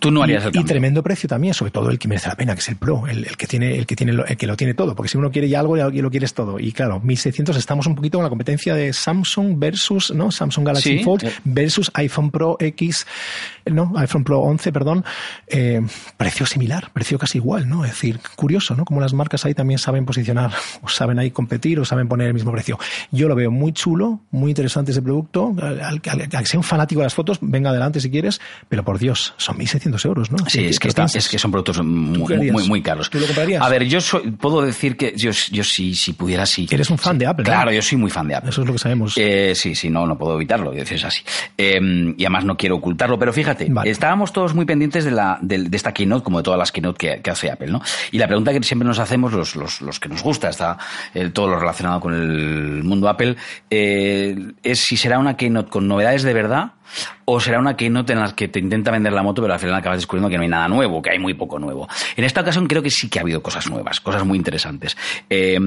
Tú 0.00 0.10
no 0.10 0.20
harías 0.20 0.42
y, 0.42 0.46
el 0.46 0.52
cambio. 0.52 0.60
Y 0.62 0.64
tremendo 0.64 1.00
precio 1.00 1.28
también, 1.28 1.54
sobre 1.54 1.70
todo 1.70 1.90
el 1.90 2.00
que 2.00 2.08
merece 2.08 2.28
la 2.28 2.34
pena, 2.34 2.54
que 2.54 2.60
es 2.60 2.68
el 2.68 2.74
Pro, 2.74 3.06
el, 3.06 3.24
el 3.24 3.36
que 3.36 3.46
tiene, 3.46 3.78
el 3.78 3.86
que 3.86 3.94
tiene, 3.94 4.12
lo, 4.12 4.26
el 4.26 4.36
que 4.36 4.48
lo 4.48 4.56
tiene 4.56 4.74
todo. 4.74 4.96
Porque 4.96 5.08
si 5.10 5.16
uno 5.16 5.30
quiere 5.30 5.48
ya 5.48 5.60
algo, 5.60 5.76
ya 5.76 5.90
lo 5.90 6.10
quieres 6.10 6.34
todo. 6.34 6.58
Y 6.58 6.72
claro, 6.72 6.98
1600 6.98 7.56
estamos 7.56 7.86
un 7.86 7.94
poquito 7.94 8.18
con 8.18 8.24
la 8.24 8.30
competencia 8.30 8.74
de 8.74 8.92
Samsung 8.92 9.60
versus, 9.60 10.12
¿no? 10.12 10.32
Samsung 10.32 10.66
Galaxy 10.66 10.98
sí. 10.98 11.04
Fold 11.04 11.24
versus 11.44 11.88
iPhone 11.94 12.32
Pro 12.32 12.56
X, 12.58 13.06
no, 13.66 13.92
iPhone 13.96 14.24
Pro 14.24 14.40
11, 14.40 14.72
perdón. 14.72 15.04
Eh, 15.46 15.80
precio 16.16 16.46
similar, 16.46 16.90
precio 16.92 17.16
casi 17.16 17.38
igual, 17.38 17.68
¿no? 17.68 17.84
Es 17.84 17.92
decir, 17.92 18.18
curioso, 18.34 18.74
¿no? 18.74 18.84
Como 18.84 19.00
las 19.00 19.14
marcas 19.14 19.44
ahí 19.44 19.54
también 19.54 19.78
saben 19.78 20.04
posicionar, 20.04 20.50
o 20.82 20.88
saben 20.88 21.20
ahí 21.20 21.30
competir, 21.30 21.78
o 21.78 21.84
saben 21.84 22.08
poner 22.08 22.26
el 22.26 22.34
mismo 22.34 22.50
precio. 22.50 22.71
Yo 23.10 23.28
lo 23.28 23.34
veo 23.34 23.50
muy 23.50 23.72
chulo, 23.72 24.20
muy 24.30 24.50
interesante 24.50 24.92
ese 24.92 25.02
producto. 25.02 25.54
Al, 25.60 25.80
al, 25.80 26.00
al, 26.04 26.28
que 26.28 26.46
sea 26.46 26.58
un 26.58 26.64
fanático 26.64 27.00
de 27.00 27.06
las 27.06 27.14
fotos, 27.14 27.38
venga 27.40 27.70
adelante 27.70 28.00
si 28.00 28.10
quieres, 28.10 28.40
pero 28.68 28.84
por 28.84 28.98
Dios, 28.98 29.34
son 29.36 29.58
1.600 29.58 30.06
euros, 30.06 30.30
¿no? 30.30 30.38
Sí, 30.48 30.64
es 30.64 30.78
que, 30.78 30.88
está, 30.88 31.04
es 31.04 31.28
que 31.28 31.38
son 31.38 31.50
productos 31.50 31.82
muy, 31.84 32.50
muy, 32.50 32.68
muy, 32.68 32.82
caros. 32.82 33.10
¿Tú 33.10 33.18
lo 33.18 33.26
comprarías? 33.26 33.62
A 33.62 33.68
ver, 33.68 33.84
yo 33.84 34.00
soy, 34.00 34.30
puedo 34.32 34.62
decir 34.62 34.96
que 34.96 35.14
yo, 35.16 35.30
yo 35.50 35.64
sí, 35.64 35.94
si 35.94 36.12
pudiera, 36.12 36.46
sí. 36.46 36.66
Eres 36.70 36.90
un 36.90 36.98
fan 36.98 37.14
sí. 37.14 37.20
de 37.20 37.26
Apple, 37.26 37.44
Claro, 37.44 37.66
¿no? 37.66 37.72
yo 37.72 37.82
soy 37.82 37.98
muy 37.98 38.10
fan 38.10 38.28
de 38.28 38.34
Apple. 38.34 38.50
Eso 38.50 38.62
es 38.62 38.66
lo 38.66 38.72
que 38.72 38.78
sabemos. 38.78 39.14
Eh, 39.16 39.54
sí, 39.54 39.74
sí, 39.74 39.90
no, 39.90 40.06
no 40.06 40.16
puedo 40.16 40.36
evitarlo, 40.36 40.72
es 40.72 41.04
así. 41.04 41.22
Eh, 41.56 42.14
y 42.16 42.24
además 42.24 42.44
no 42.44 42.56
quiero 42.56 42.76
ocultarlo, 42.76 43.18
pero 43.18 43.32
fíjate, 43.32 43.66
vale. 43.70 43.90
estábamos 43.90 44.32
todos 44.32 44.54
muy 44.54 44.64
pendientes 44.64 45.04
de, 45.04 45.10
la, 45.10 45.38
de, 45.40 45.64
de, 45.64 45.76
esta 45.76 45.92
keynote, 45.92 46.24
como 46.24 46.38
de 46.38 46.44
todas 46.44 46.58
las 46.58 46.72
keynote 46.72 46.98
que, 46.98 47.22
que, 47.22 47.30
hace 47.30 47.50
Apple, 47.50 47.70
¿no? 47.70 47.80
Y 48.10 48.18
la 48.18 48.26
pregunta 48.26 48.52
que 48.52 48.62
siempre 48.62 48.86
nos 48.86 48.98
hacemos, 48.98 49.32
los, 49.32 49.56
los, 49.56 49.80
los 49.80 50.00
que 50.00 50.08
nos 50.08 50.22
gusta, 50.22 50.48
está 50.48 50.78
el, 51.14 51.32
todo 51.32 51.48
lo 51.48 51.58
relacionado 51.58 52.00
con 52.00 52.14
el 52.14 52.61
mundo 52.84 53.08
Apple, 53.08 53.36
eh, 53.70 54.36
es 54.62 54.80
si 54.80 54.96
será 54.96 55.18
una 55.18 55.36
keynote 55.36 55.70
con 55.70 55.88
novedades 55.88 56.22
de 56.22 56.32
verdad 56.34 56.72
o 57.24 57.40
será 57.40 57.58
una 57.58 57.76
keynote 57.76 58.12
en 58.12 58.20
la 58.20 58.34
que 58.34 58.48
te 58.48 58.58
intenta 58.58 58.90
vender 58.90 59.12
la 59.12 59.22
moto 59.22 59.42
pero 59.42 59.54
al 59.54 59.60
final 59.60 59.74
acabas 59.74 59.98
descubriendo 59.98 60.28
que 60.28 60.36
no 60.36 60.42
hay 60.42 60.48
nada 60.48 60.68
nuevo, 60.68 61.00
que 61.02 61.10
hay 61.10 61.18
muy 61.18 61.34
poco 61.34 61.58
nuevo. 61.58 61.88
En 62.16 62.24
esta 62.24 62.40
ocasión 62.40 62.66
creo 62.66 62.82
que 62.82 62.90
sí 62.90 63.08
que 63.08 63.18
ha 63.18 63.22
habido 63.22 63.42
cosas 63.42 63.68
nuevas, 63.70 64.00
cosas 64.00 64.24
muy 64.24 64.38
interesantes. 64.38 64.96
Eh, 65.30 65.58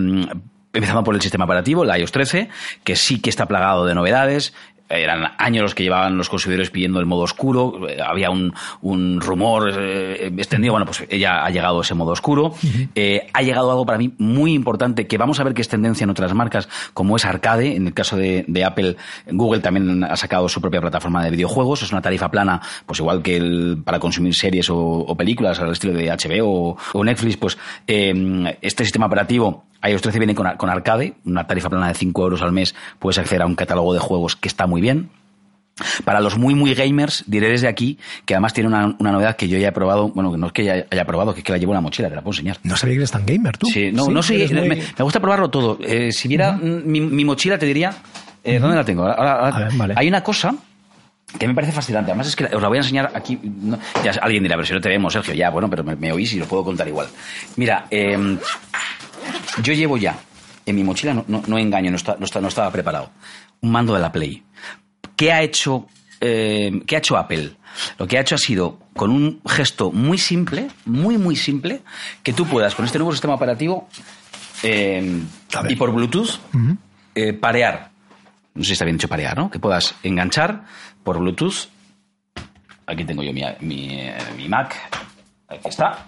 empezando 0.76 1.04
por 1.04 1.16
el 1.16 1.22
sistema 1.22 1.46
operativo, 1.46 1.86
la 1.86 1.98
iOS 1.98 2.12
13, 2.12 2.50
que 2.84 2.96
sí 2.96 3.20
que 3.20 3.30
está 3.30 3.48
plagado 3.48 3.86
de 3.86 3.96
novedades, 3.96 4.54
eran 4.90 5.32
años 5.38 5.64
los 5.64 5.76
que 5.76 5.84
llevaban 5.84 6.18
los 6.18 6.30
consumidores 6.30 6.70
pidiendo 6.70 7.00
el 7.00 7.06
modo 7.06 7.24
oscuro, 7.24 7.88
eh, 7.90 7.98
había 8.06 8.30
un, 8.30 8.54
un 8.82 9.20
rumor 9.20 9.74
eh, 9.76 10.32
extendido, 10.38 10.74
bueno, 10.74 10.86
pues 10.86 11.08
ya 11.10 11.44
ha 11.44 11.50
llegado 11.50 11.82
ese 11.82 11.96
modo 11.96 12.12
oscuro, 12.12 12.54
eh, 12.94 13.28
ha 13.34 13.42
llegado 13.42 13.72
algo 13.72 13.86
para 13.86 13.98
mí 13.98 14.14
muy 14.18 14.54
importante 14.54 15.08
que 15.08 15.18
vamos 15.18 15.40
a 15.40 15.44
ver 15.44 15.54
que 15.54 15.62
es 15.62 15.70
tendencia 15.70 16.04
en 16.04 16.12
otras 16.12 16.34
marcas, 16.34 16.70
como 16.94 17.16
es 17.16 17.26
Arcade, 17.26 17.76
en 17.76 17.88
el 17.88 17.94
caso 17.94 18.16
de, 18.18 18.46
de 18.48 18.64
Apple, 18.64 18.98
Google 19.28 19.62
también 19.62 20.04
ha 20.04 20.16
sacado 20.16 20.48
su 20.50 20.62
propia 20.62 20.82
plataforma 20.82 21.24
de 21.24 21.32
videojuegos, 21.32 21.82
es 21.82 21.92
una 21.92 22.02
tarifa 22.02 22.30
plana, 22.30 22.62
pues 22.86 23.00
igual 23.00 23.24
que 23.24 23.38
el, 23.38 23.82
para 23.84 24.00
consumir 24.00 24.36
series 24.36 24.70
o, 24.70 24.78
o 24.78 25.16
películas 25.16 25.60
al 25.60 25.72
estilo 25.72 25.94
de 25.94 26.10
HBO 26.10 26.70
o, 26.70 26.78
o 26.94 27.04
Netflix, 27.04 27.38
pues 27.38 27.58
este 27.88 28.84
sistema 28.84 29.08
operativo 29.08 29.66
iOS 29.88 30.02
13 30.02 30.20
viene 30.20 30.36
con, 30.36 30.50
con, 30.58 30.70
Arcade, 30.70 31.16
una 31.26 31.46
tarifa 31.46 31.70
plana 31.70 31.88
de 31.88 31.94
5 31.94 32.24
euros 32.24 32.42
al 32.42 32.52
mes, 32.52 32.76
puedes 33.00 33.18
acceder 33.18 33.42
a 33.44 33.46
un 33.46 33.56
catálogo 33.56 33.94
de 33.94 34.00
juegos 34.00 34.36
que 34.36 34.48
está 34.48 34.68
muy 34.68 34.75
bien. 34.82 35.10
Para 36.06 36.22
los 36.22 36.38
muy, 36.38 36.56
muy 36.56 36.74
gamers, 36.74 37.26
diré 37.28 37.50
desde 37.50 37.68
aquí 37.68 38.00
que 38.26 38.34
además 38.34 38.54
tiene 38.54 38.70
una, 38.70 38.96
una 38.98 39.12
novedad 39.12 39.36
que 39.36 39.50
yo 39.50 39.58
ya 39.58 39.68
he 39.68 39.72
probado, 39.74 40.08
bueno, 40.10 40.32
que 40.32 40.38
no 40.38 40.48
es 40.48 40.54
que 40.54 40.64
ya 40.64 40.86
haya 40.90 41.06
probado, 41.06 41.34
que 41.34 41.42
es 41.42 41.44
que 41.44 41.52
la 41.52 41.58
llevo 41.58 41.74
en 41.74 41.76
la 41.76 41.82
mochila, 41.82 42.08
te 42.08 42.16
la 42.16 42.22
puedo 42.22 42.34
enseñar. 42.34 42.58
No 42.64 42.78
sabía 42.78 42.94
que 42.94 43.00
eres 43.00 43.12
tan 43.12 43.26
gamer 43.26 43.58
tú. 43.58 43.68
Sí, 43.68 43.92
no, 43.92 44.08
no 44.08 44.24
soy, 44.24 44.48
muy... 44.54 44.70
me, 44.70 45.04
gusta 45.04 45.20
probarlo 45.20 45.50
todo. 45.50 45.78
Eh, 45.82 46.14
si 46.14 46.30
viera 46.30 46.52
uh 46.52 46.66
-huh. 46.66 46.84
mi, 46.86 47.02
mi, 47.02 47.26
mochila, 47.26 47.58
te 47.58 47.66
diría, 47.66 47.94
eh, 48.42 48.58
¿dónde 48.58 48.78
la 48.78 48.86
tengo? 48.86 49.04
Ahora, 49.04 49.34
ahora, 49.34 49.60
ver, 49.66 49.74
vale. 49.74 49.94
Hay 49.98 50.08
una 50.08 50.24
cosa 50.24 50.56
que 51.38 51.48
me 51.48 51.54
parece 51.54 51.74
fascinante. 51.74 52.12
Además 52.12 52.28
es 52.28 52.38
que 52.38 52.46
os 52.46 52.62
la 52.62 52.70
voy 52.70 52.78
a 52.78 52.82
enseñar 52.82 53.12
aquí. 53.14 53.38
No, 53.44 53.78
ya 54.02 54.12
alguien 54.22 54.44
dirá, 54.44 54.56
pero 54.56 54.66
si 54.66 54.74
no 54.74 54.80
te 54.80 54.88
vemos, 54.88 55.12
Sergio, 55.12 55.34
ya, 55.34 55.50
bueno, 55.50 55.70
pero 55.70 55.84
me, 55.84 55.98
me 55.98 56.12
oís 56.14 56.32
y 56.34 56.40
lo 56.40 56.46
puedo 56.46 56.64
contar 56.64 56.88
igual. 56.88 57.08
Mira, 57.58 57.88
eh, 57.92 58.38
yo 59.62 59.74
llevo 59.74 59.98
ya, 59.98 60.16
en 60.66 60.76
mi 60.76 60.84
mochila, 60.84 61.14
no, 61.14 61.26
no, 61.28 61.44
no 61.46 61.58
engaño, 61.58 61.92
no, 61.92 61.98
está, 61.98 62.16
no, 62.18 62.26
está, 62.26 62.40
no, 62.42 62.48
estaba 62.48 62.72
preparado, 62.72 63.10
un 63.62 63.72
mando 63.72 63.94
de 63.94 64.00
la 64.00 64.12
Play. 64.12 64.44
¿Qué 65.16 65.32
ha 65.32 65.42
hecho, 65.42 65.88
eh, 66.22 66.82
¿qué 66.86 66.96
ha 66.96 67.00
hecho 67.00 67.18
Apple? 67.18 67.52
Lo 67.98 68.08
que 68.08 68.18
ha 68.18 68.22
hecho 68.22 68.36
ha 68.36 68.38
sido, 68.38 68.80
con 68.94 69.12
un 69.12 69.42
gesto 69.46 69.92
muy 69.92 70.18
simple, 70.18 70.70
muy, 70.86 71.18
muy 71.18 71.36
simple, 71.36 71.82
que 72.24 72.34
tú 72.34 72.46
puedas, 72.46 72.76
con 72.76 72.86
este 72.86 72.98
nuevo 72.98 73.12
sistema 73.12 73.34
operativo 73.34 73.88
eh, 74.64 75.22
y 75.70 75.76
por 75.76 75.92
Bluetooth, 75.92 76.40
uh 76.54 76.58
-huh. 76.58 76.78
eh, 77.16 77.34
parear. 77.34 77.92
No 78.54 78.64
sé 78.64 78.68
si 78.68 78.74
está 78.74 78.86
bien 78.86 78.98
dicho 78.98 79.10
parear, 79.10 79.38
¿no? 79.38 79.52
Que 79.52 79.60
puedas 79.60 79.96
enganchar 80.04 80.64
por 81.04 81.20
Bluetooth. 81.20 81.68
Aquí 82.88 83.04
tengo 83.04 83.24
yo 83.24 83.34
mi, 83.34 83.44
mi, 83.60 84.10
mi 84.38 84.48
Mac. 84.48 84.76
Aquí 85.50 85.68
está 85.70 86.08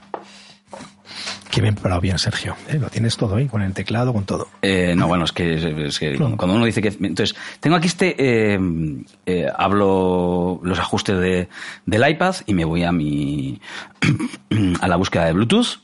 Qué 1.58 1.62
bien 1.64 1.74
preparado 1.74 2.02
bien, 2.02 2.20
Sergio. 2.20 2.56
¿Eh? 2.70 2.78
Lo 2.78 2.88
tienes 2.88 3.18
todo 3.18 3.36
ahí, 3.36 3.48
con 3.48 3.64
el 3.64 3.74
teclado, 3.74 4.14
con 4.14 4.26
todo. 4.26 4.48
Eh, 4.62 4.94
no, 4.96 5.08
bueno, 5.08 5.26
es 5.26 5.32
que, 5.32 5.88
es 5.88 5.98
que 5.98 6.14
claro. 6.14 6.38
cuando 6.38 6.56
uno 6.56 6.66
dice 6.66 6.84
que... 6.84 6.90
Entonces, 6.90 7.36
tengo 7.60 7.76
aquí 7.76 7.88
este... 7.88 8.16
Eh, 8.20 8.60
eh, 9.26 9.48
hablo 9.58 10.60
los 10.62 10.78
ajustes 10.78 11.18
de, 11.18 11.50
del 11.88 12.10
iPad 12.12 12.36
y 12.46 12.54
me 12.54 12.64
voy 12.64 12.84
a 12.84 12.92
mi... 12.92 13.60
a 14.82 14.88
la 14.88 14.98
búsqueda 14.98 15.26
de 15.26 15.34
Bluetooth. 15.34 15.80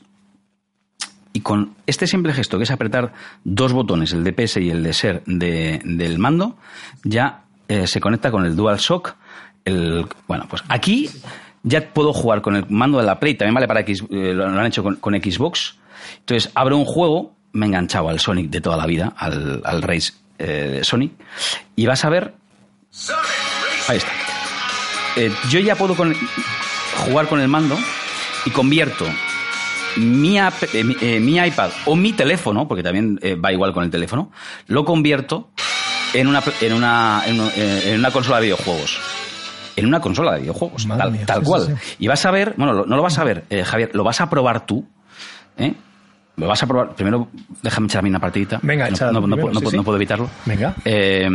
Y 1.32 1.40
con 1.40 1.74
este 1.88 2.06
simple 2.06 2.32
gesto, 2.32 2.56
que 2.56 2.62
es 2.62 2.70
apretar 2.70 3.12
dos 3.42 3.72
botones, 3.72 4.12
el 4.12 4.22
de 4.22 4.32
PS 4.32 4.58
y 4.58 4.70
el 4.70 4.84
de 4.84 4.92
SER 4.92 5.24
de, 5.26 5.80
del 5.84 6.20
mando, 6.20 6.56
ya 7.02 7.42
se 7.66 8.00
conecta 8.00 8.30
con 8.30 8.46
el 8.46 8.54
DualShock. 8.54 9.16
El, 9.64 10.06
bueno, 10.28 10.46
pues 10.48 10.62
aquí 10.68 11.10
ya 11.64 11.92
puedo 11.92 12.12
jugar 12.12 12.42
con 12.42 12.54
el 12.54 12.66
mando 12.68 12.98
de 12.98 13.04
la 13.04 13.18
Play, 13.18 13.34
también 13.34 13.54
vale 13.54 13.66
para 13.66 13.80
X, 13.80 14.04
eh, 14.10 14.32
lo 14.34 14.46
han 14.46 14.66
hecho 14.66 14.84
con, 14.84 15.14
Xbox. 15.14 15.76
Entonces, 16.20 16.52
abro 16.54 16.76
un 16.76 16.84
juego, 16.84 17.34
me 17.52 17.66
he 17.66 17.68
enganchado 17.68 18.10
al 18.10 18.20
Sonic 18.20 18.50
de 18.50 18.60
toda 18.60 18.76
la 18.76 18.86
vida, 18.86 19.14
al, 19.16 19.62
al 19.64 19.82
Race 19.82 20.12
eh, 20.38 20.80
Sonic, 20.84 21.12
y 21.74 21.86
vas 21.86 22.04
a 22.04 22.10
ver... 22.10 22.34
Ahí 23.88 23.96
está. 23.96 24.12
Eh, 25.16 25.32
yo 25.48 25.58
ya 25.60 25.74
puedo 25.74 25.94
con, 25.96 26.14
jugar 27.06 27.26
con 27.26 27.40
el 27.40 27.48
mando 27.48 27.76
y 28.44 28.50
convierto 28.50 29.06
mi, 29.96 30.38
app, 30.38 30.54
mi, 30.74 31.38
iPad 31.38 31.70
o 31.86 31.96
mi 31.96 32.12
teléfono, 32.12 32.68
porque 32.68 32.82
también 32.82 33.18
va 33.42 33.52
igual 33.52 33.72
con 33.72 33.84
el 33.84 33.90
teléfono, 33.90 34.30
lo 34.66 34.84
convierto 34.84 35.50
en 36.12 36.26
una, 36.26 36.42
en 36.60 36.72
una, 36.72 37.22
en 37.26 37.40
en 37.88 37.98
una 37.98 38.10
consola 38.10 38.36
de 38.36 38.44
videojuegos 38.44 39.23
en 39.76 39.86
una 39.86 40.00
consola 40.00 40.34
de 40.34 40.40
videojuegos, 40.40 40.86
Madre 40.86 41.02
tal, 41.02 41.12
mía, 41.12 41.26
tal 41.26 41.40
sí, 41.40 41.46
cual. 41.46 41.62
Sí, 41.66 41.72
sí. 41.80 41.96
Y 42.00 42.08
vas 42.08 42.24
a 42.26 42.30
ver, 42.30 42.54
bueno, 42.56 42.84
no 42.86 42.96
lo 42.96 43.02
vas 43.02 43.18
a 43.18 43.24
ver, 43.24 43.44
eh, 43.50 43.64
Javier, 43.64 43.90
lo 43.94 44.04
vas 44.04 44.20
a 44.20 44.30
probar 44.30 44.66
tú, 44.66 44.86
¿eh? 45.56 45.74
Lo 46.36 46.48
vas 46.48 46.62
a 46.62 46.66
probar. 46.66 46.94
Primero, 46.96 47.28
déjame 47.62 47.86
echar 47.86 48.00
a 48.00 48.02
mí 48.02 48.08
una 48.10 48.18
partidita. 48.18 48.58
Venga, 48.62 48.90
no, 48.90 49.12
no, 49.12 49.26
no, 49.26 49.36
primero, 49.36 49.60
no, 49.70 49.84
puedo 49.84 49.96
evitarlo. 49.96 50.28
Venga. 50.44 50.74
Eh, 50.84 51.28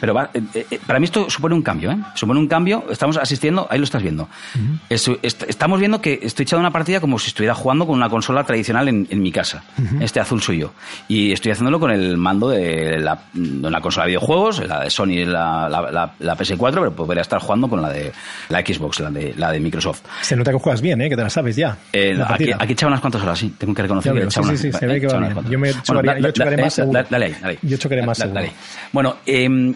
pero 0.00 0.14
va, 0.14 0.30
eh, 0.32 0.80
para 0.86 0.98
mí 0.98 1.04
esto 1.04 1.28
supone 1.28 1.54
un 1.54 1.62
cambio, 1.62 1.90
¿eh? 1.90 1.98
Supone 2.14 2.40
un 2.40 2.48
cambio. 2.48 2.84
Estamos 2.90 3.18
asistiendo, 3.18 3.66
ahí 3.70 3.78
lo 3.78 3.84
estás 3.84 4.02
viendo. 4.02 4.24
Uh 4.24 4.58
-huh. 4.58 4.78
es, 4.88 5.08
est 5.22 5.42
estamos 5.48 5.78
viendo 5.78 6.00
que 6.00 6.20
estoy 6.22 6.44
echando 6.44 6.60
una 6.60 6.70
partida 6.70 7.00
como 7.00 7.18
si 7.18 7.28
estuviera 7.28 7.54
jugando 7.54 7.86
con 7.86 7.96
una 7.96 8.08
consola 8.08 8.44
tradicional 8.44 8.88
en, 8.88 9.06
en 9.10 9.20
mi 9.20 9.30
casa. 9.30 9.62
Uh 9.78 9.82
-huh. 9.82 10.02
Este 10.02 10.20
azul 10.20 10.40
soy 10.40 10.60
yo. 10.60 10.72
Y 11.06 11.32
estoy 11.32 11.52
haciéndolo 11.52 11.78
con 11.78 11.90
el 11.90 12.16
mando 12.16 12.48
de 12.48 12.98
la, 12.98 13.18
de 13.34 13.68
una 13.68 13.80
consola 13.82 14.04
de 14.06 14.12
videojuegos, 14.12 14.66
la 14.66 14.80
de 14.84 14.90
Sony, 14.90 15.26
la, 15.26 15.68
la, 15.68 15.90
la, 15.90 16.12
la 16.18 16.36
PS4, 16.36 16.72
pero 16.72 16.92
podría 16.92 17.22
estar 17.22 17.40
jugando 17.40 17.68
con 17.68 17.82
la 17.82 17.90
de 17.90 18.10
la 18.48 18.60
Xbox, 18.60 19.00
la 19.00 19.10
de, 19.10 19.34
la 19.36 19.52
de 19.52 19.60
Microsoft. 19.60 20.00
Se 20.22 20.34
nota 20.34 20.50
que 20.50 20.58
juegas 20.58 20.80
bien, 20.80 21.00
¿eh? 21.02 21.10
Que 21.10 21.16
te 21.16 21.22
la 21.22 21.30
sabes 21.30 21.56
ya. 21.56 21.76
Eh, 21.92 22.18
aquí, 22.26 22.52
aquí 22.52 22.70
he 22.70 22.72
echado 22.72 22.88
unas 22.88 23.00
cuantas 23.00 23.22
horas, 23.22 23.38
sí. 23.38 23.54
Tengo 23.58 23.74
que 23.74 23.82
reconocer 23.82 24.12
ya 24.12 24.18
que 24.18 24.24
he 24.24 24.26
echado 24.26 24.45
sí, 24.50 24.56
sí, 24.56 24.72
sí, 24.72 24.78
se 24.78 24.86
ve 24.86 25.00
que 25.00 25.06
va 25.06 25.18
bien. 25.18 25.50
Yo, 25.50 25.58
me 25.58 25.72
chocaría, 25.82 26.18
yo 26.18 26.30
chocaré 26.30 26.62
más 26.62 26.74
seguro. 26.74 27.04
Dale, 27.08 27.26
ahí, 27.26 27.36
dale. 27.40 27.58
Yo 27.62 27.76
chocaré 27.76 28.06
más 28.06 28.18
seguro. 28.18 28.34
Dale. 28.34 28.52
Bueno, 28.92 29.16
eh, 29.26 29.74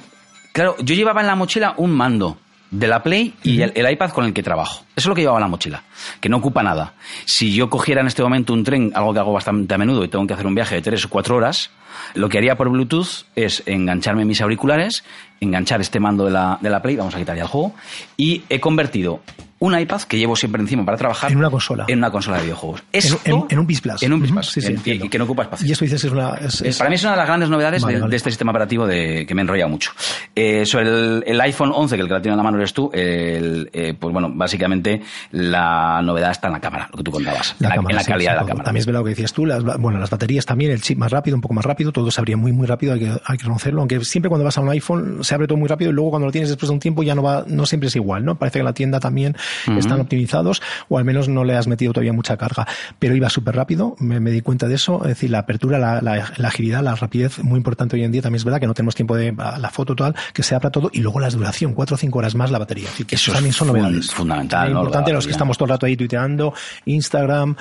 claro, 0.52 0.76
yo 0.80 0.94
llevaba 0.94 1.20
en 1.20 1.26
la 1.26 1.34
mochila 1.34 1.74
un 1.76 1.90
mando 1.92 2.38
de 2.70 2.86
la 2.86 3.02
Play 3.02 3.34
y 3.42 3.62
el, 3.62 3.90
iPad 3.90 4.10
con 4.10 4.24
el 4.24 4.32
que 4.32 4.42
trabajo. 4.42 4.84
Eso 4.94 5.06
es 5.06 5.06
lo 5.06 5.14
que 5.14 5.22
llevaba 5.22 5.38
en 5.38 5.42
la 5.42 5.48
mochila, 5.48 5.82
que 6.20 6.28
no 6.28 6.36
ocupa 6.36 6.62
nada. 6.62 6.94
Si 7.24 7.52
yo 7.54 7.68
cogiera 7.68 8.00
en 8.00 8.06
este 8.06 8.22
momento 8.22 8.52
un 8.52 8.64
tren, 8.64 8.92
algo 8.94 9.12
que 9.12 9.18
hago 9.18 9.32
bastante 9.32 9.74
a 9.74 9.78
menudo 9.78 10.04
y 10.04 10.08
tengo 10.08 10.26
que 10.26 10.34
hacer 10.34 10.46
un 10.46 10.54
viaje 10.54 10.76
de 10.76 10.82
tres 10.82 11.04
o 11.04 11.08
cuatro 11.08 11.36
horas, 11.36 11.70
lo 12.14 12.28
que 12.28 12.38
haría 12.38 12.56
por 12.56 12.68
Bluetooth 12.68 13.26
es 13.34 13.62
engancharme 13.66 14.24
mis 14.24 14.40
auriculares, 14.40 15.04
enganchar 15.40 15.80
este 15.80 15.98
mando 15.98 16.24
de 16.24 16.30
la, 16.30 16.58
de 16.60 16.70
la 16.70 16.80
Play, 16.80 16.96
vamos 16.96 17.14
a 17.14 17.18
quitar 17.18 17.36
ya 17.36 17.42
el 17.42 17.48
juego, 17.48 17.74
y 18.16 18.42
he 18.48 18.60
convertido 18.60 19.20
un 19.60 19.78
iPad 19.78 20.00
que 20.02 20.18
llevo 20.18 20.34
siempre 20.36 20.62
encima 20.62 20.86
para 20.86 20.96
trabajar. 20.96 21.30
En 21.30 21.36
una 21.36 21.50
consola. 21.50 21.84
En 21.86 21.98
una 21.98 22.10
consola 22.10 22.38
de 22.38 22.44
videojuegos. 22.44 22.82
Esto, 22.90 23.20
en, 23.24 23.34
en, 23.34 23.46
en 23.50 23.58
un 23.58 23.66
Plus. 23.66 24.02
En 24.02 24.12
un 24.14 24.22
Plus. 24.22 24.46
Sí, 24.46 24.62
sí, 24.62 24.74
y 24.84 25.08
que 25.08 25.18
no 25.18 25.24
ocupa 25.24 25.42
espacio. 25.42 25.66
Y 25.66 25.72
eso 25.72 25.84
dices 25.84 26.02
es 26.02 26.10
una. 26.10 26.30
Es, 26.36 26.62
es... 26.62 26.78
Para 26.78 26.88
mí 26.88 26.96
es 26.96 27.02
una 27.02 27.12
de 27.12 27.18
las 27.18 27.26
grandes 27.26 27.50
novedades 27.50 27.82
vale, 27.82 27.94
de, 27.94 28.00
vale. 28.00 28.10
de, 28.10 28.16
este 28.16 28.30
sistema 28.30 28.52
operativo 28.52 28.86
de, 28.86 29.26
que 29.26 29.34
me 29.34 29.42
he 29.42 29.44
enrollado 29.44 29.68
mucho. 29.68 29.92
Eh, 30.34 30.64
sobre 30.64 30.88
el, 30.88 31.24
el, 31.26 31.40
iPhone 31.42 31.72
11, 31.74 31.94
que 31.94 32.02
el 32.02 32.08
que 32.08 32.14
la 32.14 32.22
tiene 32.22 32.32
en 32.32 32.38
la 32.38 32.42
mano 32.42 32.56
eres 32.56 32.72
tú, 32.72 32.90
el, 32.94 33.68
eh, 33.74 33.94
pues 33.98 34.12
bueno, 34.14 34.30
básicamente 34.32 35.02
la 35.32 36.00
novedad 36.02 36.30
está 36.30 36.46
en 36.46 36.54
la 36.54 36.60
cámara, 36.60 36.88
lo 36.90 36.96
que 36.96 37.04
tú 37.04 37.10
contabas. 37.10 37.54
La 37.58 37.68
en, 37.68 37.74
cámara, 37.74 37.92
en 37.92 37.96
la 37.96 38.02
sí, 38.02 38.10
calidad 38.10 38.32
de 38.32 38.36
la 38.36 38.46
cámara. 38.46 38.64
También 38.64 38.80
es 38.80 38.86
verdad 38.86 39.00
lo 39.00 39.04
que 39.04 39.10
decías 39.10 39.32
tú. 39.34 39.44
Las, 39.44 39.62
bueno, 39.62 39.98
las 39.98 40.08
baterías 40.08 40.46
también, 40.46 40.70
el 40.70 40.80
chip 40.80 40.96
más 40.96 41.12
rápido, 41.12 41.36
un 41.36 41.42
poco 41.42 41.52
más 41.52 41.66
rápido, 41.66 41.92
todo 41.92 42.10
se 42.10 42.18
abría 42.18 42.38
muy, 42.38 42.52
muy 42.52 42.66
rápido, 42.66 42.94
hay 42.94 43.00
que, 43.00 43.10
hay 43.10 43.36
que 43.36 43.42
reconocerlo. 43.42 43.80
Aunque 43.80 44.02
siempre 44.06 44.30
cuando 44.30 44.44
vas 44.44 44.56
a 44.56 44.62
un 44.62 44.70
iPhone 44.70 45.18
se 45.22 45.34
abre 45.34 45.46
todo 45.46 45.58
muy 45.58 45.68
rápido 45.68 45.90
y 45.90 45.94
luego 45.94 46.10
cuando 46.10 46.26
lo 46.26 46.32
tienes 46.32 46.48
después 46.48 46.68
de 46.68 46.74
un 46.74 46.80
tiempo 46.80 47.02
ya 47.02 47.14
no 47.14 47.22
va, 47.22 47.44
no 47.46 47.66
siempre 47.66 47.88
es 47.88 47.96
igual, 47.96 48.24
¿no? 48.24 48.38
Parece 48.38 48.60
que 48.60 48.64
la 48.64 48.72
tienda 48.72 49.00
también 49.00 49.36
uh 49.66 49.70
-huh. 49.70 49.78
están 49.78 50.00
optimizados 50.00 50.62
o 50.88 50.98
al 50.98 51.04
menos 51.04 51.28
no 51.28 51.44
le 51.44 51.56
has 51.56 51.66
metido 51.66 51.92
todavía 51.92 52.12
mucha 52.12 52.36
carga. 52.36 52.66
Pero 52.98 53.14
iba 53.14 53.28
súper 53.28 53.56
rápido, 53.56 53.96
me, 53.98 54.20
me, 54.20 54.30
di 54.30 54.40
cuenta 54.40 54.68
de 54.68 54.74
eso. 54.74 55.02
Es 55.02 55.08
decir, 55.08 55.30
la 55.30 55.40
apertura, 55.40 55.78
la, 55.78 56.00
la, 56.00 56.32
la, 56.36 56.48
agilidad, 56.48 56.82
la 56.82 56.94
rapidez, 56.94 57.42
muy 57.42 57.56
importante 57.56 57.96
hoy 57.96 58.04
en 58.04 58.12
día. 58.12 58.22
También 58.22 58.38
es 58.38 58.44
verdad 58.44 58.60
que 58.60 58.66
no 58.66 58.74
tenemos 58.74 58.94
tiempo 58.94 59.16
de 59.16 59.32
la 59.32 59.70
foto 59.70 59.94
total, 59.94 60.14
que 60.32 60.42
se 60.42 60.54
abra 60.54 60.70
todo 60.70 60.90
y 60.92 61.00
luego 61.00 61.20
la 61.20 61.28
duración, 61.28 61.74
cuatro 61.74 61.94
o 61.94 61.98
cinco 61.98 62.18
horas 62.18 62.34
más 62.34 62.50
la 62.50 62.58
batería. 62.58 62.88
Así 62.92 63.04
que 63.04 63.16
eso 63.16 63.32
también 63.32 63.52
son 63.52 63.68
novedades. 63.68 64.12
Fundamental. 64.12 64.68
Es 64.68 64.74
¿no? 64.74 64.80
importante 64.80 65.12
los 65.12 65.26
que 65.26 65.32
estamos 65.32 65.56
todo 65.56 65.66
el 65.66 65.70
rato 65.70 65.86
ahí 65.86 65.96
tuiteando, 65.96 66.54
Instagram, 66.84 67.56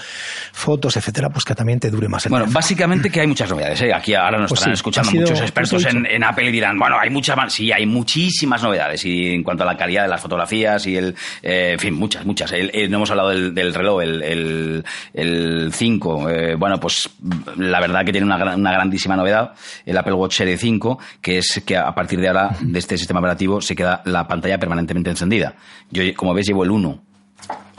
fotos, 0.52 0.98
etcétera, 0.98 1.30
pues 1.30 1.46
que 1.46 1.56
también 1.56 1.80
te 1.80 1.90
dure 1.90 2.08
más 2.08 2.26
el 2.26 2.30
Bueno, 2.32 2.46
básicamente 2.50 3.10
que 3.10 3.22
hay 3.22 3.28
muchas 3.28 3.50
novedades. 3.50 3.82
¿eh? 3.82 3.94
Aquí 3.94 4.14
ahora 4.14 4.40
nos 4.40 4.50
pues 4.50 4.62
están 4.62 4.74
sí, 4.74 4.76
escuchando 4.76 5.12
muchos 5.12 5.42
expertos 5.42 5.86
en, 5.86 6.06
en, 6.06 6.24
Apple 6.24 6.46
y 6.46 6.52
dirán, 6.52 6.78
bueno, 6.78 6.98
hay 7.00 7.10
muchas 7.10 7.36
más. 7.36 7.54
Sí, 7.54 7.72
hay 7.72 7.86
muchísimas 7.86 8.62
novedades. 8.64 9.06
Y 9.06 9.34
en 9.34 9.44
cuanto 9.44 9.64
a 9.64 9.66
la 9.66 9.78
calidad 9.78 10.04
de 10.04 10.10
las 10.10 10.22
fotografías 10.22 10.86
y 10.88 10.98
el. 10.98 11.16
Eh, 11.42 11.78
en 11.80 11.82
fin, 11.82 11.94
muchas, 11.94 12.26
muchas. 12.26 12.52
El, 12.52 12.70
el, 12.74 12.92
no 12.92 12.98
hemos 12.98 13.10
hablado 13.10 13.30
del, 13.30 13.56
del 13.56 13.74
reloj, 13.74 14.02
el, 14.02 14.22
el, 14.22 14.86
el 15.14 15.72
5. 15.72 16.30
Eh, 16.30 16.56
bueno, 16.56 16.78
pues 16.78 17.10
la 17.56 17.80
verdad 17.80 18.04
que 18.04 18.12
tiene 18.12 18.26
una, 18.26 18.56
una 18.56 18.72
grandísima 18.74 19.16
novedad, 19.16 19.54
el 19.86 19.98
Apple 19.98 20.14
Watch 20.14 20.34
Series 20.34 20.60
5, 20.60 21.00
que 21.22 21.38
es 21.38 21.64
que 21.66 21.78
a 21.78 21.96
partir 21.96 22.20
de 22.20 22.28
ahora, 22.28 22.58
de 22.60 22.78
este 22.78 22.98
sistema 22.98 23.22
operativo, 23.22 23.62
se 23.62 23.78
queda 23.78 24.02
la 24.04 24.28
pantalla 24.28 24.60
permanentemente 24.60 25.10
encendida. 25.10 25.56
Yo, 25.90 26.04
como 26.16 26.34
ves, 26.34 26.48
llevo 26.48 26.66
el 26.66 26.72
1 26.72 27.09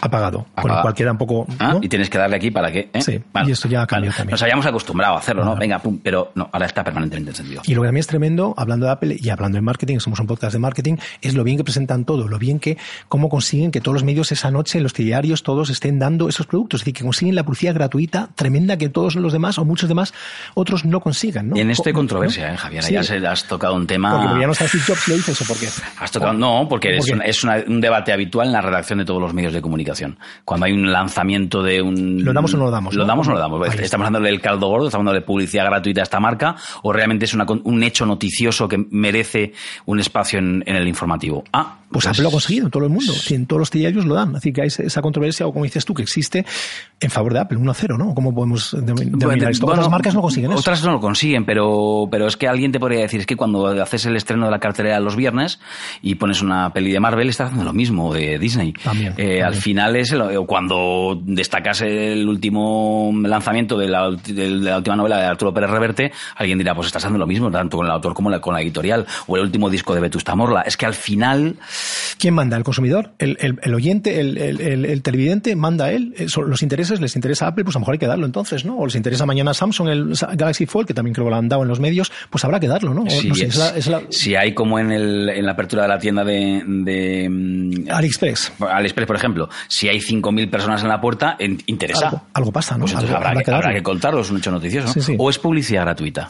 apagado. 0.00 0.38
Con 0.38 0.48
Apagado. 0.56 0.82
cualquiera 0.82 1.12
un 1.12 1.18
poco. 1.18 1.46
Ah, 1.58 1.72
¿no? 1.74 1.78
Y 1.82 1.88
tienes 1.88 2.08
que 2.10 2.18
darle 2.18 2.36
aquí 2.36 2.50
para 2.50 2.70
que. 2.72 2.90
¿eh? 2.92 3.02
Sí, 3.02 3.20
y 3.46 3.50
esto 3.50 3.68
ya 3.68 3.86
cambió 3.86 4.10
también. 4.12 4.30
Nos 4.32 4.42
habíamos 4.42 4.66
acostumbrado 4.66 5.14
a 5.14 5.18
hacerlo, 5.18 5.44
¿no? 5.44 5.56
Venga, 5.56 5.78
pum, 5.78 5.98
pero 6.02 6.32
no, 6.34 6.48
ahora 6.52 6.66
está 6.66 6.82
permanentemente 6.84 7.30
encendido. 7.30 7.62
Y 7.66 7.74
lo 7.74 7.82
que 7.82 7.88
también 7.88 8.00
es 8.00 8.06
tremendo, 8.06 8.54
hablando 8.56 8.86
de 8.86 8.92
Apple 8.92 9.16
y 9.18 9.28
hablando 9.30 9.56
de 9.56 9.62
marketing, 9.62 9.98
somos 9.98 10.20
un 10.20 10.26
podcast 10.26 10.52
de 10.52 10.58
marketing, 10.58 10.96
es 11.22 11.34
lo 11.34 11.44
bien 11.44 11.56
que 11.56 11.64
presentan 11.64 12.04
todo, 12.04 12.28
lo 12.28 12.38
bien 12.38 12.58
que, 12.60 12.78
cómo 13.08 13.28
consiguen 13.28 13.70
que 13.70 13.80
todos 13.80 13.94
los 13.94 14.04
medios 14.04 14.32
esa 14.32 14.50
noche, 14.50 14.80
los 14.80 14.94
diarios, 14.94 15.42
todos 15.42 15.70
estén 15.70 15.98
dando 15.98 16.28
esos 16.28 16.46
productos. 16.46 16.80
Es 16.80 16.84
decir, 16.84 16.94
que 16.94 17.04
consiguen 17.04 17.34
la 17.34 17.44
publicidad 17.44 17.74
gratuita 17.74 18.28
tremenda 18.34 18.76
que 18.76 18.88
todos 18.88 19.16
los 19.16 19.32
demás 19.32 19.58
o 19.58 19.64
muchos 19.64 19.88
demás 19.88 20.14
otros 20.54 20.84
no 20.84 21.00
consigan. 21.00 21.48
¿no? 21.50 21.56
Y 21.56 21.60
en 21.60 21.70
esto 21.70 21.84
hay 21.88 21.92
Co- 21.92 21.98
controversia, 22.00 22.48
¿no? 22.48 22.54
¿eh, 22.54 22.56
Javier? 22.56 22.82
Sí. 22.84 22.94
Ya 22.94 23.02
se- 23.02 23.26
has 23.26 23.44
tocado 23.44 23.74
un 23.74 23.86
tema. 23.86 24.10
Porque, 24.12 24.40
ya 24.40 24.46
no 24.46 24.54
Jobs 24.54 25.08
lo 25.08 25.14
dice 25.16 25.32
eso, 25.32 25.44
¿por 25.44 25.58
qué? 25.58 25.68
Has 25.98 26.10
tocado, 26.10 26.32
no, 26.32 26.66
porque 26.68 26.96
es 26.96 27.44
una- 27.44 27.56
un 27.66 27.80
debate 27.80 28.12
habitual 28.12 28.46
en 28.48 28.52
la 28.52 28.60
redacción 28.60 28.98
de 28.98 29.04
todos 29.04 29.20
los 29.20 29.34
medios 29.34 29.52
de 29.52 29.60
comunicación. 29.60 29.89
Cuando 30.44 30.66
hay 30.66 30.72
un 30.72 30.90
lanzamiento 30.90 31.62
de 31.62 31.82
un... 31.82 32.24
¿Lo 32.24 32.32
damos 32.32 32.54
o 32.54 32.56
no 32.56 32.64
lo 32.64 32.70
damos, 32.70 32.94
¿Lo 32.94 33.04
damos 33.04 33.26
o 33.26 33.30
no 33.30 33.36
lo 33.36 33.40
damos? 33.40 33.68
Está. 33.68 33.82
¿Estamos 33.82 34.06
dándole 34.06 34.30
el 34.30 34.40
caldo 34.40 34.68
gordo? 34.68 34.86
¿Estamos 34.86 35.04
dándole 35.04 35.24
publicidad 35.24 35.64
gratuita 35.66 36.00
a 36.02 36.04
esta 36.04 36.20
marca? 36.20 36.56
¿O 36.82 36.92
realmente 36.92 37.24
es 37.24 37.34
una 37.34 37.46
un 37.64 37.82
hecho 37.82 38.06
noticioso 38.06 38.68
que 38.68 38.86
merece 38.90 39.52
un 39.86 40.00
espacio 40.00 40.38
en, 40.38 40.62
en 40.66 40.76
el 40.76 40.88
informativo? 40.88 41.44
Ah, 41.52 41.79
Pues 41.90 42.06
Apple 42.06 42.22
lo 42.22 42.28
ha 42.28 42.32
conseguido 42.32 42.66
en 42.66 42.70
todo 42.70 42.84
el 42.84 42.90
mundo. 42.90 43.12
En 43.30 43.46
todos 43.46 43.60
los 43.60 43.70
diarios 43.70 44.04
lo 44.06 44.14
dan. 44.14 44.36
Así 44.36 44.52
que 44.52 44.62
hay 44.62 44.68
esa 44.68 45.02
controversia, 45.02 45.46
o 45.46 45.52
como 45.52 45.64
dices 45.64 45.84
tú, 45.84 45.92
que 45.94 46.02
existe 46.02 46.44
en 47.00 47.10
favor 47.10 47.32
de 47.32 47.40
Apple, 47.40 47.58
1-0, 47.58 47.98
¿no? 47.98 48.14
¿Cómo 48.14 48.34
podemos 48.34 48.70
denominar 48.78 49.18
Bueno, 49.18 49.48
esto? 49.48 49.66
bueno, 49.66 49.80
Otras 49.80 49.90
marcas 49.90 50.14
no 50.14 50.22
consiguen 50.22 50.50
eso. 50.52 50.60
Otras 50.60 50.84
no 50.84 50.92
lo 50.92 51.00
consiguen, 51.00 51.44
pero, 51.44 52.06
pero 52.10 52.26
es 52.26 52.36
que 52.36 52.46
alguien 52.46 52.72
te 52.72 52.78
podría 52.78 53.00
decir, 53.00 53.20
es 53.20 53.26
que 53.26 53.36
cuando 53.36 53.66
haces 53.82 54.06
el 54.06 54.16
estreno 54.16 54.44
de 54.44 54.50
la 54.50 54.60
cartelera 54.60 55.00
los 55.00 55.16
viernes 55.16 55.58
y 56.02 56.14
pones 56.16 56.42
una 56.42 56.72
peli 56.72 56.92
de 56.92 57.00
Marvel, 57.00 57.28
estás 57.28 57.46
haciendo 57.46 57.64
lo 57.64 57.72
mismo 57.72 58.12
de 58.14 58.38
Disney. 58.38 58.72
También, 58.84 59.14
Eh, 59.16 59.42
Al 59.42 59.54
final 59.54 59.96
es 59.96 60.12
el- 60.12 60.22
cuando 60.46 61.18
destacas 61.24 61.80
el 61.82 62.28
último 62.28 63.12
lanzamiento 63.22 63.76
de 63.78 63.88
la, 63.88 64.10
de 64.10 64.48
la 64.50 64.76
última 64.78 64.96
novela 64.96 65.18
de 65.18 65.24
Arturo 65.26 65.52
Pérez 65.54 65.70
Reverte, 65.70 66.12
alguien 66.36 66.58
dirá, 66.58 66.74
pues 66.74 66.86
estás 66.86 67.02
haciendo 67.04 67.18
lo 67.18 67.26
mismo, 67.26 67.50
tanto 67.50 67.76
con 67.78 67.86
el 67.86 67.92
autor 67.92 68.14
como 68.14 68.30
la- 68.30 68.40
con 68.40 68.54
la 68.54 68.60
editorial, 68.62 69.06
o 69.26 69.36
el 69.36 69.42
último 69.42 69.68
disco 69.70 69.94
de 69.94 70.00
Vetusta 70.00 70.34
Morla. 70.34 70.60
Es 70.62 70.76
que 70.76 70.86
al 70.86 70.94
final, 70.94 71.56
¿Quién 72.18 72.34
manda? 72.34 72.56
¿El 72.58 72.64
consumidor? 72.64 73.12
¿El, 73.18 73.38
el- 73.40 73.58
el 73.62 73.74
oyente? 73.74 74.20
El, 74.20 74.36
el- 74.36 74.60
el- 74.60 74.84
el 74.84 75.02
televidente? 75.02 75.56
¿Manda 75.56 75.86
a 75.86 75.92
él? 75.92 76.14
Eso, 76.18 76.42
¿Los 76.42 76.62
intereses? 76.62 77.00
¿Les 77.00 77.16
interesa 77.16 77.46
a 77.46 77.48
Apple? 77.48 77.64
Pues 77.64 77.74
a 77.76 77.78
lo 77.78 77.80
mejor 77.80 77.94
hay 77.94 77.98
que 77.98 78.06
darlo 78.06 78.26
entonces, 78.26 78.64
¿no? 78.66 78.76
O 78.78 78.84
les 78.86 78.94
interesa 78.94 79.24
mañana 79.24 79.54
Samsung 79.54 79.88
el 79.88 80.12
Galaxy 80.36 80.66
Fold, 80.66 80.86
que 80.86 80.92
también 80.94 81.14
creo 81.14 81.24
que 81.26 81.30
lo 81.30 81.36
han 81.36 81.48
dado 81.48 81.62
en 81.62 81.68
los 81.68 81.80
medios, 81.80 82.12
pues 82.28 82.44
habrá 82.44 82.60
que 82.60 82.68
darlo, 82.68 82.92
¿no? 82.92 83.08
Si, 83.08 83.28
no 83.28 83.34
sé, 83.34 83.46
es 83.46 83.56
la- 83.56 83.70
es 83.70 83.86
la- 83.86 84.02
si 84.10 84.34
hay 84.34 84.52
como 84.52 84.78
en, 84.78 84.92
el, 84.92 85.28
en 85.30 85.46
la 85.46 85.52
apertura 85.52 85.82
de 85.82 85.88
la 85.88 85.98
tienda 85.98 86.22
de... 86.24 86.62
de 86.66 87.28
mm, 87.30 87.90
AliExpress. 87.90 88.52
AliExpress, 88.60 89.06
por 89.06 89.16
ejemplo, 89.16 89.48
si 89.68 89.88
hay 89.88 89.98
5.000 90.00 90.50
personas 90.50 90.82
en 90.82 90.88
la 90.88 91.00
puerta, 91.00 91.36
interesa. 91.66 92.06
Algo, 92.08 92.22
algo 92.34 92.52
pasa, 92.52 92.74
¿no? 92.74 92.80
Pues 92.80 92.92
entonces 92.92 93.10
Algo- 93.10 93.16
habrá, 93.18 93.30
habrá 93.30 93.40
que, 93.40 93.44
que 93.50 93.54
habrá 93.56 93.74
que 93.74 93.82
contarlo, 93.82 94.20
es 94.20 94.30
un 94.30 94.36
hecho 94.38 94.50
noticioso. 94.50 94.88
¿no? 94.88 94.92
Sí, 94.92 95.00
sí. 95.00 95.14
O 95.18 95.30
es 95.30 95.38
publicidad 95.38 95.82
gratuita. 95.82 96.28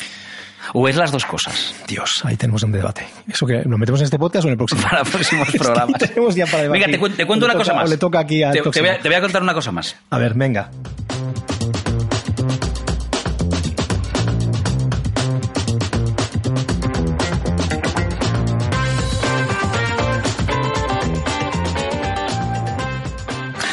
O 0.74 0.88
es 0.88 0.96
las 0.96 1.10
dos 1.12 1.24
cosas. 1.26 1.74
Dios, 1.88 2.22
ahí 2.24 2.36
tenemos 2.36 2.62
un 2.62 2.72
debate. 2.72 3.06
¿Eso 3.28 3.46
que 3.46 3.62
lo 3.64 3.78
metemos 3.78 4.00
en 4.00 4.04
este 4.04 4.18
podcast 4.18 4.44
o 4.44 4.48
en 4.48 4.52
el 4.52 4.56
próximo? 4.58 4.82
Para 4.90 5.04
próximos 5.04 5.48
programas. 5.58 5.98
tenemos 6.00 6.34
ya 6.34 6.46
para 6.46 6.62
Venga, 6.64 6.86
debatir. 6.86 6.94
te, 6.94 7.00
cuen- 7.00 7.16
te 7.16 7.26
cuento 7.26 7.46
le 7.46 7.52
una 7.52 7.58
cosa 7.58 7.70
toca- 7.72 7.80
más. 7.82 7.88
o 7.88 7.92
le 7.92 7.98
toca 7.98 8.18
aquí 8.20 8.42
al 8.42 8.52
te, 8.52 8.62
te 8.62 8.80
voy 8.80 8.88
a, 8.90 8.98
te 9.00 9.08
voy 9.08 9.16
a 9.16 9.20
contar 9.20 9.42
una 9.42 9.54
cosa 9.54 9.72
más. 9.72 9.96
A 10.10 10.18
ver, 10.18 10.34
venga. 10.34 10.70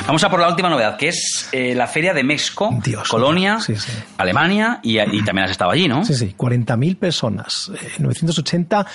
Vamos 0.08 0.24
a 0.24 0.30
por 0.30 0.40
la 0.40 0.48
última 0.48 0.70
novedad, 0.70 0.96
que 0.96 1.10
es 1.10 1.50
eh, 1.52 1.76
la 1.76 1.86
Feria 1.86 2.14
de 2.14 2.24
México, 2.24 2.70
Dios. 2.82 3.10
Colonia, 3.10 3.60
Sí, 3.60 3.76
sí. 3.76 3.92
Alemania, 4.18 4.80
y, 4.82 4.98
y 5.00 5.22
también 5.26 5.40
has 5.44 5.52
estado 5.52 5.70
allí, 5.72 5.90
¿no? 5.90 6.06
Sí, 6.06 6.14
sí, 6.14 6.34
40.000 6.38 6.96
personas, 6.98 7.70
eh, 7.76 7.90
980 8.00 8.86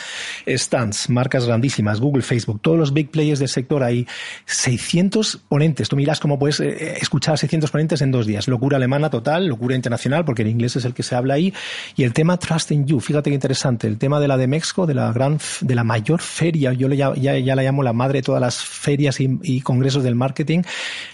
stands, 0.57 1.11
marcas 1.11 1.44
grandísimas, 1.46 2.01
Google, 2.01 2.22
Facebook, 2.22 2.62
todos 2.62 2.79
los 2.79 2.94
big 2.94 3.11
players 3.11 3.40
del 3.40 3.51
sector 3.51 3.83
ahí, 3.83 4.07
600 4.46 5.38
ponentes. 5.48 5.90
Tú 5.90 5.96
miras 5.96 6.18
cómo 6.18 6.38
puedes 6.38 6.61
eh, 6.61 6.96
escuchar 7.03 7.37
600 7.37 7.70
ponentes 7.70 8.01
en 8.01 8.11
dos 8.11 8.27
días. 8.27 8.48
Locura 8.48 8.79
alemana 8.79 9.11
total, 9.11 9.46
locura 9.46 9.77
internacional, 9.77 10.25
porque 10.25 10.40
el 10.42 10.48
inglés 10.48 10.77
es 10.77 10.87
el 10.87 10.94
que 10.94 11.03
se 11.03 11.14
habla 11.14 11.35
ahí. 11.35 11.53
Y 11.94 12.05
el 12.05 12.14
tema 12.14 12.38
Trust 12.38 12.70
in 12.70 12.87
You, 12.87 13.01
fíjate 13.01 13.29
qué 13.29 13.35
interesante, 13.35 13.87
el 13.87 13.98
tema 13.98 14.18
de 14.18 14.29
la 14.29 14.38
de 14.38 14.46
México, 14.46 14.87
de 14.87 14.94
la 14.94 15.12
gran, 15.12 15.38
de 15.61 15.75
la 15.75 15.85
mayor 15.85 16.22
feria, 16.22 16.72
yo 16.72 16.88
le 16.88 16.96
ya, 16.96 17.12
ya, 17.16 17.37
ya 17.37 17.55
la 17.55 17.62
llamo 17.62 17.83
la 17.83 17.92
madre 17.92 18.20
de 18.20 18.22
todas 18.22 18.40
las 18.40 18.57
ferias 18.64 19.20
y, 19.20 19.38
y 19.42 19.61
congresos 19.61 20.03
del 20.03 20.14
marketing, 20.14 20.62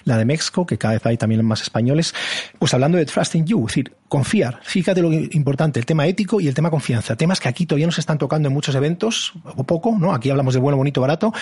la 0.04 0.16
de 0.16 0.24
México, 0.24 0.66
que 0.66 0.78
cada 0.78 0.94
vez 0.94 1.06
hay 1.06 1.16
también 1.16 1.44
más 1.44 1.62
españoles, 1.62 2.14
pues 2.58 2.74
hablando 2.74 2.98
de 2.98 3.06
Trust 3.06 3.34
in 3.34 3.46
You, 3.46 3.60
es 3.60 3.74
decir, 3.74 3.92
confiar. 4.08 4.60
Fíjate 4.62 5.02
lo 5.02 5.12
importante, 5.12 5.78
el 5.80 5.86
tema 5.86 6.06
ético 6.06 6.40
y 6.40 6.48
el 6.48 6.54
tema 6.54 6.70
confianza. 6.70 7.16
Temas 7.16 7.40
que 7.40 7.48
aquí 7.48 7.66
todavía 7.66 7.86
no 7.86 7.92
se 7.92 8.00
están 8.00 8.18
tocando 8.18 8.48
en 8.48 8.54
muchos 8.54 8.74
eventos, 8.74 9.32
o 9.56 9.64
poco, 9.64 9.96
¿no? 9.98 10.14
Aquí 10.14 10.30
hablamos 10.30 10.54
de 10.54 10.60
bueno, 10.60 10.76
bonito, 10.76 11.00
barato, 11.00 11.32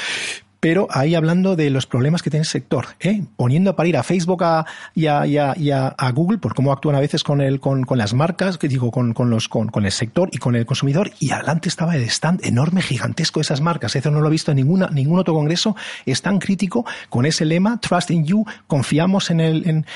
pero 0.67 0.89
ahí 0.91 1.15
hablando 1.15 1.55
de 1.55 1.71
los 1.71 1.87
problemas 1.87 2.25
que 2.25 2.31
tiene 2.31 2.43
el 2.43 2.49
sector, 2.49 2.87
¿eh? 2.99 3.23
poniendo 3.37 3.71
a 3.71 3.77
parir 3.77 3.97
a 3.97 4.03
Facebook 4.03 4.43
a, 4.43 4.67
y, 4.97 5.07
a, 5.07 6.11
Google 6.13 6.39
por 6.39 6.57
cómo 6.57 6.73
actúan 6.73 6.97
a 6.97 6.99
veces 6.99 7.23
con, 7.23 7.39
las 7.39 8.15
marcas, 8.15 8.59
que 8.59 8.67
digo, 8.67 8.91
con, 8.91 9.15
el 9.85 9.93
sector 9.93 10.29
y 10.33 10.39
con 10.39 10.57
el 10.57 10.67
consumidor, 10.67 11.13
y 11.21 11.31
adelante 11.31 11.69
estaba 11.69 11.95
el 11.95 12.03
stand 12.03 12.45
enorme, 12.45 12.83
gigantesco 12.83 13.39
de 13.39 13.43
esas 13.43 13.61
marcas. 13.61 13.95
Eso 13.95 14.11
no 14.11 14.21
lo 14.21 14.27
he 14.27 14.33
visto 14.33 14.51
en 14.51 14.57
ninguna, 14.57 14.89
ningún 14.89 15.21
otro 15.21 15.35
congreso. 15.35 15.77
Es 16.05 16.21
tan 16.21 16.41
crítico 16.41 16.85
con 17.11 17.27
ese 17.27 17.45
lema, 17.45 17.79
Trust 17.79 18.11
in 18.11 18.25
You, 18.25 18.45
confiamos 18.67 19.31
en, 19.31 19.87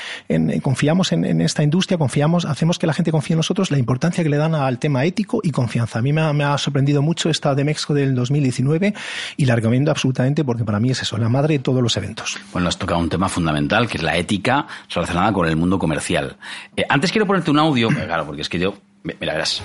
esta 1.41 1.63
industria, 1.63 1.97
confiamos, 1.97 2.45
hacemos 2.45 2.79
que 2.79 2.87
la 2.87 2.93
gente 2.93 3.11
confíe 3.11 3.33
en 3.33 3.39
nosotros, 3.39 3.71
la 3.71 3.77
importancia 3.77 4.23
que 4.23 4.29
le 4.29 4.37
dan 4.37 4.55
al 4.55 4.79
tema 4.79 5.03
ético 5.03 5.41
y 5.43 5.51
confianza. 5.51 5.99
A 5.99 6.01
mí 6.01 6.13
me 6.13 6.21
ha, 6.21 6.31
me 6.31 6.45
ha 6.45 6.57
sorprendido 6.57 7.01
mucho 7.01 7.29
esta 7.29 7.55
de 7.55 7.65
México 7.65 7.93
del 7.93 8.15
2019 8.15 8.93
y 9.35 9.45
la 9.45 9.57
recomiendo 9.57 9.91
absolutamente 9.91 10.45
porque 10.45 10.60
para 10.63 10.79
mí 10.79 10.91
es 10.91 11.01
eso, 11.01 11.17
la 11.17 11.29
madre 11.29 11.55
de 11.57 11.59
todos 11.63 11.81
los 11.81 11.95
eventos. 11.97 12.37
Bueno, 12.53 12.67
has 12.67 12.77
tocado 12.77 12.99
un 12.99 13.09
tema 13.09 13.27
fundamental, 13.29 13.87
que 13.87 13.97
es 13.97 14.03
la 14.03 14.15
ética 14.17 14.65
relacionada 14.93 15.31
con 15.33 15.47
el 15.47 15.55
mundo 15.55 15.77
comercial. 15.79 16.37
Eh, 16.75 16.83
antes 16.89 17.11
quiero 17.11 17.25
ponerte 17.27 17.51
un 17.51 17.59
audio, 17.59 17.89
eh, 17.91 18.03
claro, 18.05 18.25
porque 18.25 18.41
es 18.41 18.49
que 18.49 18.59
yo... 18.59 18.73
mi- 19.03 19.13
Mira, 19.19 19.33
verás. 19.33 19.61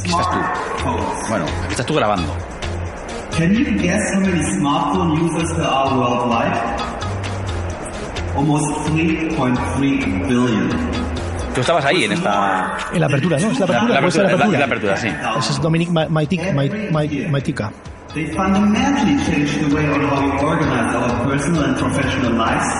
Aquí 0.00 0.10
estás 0.10 0.30
tú. 0.30 0.36
Bueno, 1.28 1.44
aquí 1.64 1.70
estás 1.70 1.86
tú 1.86 1.94
grabando. 1.94 2.32
Can 3.36 3.52
you 3.52 3.64
guess 3.82 4.00
how 4.14 4.20
many 4.20 4.42
smartphone 4.58 5.20
users 5.20 5.48
there 5.56 5.66
are 5.66 5.94
worldwide? 5.94 6.56
Almost 8.36 8.64
3.3 8.90 10.26
billion. 10.28 10.68
Tú 11.54 11.60
estabas 11.62 11.84
ahí 11.86 12.04
en 12.04 12.12
esta... 12.12 12.76
En 12.92 13.00
la 13.00 13.06
apertura, 13.06 13.38
¿no? 13.38 13.50
Es 13.50 13.58
la 13.60 13.66
La, 13.66 13.78
apertura. 13.78 14.00
la 14.00 14.10
ser 14.10 14.24
apertura, 14.26 14.46
la- 14.52 14.58
la 14.58 14.64
apertura, 14.66 14.96
sí. 14.96 15.08
Ese 15.38 15.52
es 15.52 15.60
Dominic 15.60 15.88
Ma- 15.88 16.06
Maitic- 16.08 16.52
Mai- 16.52 16.90
Mai- 16.90 17.28
Maitica. 17.30 17.72
They 18.16 18.26
fundamentally 18.32 19.16
changed 19.26 19.60
the 19.60 19.74
way 19.76 19.84
on 19.86 20.00
how 20.08 20.20
we 20.24 20.30
organize 20.42 20.94
our 20.96 21.24
personal 21.28 21.64
and 21.64 21.76
professional 21.76 22.32
lives 22.32 22.70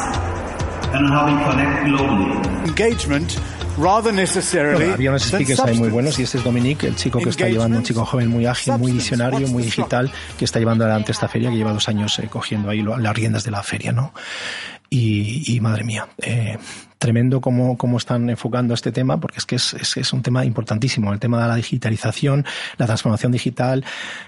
and 0.95 1.11
how 1.13 1.27
we 1.29 1.35
connect 1.45 1.85
globally. 1.89 2.67
engagement 2.67 3.39
rather 3.77 4.13
necessarily 4.15 4.77
Bueno, 4.79 4.95
había 4.95 5.11
unos 5.11 5.31
than 5.31 5.41
speakers 5.43 5.61
ahí 5.61 5.77
muy 5.77 5.91
buenos 5.91 6.19
y 6.19 6.23
este 6.23 6.39
es 6.39 6.45
Dominic, 6.45 6.85
el 6.85 6.97
chico 6.97 7.19
que 7.19 7.29
está 7.29 7.49
llevando, 7.51 7.77
un 7.77 7.85
chico 7.85 8.07
joven 8.07 8.29
muy 8.29 8.47
ágil, 8.47 8.79
muy 8.79 8.93
visionario, 8.93 9.47
muy 9.49 9.63
digital, 9.65 10.11
que 10.39 10.47
está 10.47 10.59
llevando 10.59 10.85
adelante 10.85 11.13
esta 11.13 11.29
feria, 11.29 11.51
que 11.51 11.57
lleva 11.59 11.73
dos 11.73 11.87
años 11.91 12.19
eh, 12.19 12.29
cogiendo 12.31 12.71
ahí 12.71 12.81
lo- 12.81 12.97
las 12.97 13.15
riendas 13.15 13.45
de 13.45 13.51
la 13.51 13.63
feria, 13.63 13.93
¿no? 13.93 14.15
Y, 14.89 15.55
y, 15.55 15.61
madre 15.61 15.85
mía, 15.85 16.07
eh, 16.23 16.57
tremendo 16.99 17.41
cómo, 17.41 17.77
cómo 17.77 17.99
están 17.99 18.31
enfocando 18.31 18.73
este 18.73 18.91
tema, 18.91 19.21
porque 19.21 19.39
es 19.39 19.45
que 19.45 19.57
es, 19.57 19.75
es, 19.75 19.97
es 19.99 20.13
un 20.13 20.23
tema 20.23 20.45
importantísimo, 20.45 21.13
el 21.13 21.19
tema 21.19 21.43
de 21.43 21.49
la 21.49 21.55
digitalización, 21.57 22.45
la 22.79 22.87
transformación 22.87 23.33
digital, 23.33 23.85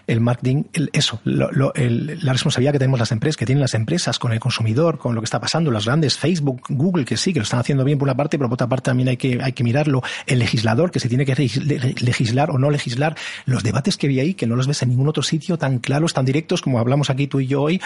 el 0.07 0.20
marketing, 0.20 0.64
el- 0.74 0.90
eso, 0.92 1.20
lo- 1.24 1.50
lo- 1.50 1.72
el- 1.74 2.18
la 2.22 2.33
responsabilidad 2.33 2.72
que 2.72 2.78
tenemos 2.78 3.00
las 3.00 3.11
empresas, 3.11 3.37
que 3.38 3.46
tienen 3.46 3.62
las 3.62 3.74
empresas 3.74 4.18
con 4.18 4.33
el 4.33 4.40
consumidor, 4.40 4.98
con 4.98 5.14
lo 5.14 5.20
que 5.22 5.24
está 5.24 5.40
pasando, 5.40 5.70
las 5.70 5.87
grandes, 5.87 6.18
Facebook, 6.18 6.62
Google, 6.68 7.04
que 7.07 7.16
sí, 7.16 7.33
que 7.33 7.38
lo 7.40 7.44
están 7.44 7.61
haciendo 7.61 7.85
bien 7.85 7.98
por 7.98 8.07
una 8.07 8.16
parte, 8.16 8.37
pero 8.38 8.48
por 8.48 8.54
otra 8.54 8.66
parte 8.68 8.87
también 8.90 9.09
hay 9.09 9.16
que, 9.16 9.40
hay 9.42 9.52
que 9.52 9.64
mirarlo, 9.64 10.02
el 10.26 10.38
legislador, 10.38 10.90
que 10.90 11.00
se 11.00 11.09
tiene 11.09 11.24
que 11.24 11.35
legis- 11.35 11.62
le- 11.62 11.94
legislar 12.00 12.50
o 12.50 12.59
no 12.59 12.70
legislar, 12.70 13.16
los 13.46 13.62
debates 13.62 13.96
que 13.96 14.09
vi 14.09 14.20
ahí, 14.20 14.35
que 14.35 14.46
no 14.46 14.57
los 14.57 14.66
ves 14.66 14.83
en 14.83 14.90
ningún 14.90 15.09
otro 15.09 15.22
sitio 15.22 15.57
tan 15.57 15.78
claros, 15.78 16.12
tan 16.12 16.24
directos 16.26 16.61
como 16.61 16.78
hablamos 16.78 17.09
aquí 17.09 17.26
tú 17.28 17.40
y 17.40 17.46
yo 17.46 17.62
hoy. 17.62 17.81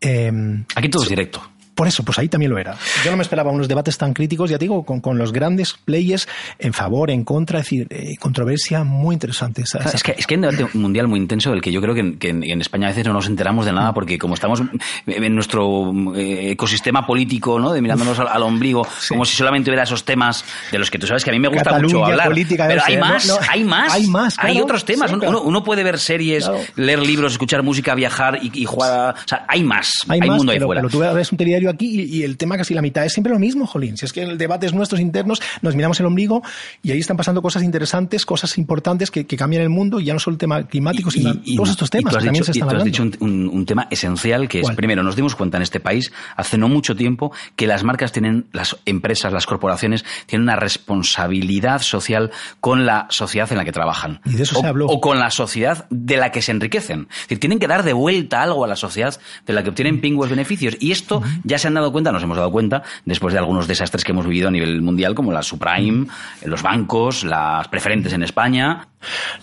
eh, 0.00 0.32
Aquí 0.74 0.88
todo 0.88 1.02
es 1.02 1.08
directo. 1.08 1.42
Por 1.74 1.88
eso, 1.88 2.02
pues 2.04 2.18
ahí 2.18 2.28
también 2.28 2.50
lo 2.50 2.58
era. 2.58 2.76
Yo 3.04 3.10
no 3.10 3.16
me 3.16 3.22
esperaba 3.22 3.50
unos 3.50 3.66
debates 3.68 3.96
tan 3.98 4.12
críticos, 4.14 4.50
ya 4.50 4.58
te 4.58 4.64
digo, 4.66 4.84
con, 4.84 5.00
con 5.00 5.18
los 5.18 5.32
grandes 5.32 5.72
players 5.84 6.28
en 6.58 6.72
favor, 6.72 7.10
en 7.10 7.24
contra, 7.24 7.60
es 7.60 7.64
decir, 7.66 7.86
eh, 7.90 8.16
controversia 8.20 8.84
muy 8.84 9.14
interesante. 9.14 9.62
esa- 9.62 9.78
esa- 9.78 9.96
Es 9.96 10.02
que, 10.02 10.14
es 10.18 10.26
que 10.26 10.34
hay 10.34 10.36
un 10.44 10.50
debate 10.50 10.78
mundial 10.78 11.08
muy 11.08 11.18
intenso 11.18 11.50
del 11.50 11.60
que 11.62 11.72
yo 11.72 11.80
creo 11.80 11.94
que, 11.94 12.00
en- 12.00 12.18
que 12.18 12.28
en, 12.28 12.42
en 12.44 12.60
España 12.60 12.86
a 12.86 12.90
veces 12.90 13.06
no 13.06 13.12
nos 13.12 13.26
enteramos 13.26 13.64
de 13.66 13.72
nada 13.72 13.92
porque 13.94 14.18
como 14.18 14.34
estamos 14.34 14.62
en 15.06 15.34
nuestro 15.34 15.92
eh, 16.16 16.50
ecosistema 16.52 17.06
político, 17.06 17.58
¿no? 17.58 17.72
De 17.72 17.80
mirándonos 17.80 18.18
al, 18.18 18.28
al 18.28 18.42
ombligo, 18.42 18.86
como 19.08 19.24
si 19.24 19.36
solamente 19.36 19.70
hubiera 19.70 19.84
esos 19.84 20.04
temas 20.04 20.44
de 20.70 20.78
los 20.78 20.90
que 20.90 20.98
tú 20.98 21.06
sabes 21.06 21.24
que 21.24 21.30
a 21.30 21.32
mí 21.32 21.38
me 21.40 21.48
gusta 21.48 21.64
Cataluña, 21.70 21.94
mucho 21.98 22.04
hablar. 22.06 22.28
política, 22.28 22.66
pero 22.68 22.82
hay 22.84 22.96
más, 22.98 23.26
no. 23.28 23.38
hay 23.48 23.64
más, 23.64 23.92
Hay 23.94 24.06
más, 24.06 24.38
hay 24.38 24.60
otros 24.60 24.84
temas. 24.84 25.10
Sí, 25.10 25.14
uno, 25.16 25.22
claro. 25.24 25.42
uno 25.42 25.62
puede 25.64 25.82
ver 25.82 25.98
series, 25.98 26.44
Claro. 26.44 26.60
leer 26.76 26.98
libros, 27.00 27.32
escuchar 27.32 27.62
música, 27.62 27.94
viajar 27.94 28.38
y, 28.42 28.50
y 28.54 28.64
jugar. 28.64 28.92
a- 28.92 29.10
O 29.12 29.28
sea, 29.28 29.44
hay 29.48 29.62
más, 29.62 29.92
hay, 30.08 30.20
más, 30.20 30.36
mundo 30.36 30.52
ahí 30.52 30.58
pero, 30.58 30.66
fuera. 30.66 30.80
pero 30.82 30.90
tú 30.90 30.98
ves 31.16 31.32
un 31.32 31.38
telediario 31.38 31.61
aquí 31.70 32.00
y, 32.02 32.22
el 32.22 32.36
tema 32.36 32.56
casi 32.56 32.74
la 32.74 32.82
mitad 32.82 33.04
es 33.04 33.12
siempre 33.12 33.32
lo 33.32 33.38
mismo, 33.38 33.66
Jolín. 33.66 33.96
Si 33.96 34.04
es 34.04 34.12
que 34.12 34.22
el 34.22 34.38
debate 34.38 34.66
es 34.66 34.74
nuestros 34.74 35.00
internos, 35.00 35.40
nos 35.60 35.74
miramos 35.74 35.98
el 36.00 36.06
ombligo 36.06 36.42
y 36.82 36.92
ahí 36.92 36.98
están 36.98 37.16
pasando 37.16 37.42
cosas 37.42 37.62
interesantes, 37.62 38.24
cosas 38.26 38.56
importantes 38.58 39.10
que, 39.10 39.26
cambian 39.32 39.62
el 39.62 39.70
mundo 39.70 39.98
y 39.98 40.04
ya 40.04 40.12
no 40.12 40.20
solo 40.20 40.34
el 40.34 40.38
tema 40.38 40.62
climático, 40.64 41.10
sino 41.10 41.34
todos 41.56 41.70
estos 41.70 41.90
temas. 41.90 42.12
tú 42.12 42.18
has 42.18 42.24
dicho, 42.24 42.52
tú 42.52 42.68
has 42.68 42.84
dicho 42.84 43.02
un, 43.02 43.64
tema 43.66 43.88
esencial 43.90 44.48
que 44.48 44.60
es, 44.60 44.70
primero, 44.72 45.02
nos 45.02 45.16
dimos 45.16 45.34
cuenta 45.34 45.56
en 45.56 45.62
este 45.62 45.80
país 45.80 46.12
hace 46.36 46.58
no 46.58 46.68
mucho 46.68 46.94
tiempo 46.94 47.32
que 47.56 47.66
las 47.66 47.84
marcas 47.84 48.12
tienen, 48.12 48.46
las 48.52 48.76
empresas, 48.84 49.32
las 49.32 49.46
corporaciones, 49.46 50.04
tienen 50.26 50.44
una 50.44 50.56
responsabilidad 50.56 51.80
social 51.80 52.30
con 52.60 52.86
la 52.86 53.06
sociedad 53.10 53.50
en 53.50 53.58
la 53.58 53.64
que 53.64 53.72
trabajan. 53.72 54.20
Y 54.24 54.34
de 54.34 54.42
eso 54.42 54.58
o, 54.58 54.60
se 54.60 54.66
habló. 54.66 54.86
O 54.86 55.00
con 55.00 55.18
la 55.18 55.30
sociedad 55.30 55.86
de 55.90 56.16
la 56.16 56.30
que 56.30 56.42
se 56.42 56.52
enriquecen. 56.52 57.08
Es 57.10 57.22
decir, 57.22 57.40
tienen 57.40 57.58
que 57.58 57.66
dar 57.66 57.82
de 57.82 57.92
vuelta 57.92 58.42
algo 58.42 58.64
a 58.64 58.68
la 58.68 58.76
sociedad 58.76 59.18
de 59.46 59.52
la 59.52 59.62
que 59.62 59.70
obtienen 59.70 60.00
pingües 60.00 60.30
beneficios. 60.30 60.76
Y 60.80 60.92
esto 60.92 61.22
ya 61.44 61.51
se 61.58 61.68
han 61.68 61.74
dado 61.74 61.92
cuenta, 61.92 62.12
nos 62.12 62.22
hemos 62.22 62.36
dado 62.36 62.50
cuenta, 62.50 62.82
después 63.04 63.32
de 63.32 63.38
algunos 63.38 63.66
desastres 63.66 64.04
que 64.04 64.12
hemos 64.12 64.26
vivido 64.26 64.48
a 64.48 64.50
nivel 64.50 64.82
mundial, 64.82 65.14
como 65.14 65.32
la 65.32 65.42
subprime, 65.42 66.06
los 66.44 66.62
bancos, 66.62 67.24
las 67.24 67.68
preferentes 67.68 68.12
en 68.12 68.22
España. 68.22 68.88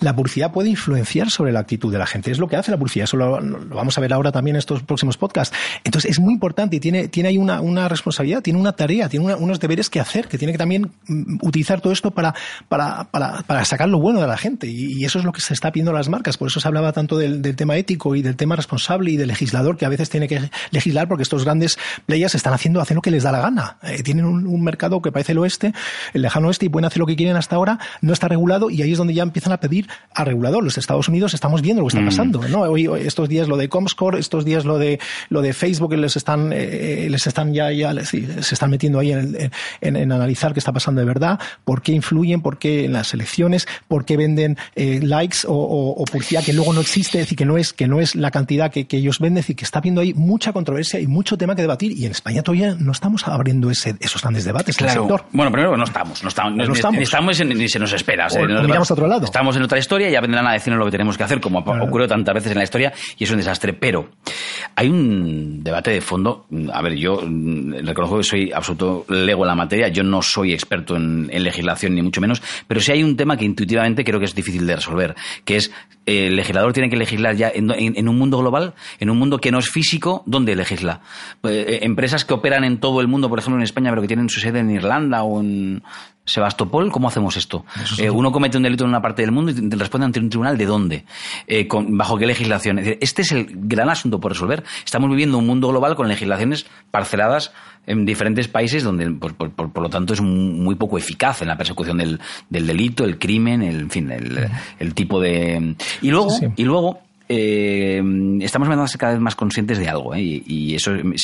La 0.00 0.14
publicidad 0.14 0.52
puede 0.52 0.70
influenciar 0.70 1.30
sobre 1.30 1.52
la 1.52 1.60
actitud 1.60 1.92
de 1.92 1.98
la 1.98 2.06
gente. 2.06 2.30
Es 2.30 2.38
lo 2.38 2.48
que 2.48 2.56
hace 2.56 2.70
la 2.70 2.78
publicidad. 2.78 3.04
Eso 3.04 3.16
lo, 3.16 3.38
vamos 3.68 3.96
a 3.96 4.00
ver 4.00 4.12
ahora 4.12 4.32
también 4.32 4.56
en 4.56 4.58
estos 4.58 4.82
próximos 4.82 5.16
podcasts. 5.16 5.56
Entonces 5.84 6.10
es 6.10 6.20
muy 6.20 6.34
importante 6.34 6.76
y 6.76 6.80
tiene, 6.80 7.08
tiene 7.08 7.30
ahí 7.30 7.38
una, 7.38 7.60
una 7.60 7.88
responsabilidad, 7.88 8.42
tiene 8.42 8.58
una 8.58 8.72
tarea, 8.72 9.08
tiene 9.08 9.34
unos 9.34 9.60
deberes 9.60 9.90
que 9.90 10.00
hacer, 10.00 10.28
que 10.28 10.38
tiene 10.38 10.52
que 10.52 10.58
también 10.58 10.90
mm, 11.06 11.38
utilizar 11.42 11.80
todo 11.80 11.92
esto 11.92 12.10
para, 12.10 12.34
para, 12.68 13.04
para, 13.04 13.42
para 13.42 13.64
sacar 13.64 13.88
lo 13.88 13.98
bueno 13.98 14.20
de 14.20 14.26
la 14.26 14.36
gente. 14.36 14.66
Y, 14.66 15.00
eso 15.04 15.18
es 15.18 15.24
lo 15.24 15.32
que 15.32 15.40
se 15.40 15.54
está 15.54 15.72
pidiendo 15.72 15.90
a 15.92 15.94
las 15.94 16.08
marcas. 16.08 16.36
Por 16.36 16.48
eso 16.48 16.60
se 16.60 16.68
hablaba 16.68 16.92
tanto 16.92 17.16
del, 17.16 17.42
del, 17.42 17.56
tema 17.56 17.76
ético 17.76 18.14
y 18.14 18.22
del 18.22 18.36
tema 18.36 18.54
responsable 18.54 19.10
y 19.10 19.16
del 19.16 19.28
legislador 19.28 19.76
que 19.76 19.86
a 19.86 19.88
veces 19.88 20.10
tiene 20.10 20.28
que 20.28 20.50
legislar 20.70 21.08
porque 21.08 21.22
estos 21.22 21.44
grandes 21.44 21.78
players 22.06 22.34
están 22.34 22.52
haciendo, 22.52 22.80
hacen 22.80 22.94
lo 22.94 23.02
que 23.02 23.10
les 23.10 23.22
da 23.22 23.32
la 23.32 23.40
gana. 23.40 23.78
Eh, 23.82 24.02
tienen 24.02 24.24
un, 24.24 24.46
un, 24.46 24.62
mercado 24.62 25.00
que 25.00 25.10
parece 25.10 25.32
el 25.32 25.38
oeste, 25.38 25.72
el 26.12 26.22
lejano 26.22 26.48
oeste 26.48 26.66
y 26.66 26.68
pueden 26.68 26.84
hacer 26.84 26.98
lo 26.98 27.06
que 27.06 27.16
quieren 27.16 27.36
hasta 27.36 27.56
ahora, 27.56 27.78
no 28.02 28.12
está 28.12 28.28
regulado 28.28 28.70
y 28.70 28.82
ahí 28.82 28.92
es 28.92 28.98
donde 28.98 29.14
ya 29.14 29.22
empiezan 29.22 29.49
a 29.52 29.60
pedir 29.60 29.88
a 30.14 30.24
regulador. 30.24 30.62
Los 30.62 30.78
Estados 30.78 31.08
Unidos 31.08 31.34
estamos 31.34 31.62
viendo 31.62 31.82
lo 31.82 31.88
que 31.88 31.96
está 31.96 32.02
mm. 32.02 32.06
pasando, 32.06 32.48
¿no? 32.48 32.60
Hoy, 32.62 32.88
estos 33.04 33.28
días 33.28 33.48
lo 33.48 33.56
de 33.56 33.68
Comscore, 33.68 34.18
estos 34.18 34.44
días 34.44 34.64
lo 34.64 34.78
de 34.78 34.98
lo 35.28 35.42
de 35.42 35.52
Facebook, 35.52 35.94
les 35.94 36.16
están 36.16 36.52
eh, 36.52 37.08
les 37.10 37.26
están 37.26 37.52
ya 37.52 37.70
ya 37.72 37.92
se 38.04 38.54
están 38.54 38.70
metiendo 38.70 38.98
ahí 38.98 39.12
en, 39.12 39.50
en, 39.80 40.12
analizar 40.12 40.52
qué 40.52 40.58
está 40.58 40.72
pasando 40.72 41.00
de 41.00 41.06
verdad, 41.06 41.38
por 41.64 41.82
qué 41.82 41.92
influyen, 41.92 42.40
por 42.40 42.58
qué 42.58 42.84
en 42.84 42.92
las 42.92 43.14
elecciones, 43.14 43.66
por 43.88 44.04
qué 44.04 44.16
venden 44.16 44.56
eh, 44.74 45.00
likes 45.02 45.38
o, 45.46 45.54
o, 45.54 46.04
publicidad 46.04 46.42
que 46.44 46.52
luego 46.52 46.72
no 46.72 46.80
existe, 46.80 47.18
es 47.18 47.26
decir, 47.26 47.38
que 47.38 47.44
no 47.44 47.56
es 47.56 47.72
que 47.72 47.86
no 47.86 48.00
es 48.00 48.14
la 48.14 48.30
cantidad 48.30 48.70
que, 48.70 48.86
que 48.86 48.98
ellos 48.98 49.18
venden, 49.18 49.38
es 49.38 49.44
decir, 49.44 49.56
que 49.56 49.64
está 49.64 49.78
habiendo 49.78 50.00
ahí 50.00 50.14
mucha 50.14 50.52
controversia 50.52 51.00
y 51.00 51.06
mucho 51.06 51.36
tema 51.36 51.54
que 51.54 51.62
debatir 51.62 51.92
y 51.92 52.06
en 52.06 52.12
España 52.12 52.42
todavía 52.42 52.76
no 52.78 52.92
estamos 52.92 53.26
abriendo 53.26 53.70
ese, 53.70 53.96
esos 54.00 54.22
grandes 54.22 54.44
debates 54.44 54.80
en 54.80 54.86
el 54.86 54.92
sector. 54.92 55.24
Bueno, 55.32 55.52
primero 55.52 55.76
no 55.76 55.84
estamos, 55.84 56.22
no 56.22 56.28
estamos, 56.28 56.56
no, 56.56 56.72
estamos. 56.72 57.40
ni, 57.44 57.68
se 57.68 57.78
nos 57.78 57.92
espera. 57.92 58.28
miramos 58.38 58.90
a 58.90 58.94
otro 58.94 59.06
lado. 59.06 59.24
Estamos 59.24 59.39
en 59.40 59.62
otra 59.62 59.78
historia 59.78 60.08
y 60.08 60.12
ya 60.12 60.20
vendrán 60.20 60.46
a 60.46 60.52
decirnos 60.52 60.78
lo 60.78 60.84
que 60.84 60.90
tenemos 60.90 61.16
que 61.16 61.24
hacer, 61.24 61.40
como 61.40 61.58
ha 61.58 61.82
ocurrido 61.82 62.08
tantas 62.08 62.34
veces 62.34 62.52
en 62.52 62.58
la 62.58 62.64
historia, 62.64 62.92
y 63.18 63.24
es 63.24 63.30
un 63.30 63.38
desastre. 63.38 63.72
Pero 63.72 64.10
hay 64.76 64.88
un 64.88 65.62
debate 65.62 65.90
de 65.90 66.00
fondo. 66.00 66.46
A 66.72 66.82
ver, 66.82 66.94
yo 66.94 67.20
mm, 67.24 67.84
reconozco 67.84 68.18
que 68.18 68.24
soy 68.24 68.52
absoluto 68.52 69.04
lego 69.08 69.44
en 69.44 69.48
la 69.48 69.54
materia, 69.54 69.88
yo 69.88 70.02
no 70.02 70.22
soy 70.22 70.52
experto 70.52 70.96
en, 70.96 71.28
legislación, 71.40 71.94
ni 71.94 72.02
mucho 72.02 72.20
menos, 72.20 72.42
pero 72.66 72.80
sí 72.80 72.92
hay 72.92 73.02
un 73.02 73.16
tema 73.16 73.36
que 73.36 73.44
intuitivamente 73.44 74.04
creo 74.04 74.18
que 74.18 74.26
es 74.26 74.34
difícil 74.34 74.66
de 74.66 74.76
resolver, 74.76 75.16
que 75.44 75.56
es 75.56 75.72
eh, 76.06 76.26
el 76.26 76.36
legislador 76.36 76.72
tiene 76.72 76.90
que 76.90 76.96
legislar 76.96 77.34
ya 77.34 77.50
en, 77.54 78.08
un 78.08 78.18
mundo 78.18 78.38
global, 78.38 78.74
en 78.98 79.10
un 79.10 79.18
mundo 79.18 79.38
que 79.38 79.50
no 79.50 79.58
es 79.58 79.70
físico, 79.70 80.22
¿dónde 80.26 80.54
legisla? 80.54 81.00
Eh, 81.44 81.80
empresas 81.82 82.24
que 82.24 82.34
operan 82.34 82.64
en 82.64 82.78
todo 82.78 83.00
el 83.00 83.08
mundo, 83.08 83.28
por 83.28 83.38
ejemplo 83.38 83.58
en 83.58 83.64
España, 83.64 83.90
pero 83.90 84.02
que 84.02 84.08
tienen 84.08 84.28
su 84.28 84.40
sede 84.40 84.60
en 84.60 84.70
Irlanda 84.70 85.22
o 85.22 85.40
en, 85.40 85.82
Sebastopol, 86.24 86.92
¿cómo 86.92 87.08
hacemos 87.08 87.36
esto? 87.36 87.64
Eh, 87.98 88.10
uno 88.10 88.30
comete 88.30 88.56
un 88.56 88.62
delito 88.62 88.84
en 88.84 88.90
una 88.90 89.00
parte 89.00 89.22
del 89.22 89.32
mundo 89.32 89.50
y 89.50 89.68
responde 89.70 90.04
ante 90.04 90.20
un 90.20 90.28
tribunal 90.28 90.56
de 90.56 90.66
dónde, 90.66 91.04
eh, 91.46 91.66
bajo 91.70 92.18
qué 92.18 92.26
legislación. 92.26 92.78
este 92.78 93.22
es 93.22 93.32
el 93.32 93.46
gran 93.50 93.88
asunto 93.88 94.20
por 94.20 94.32
resolver. 94.32 94.62
Estamos 94.84 95.10
viviendo 95.10 95.38
un 95.38 95.46
mundo 95.46 95.68
global 95.68 95.96
con 95.96 96.08
legislaciones 96.08 96.66
parceladas 96.90 97.52
en 97.86 98.04
diferentes 98.04 98.46
países 98.46 98.84
donde, 98.84 99.10
por, 99.10 99.82
lo 99.82 99.88
tanto, 99.88 100.12
es 100.12 100.20
muy 100.20 100.76
poco 100.76 100.98
eficaz 100.98 101.42
en 101.42 101.48
la 101.48 101.56
persecución 101.56 101.98
del, 101.98 102.20
delito, 102.48 103.04
el 103.04 103.18
crimen, 103.18 103.62
el, 103.62 103.80
en 103.80 103.90
fin, 103.90 104.10
el, 104.78 104.94
tipo 104.94 105.20
de. 105.20 105.74
Y 106.02 106.10
luego, 106.10 106.28
y 106.56 106.64
luego 106.64 107.00
eh, 107.32 108.02
estamos 108.40 108.68
cada 108.98 109.12
vez 109.12 109.20
más 109.20 109.36
conscientes 109.36 109.78
de 109.78 109.88
algo, 109.88 110.16
¿eh? 110.16 110.20
y, 110.20 110.74
eso 110.74 110.90
me, 110.90 111.14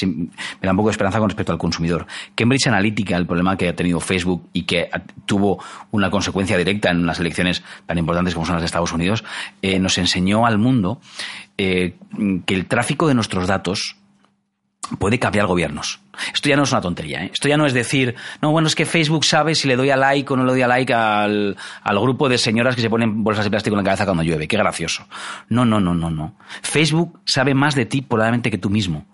da 0.62 0.70
un 0.70 0.76
poco 0.76 0.88
de 0.88 0.92
esperanza 0.92 1.18
con 1.18 1.28
respecto 1.28 1.50
al 1.50 1.58
consumidor. 1.58 2.06
Cambridge 2.36 2.68
Analytica, 2.68 3.16
el 3.16 3.26
problema 3.26 3.56
que 3.56 3.68
ha 3.68 3.74
tenido 3.74 3.98
Facebook 3.98 4.48
y 4.52 4.62
que 4.62 4.88
tuvo 5.24 5.60
una 5.90 6.08
consecuencia 6.08 6.56
directa 6.56 6.90
en 6.90 6.98
unas 6.98 7.18
elecciones 7.18 7.64
tan 7.86 7.98
importantes 7.98 8.34
como 8.34 8.46
son 8.46 8.54
las 8.54 8.62
de 8.62 8.66
Estados 8.66 8.92
Unidos, 8.92 9.24
eh, 9.62 9.80
nos 9.80 9.98
enseñó 9.98 10.46
al 10.46 10.58
mundo 10.58 11.00
que 11.56 11.94
el 12.46 12.66
tráfico 12.66 13.08
de 13.08 13.14
nuestros 13.14 13.48
datos 13.48 13.96
puede 14.98 15.18
cambiar 15.18 15.46
gobiernos. 15.46 16.00
Esto 16.32 16.48
ya 16.48 16.56
no 16.56 16.62
es 16.62 16.72
una 16.72 16.80
tontería. 16.80 17.24
¿eh? 17.24 17.30
Esto 17.32 17.48
ya 17.48 17.56
no 17.56 17.66
es 17.66 17.74
decir, 17.74 18.14
no, 18.40 18.50
bueno, 18.50 18.68
es 18.68 18.74
que 18.74 18.86
Facebook 18.86 19.24
sabe 19.24 19.54
si 19.54 19.68
le 19.68 19.76
doy 19.76 19.90
a 19.90 19.96
like 19.96 20.32
o 20.32 20.36
no 20.36 20.44
le 20.44 20.52
doy 20.52 20.62
a 20.62 20.68
like 20.68 20.92
al, 20.92 21.56
al 21.82 22.00
grupo 22.00 22.28
de 22.28 22.38
señoras 22.38 22.74
que 22.74 22.82
se 22.82 22.90
ponen 22.90 23.22
bolsas 23.22 23.44
de 23.44 23.50
plástico 23.50 23.74
en 23.74 23.78
la 23.78 23.84
cabeza 23.84 24.04
cuando 24.04 24.22
llueve. 24.22 24.48
Qué 24.48 24.56
gracioso. 24.56 25.06
No, 25.48 25.64
no, 25.64 25.80
no, 25.80 25.94
no, 25.94 26.10
no. 26.10 26.34
Facebook 26.62 27.20
sabe 27.24 27.54
más 27.54 27.74
de 27.74 27.86
ti 27.86 28.02
probablemente 28.02 28.50
que 28.50 28.58
tú 28.58 28.70
mismo. 28.70 29.06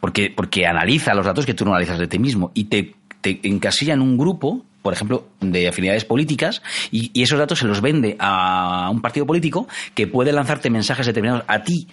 Porque, 0.00 0.32
porque 0.34 0.66
analiza 0.66 1.14
los 1.14 1.26
datos 1.26 1.46
que 1.46 1.54
tú 1.54 1.64
no 1.64 1.70
analizas 1.70 1.98
de 1.98 2.08
ti 2.08 2.18
mismo 2.18 2.50
y 2.54 2.64
te, 2.64 2.94
encasilla 3.22 3.94
en 3.94 4.00
un 4.00 4.16
grupo 4.16 4.64
por 4.82 4.92
ejemplo, 4.92 5.26
de 5.40 5.66
afinidades 5.66 6.04
políticas, 6.04 6.62
y, 6.92 7.10
esos 7.20 7.40
datos 7.40 7.58
se 7.58 7.66
los 7.66 7.80
vende 7.80 8.14
a 8.20 8.88
un 8.92 9.00
partido 9.00 9.26
político 9.26 9.66
que 9.96 10.06
puede 10.06 10.30
lanzarte 10.30 10.70
mensajes 10.70 11.06
determinados 11.06 11.42
a 11.48 11.64
ti 11.64 11.88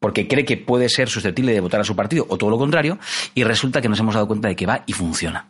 porque 0.00 0.28
cree 0.28 0.44
que 0.44 0.56
puede 0.56 0.88
ser 0.88 1.08
susceptible 1.08 1.52
de 1.52 1.60
votar 1.60 1.80
a 1.80 1.84
su 1.84 1.96
partido 1.96 2.26
o 2.28 2.36
todo 2.38 2.50
lo 2.50 2.58
contrario, 2.58 2.98
y 3.34 3.44
resulta 3.44 3.80
que 3.80 3.88
nos 3.88 4.00
hemos 4.00 4.14
dado 4.14 4.26
cuenta 4.26 4.48
de 4.48 4.56
que 4.56 4.66
va 4.66 4.82
y 4.86 4.92
funciona. 4.92 5.46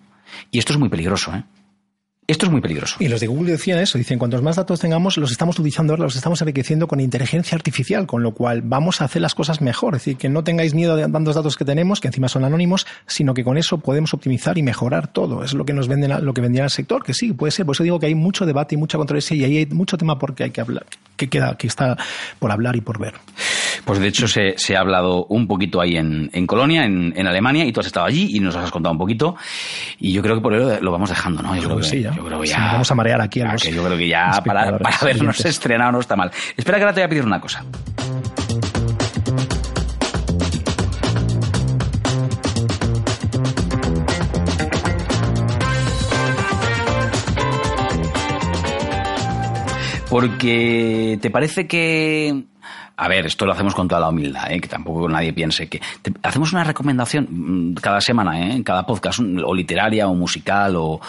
Y 0.50 0.58
esto 0.58 0.72
es 0.72 0.78
muy 0.78 0.88
peligroso, 0.88 1.34
¿eh? 1.34 1.44
Esto 2.30 2.44
es 2.44 2.52
muy 2.52 2.60
peligroso. 2.60 2.96
Y 2.98 3.08
los 3.08 3.20
de 3.20 3.26
Google 3.26 3.52
decían 3.52 3.78
eso, 3.78 3.96
dicen, 3.96 4.18
cuantos 4.18 4.42
más 4.42 4.56
datos 4.56 4.78
tengamos, 4.78 5.16
los 5.16 5.30
estamos 5.30 5.58
utilizando 5.58 5.94
ahora, 5.94 6.02
los 6.02 6.14
estamos 6.14 6.38
enriqueciendo 6.42 6.86
con 6.86 7.00
inteligencia 7.00 7.56
artificial, 7.56 8.06
con 8.06 8.22
lo 8.22 8.32
cual 8.32 8.60
vamos 8.60 9.00
a 9.00 9.06
hacer 9.06 9.22
las 9.22 9.34
cosas 9.34 9.62
mejor. 9.62 9.94
Es 9.94 10.02
decir, 10.02 10.18
que 10.18 10.28
no 10.28 10.44
tengáis 10.44 10.74
miedo 10.74 10.94
de 10.94 11.08
tantos 11.08 11.36
datos 11.36 11.56
que 11.56 11.64
tenemos, 11.64 12.00
que 12.00 12.08
encima 12.08 12.28
son 12.28 12.44
anónimos, 12.44 12.86
sino 13.06 13.32
que 13.32 13.44
con 13.44 13.56
eso 13.56 13.78
podemos 13.78 14.12
optimizar 14.12 14.58
y 14.58 14.62
mejorar 14.62 15.08
todo. 15.08 15.42
Es 15.42 15.54
lo 15.54 15.64
que 15.64 15.72
nos 15.72 15.88
venden, 15.88 16.22
lo 16.22 16.34
que 16.34 16.42
vendía 16.42 16.64
el 16.64 16.70
sector, 16.70 17.02
que 17.02 17.14
sí, 17.14 17.32
puede 17.32 17.50
ser. 17.50 17.64
Por 17.64 17.74
eso 17.74 17.82
digo 17.82 17.98
que 17.98 18.04
hay 18.04 18.14
mucho 18.14 18.44
debate 18.44 18.74
y 18.74 18.78
mucha 18.78 18.98
controversia 18.98 19.34
y 19.34 19.44
ahí 19.44 19.56
hay 19.56 19.66
mucho 19.66 19.96
tema 19.96 20.18
porque 20.18 20.44
hay 20.44 20.50
que 20.50 20.60
hablar, 20.60 20.84
que 21.16 21.30
queda, 21.30 21.56
que 21.56 21.66
está 21.66 21.96
por 22.38 22.52
hablar 22.52 22.76
y 22.76 22.82
por 22.82 22.98
ver. 22.98 23.14
Pues 23.84 24.00
de 24.00 24.08
hecho 24.08 24.28
se, 24.28 24.76
ha 24.76 24.80
hablado 24.80 25.24
un 25.30 25.46
poquito 25.46 25.80
ahí 25.80 25.96
en, 25.96 26.46
Colonia, 26.46 26.84
en, 26.84 27.26
Alemania, 27.26 27.64
y 27.64 27.72
tú 27.72 27.80
has 27.80 27.86
estado 27.86 28.04
allí 28.04 28.36
y 28.36 28.40
nos 28.40 28.54
has 28.54 28.70
contado 28.70 28.92
un 28.92 28.98
poquito. 28.98 29.34
Y 29.98 30.12
yo 30.12 30.20
creo 30.20 30.34
que 30.34 30.42
por 30.42 30.54
ello 30.54 30.78
lo 30.82 30.92
vamos 30.92 31.08
dejando, 31.08 31.42
¿no? 31.42 31.56
Yo, 31.56 31.64
creo, 31.64 31.76
que, 31.78 31.84
sí, 31.84 32.02
¿ya? 32.02 32.12
Yo 32.18 32.24
creo 32.24 32.40
que 32.40 32.48
ya. 32.48 32.72
vamos 32.72 32.90
a 32.90 32.94
marear 32.94 33.20
aquí 33.20 33.40
a 33.40 33.52
los 33.52 33.62
Yo 33.62 33.84
creo 33.84 33.96
que 33.96 34.08
ya 34.08 34.42
para, 34.44 34.78
para 34.78 34.98
vernos 35.04 35.44
estrenado 35.44 35.92
no 35.92 36.00
está 36.00 36.16
mal. 36.16 36.30
Espera 36.56 36.78
que 36.78 36.84
ahora 36.84 36.94
te 36.94 37.00
voy 37.00 37.06
a 37.06 37.08
pedir 37.08 37.24
una 37.24 37.40
cosa. 37.40 37.64
Porque 50.10 51.18
te 51.20 51.30
parece 51.30 51.68
que 51.68 52.46
a 53.00 53.06
ver, 53.06 53.26
esto 53.26 53.46
lo 53.46 53.52
hacemos 53.52 53.76
con 53.76 53.86
toda 53.86 54.00
la 54.00 54.08
humildad, 54.08 54.50
¿eh? 54.50 54.60
que 54.60 54.66
tampoco 54.66 55.08
nadie 55.08 55.32
piense 55.32 55.68
que... 55.68 55.80
hacemos 56.24 56.52
una 56.52 56.64
recomendación 56.64 57.28
mm, 57.30 57.74
cada 57.74 58.00
semana, 58.00 58.40
¿eh? 58.40 58.56
en 58.56 58.64
cada 58.64 58.84
podcast, 58.84 59.20
o 59.20 59.54
literaria, 59.54 60.08
o 60.08 60.14
musical, 60.14 60.74
o, 60.76 61.00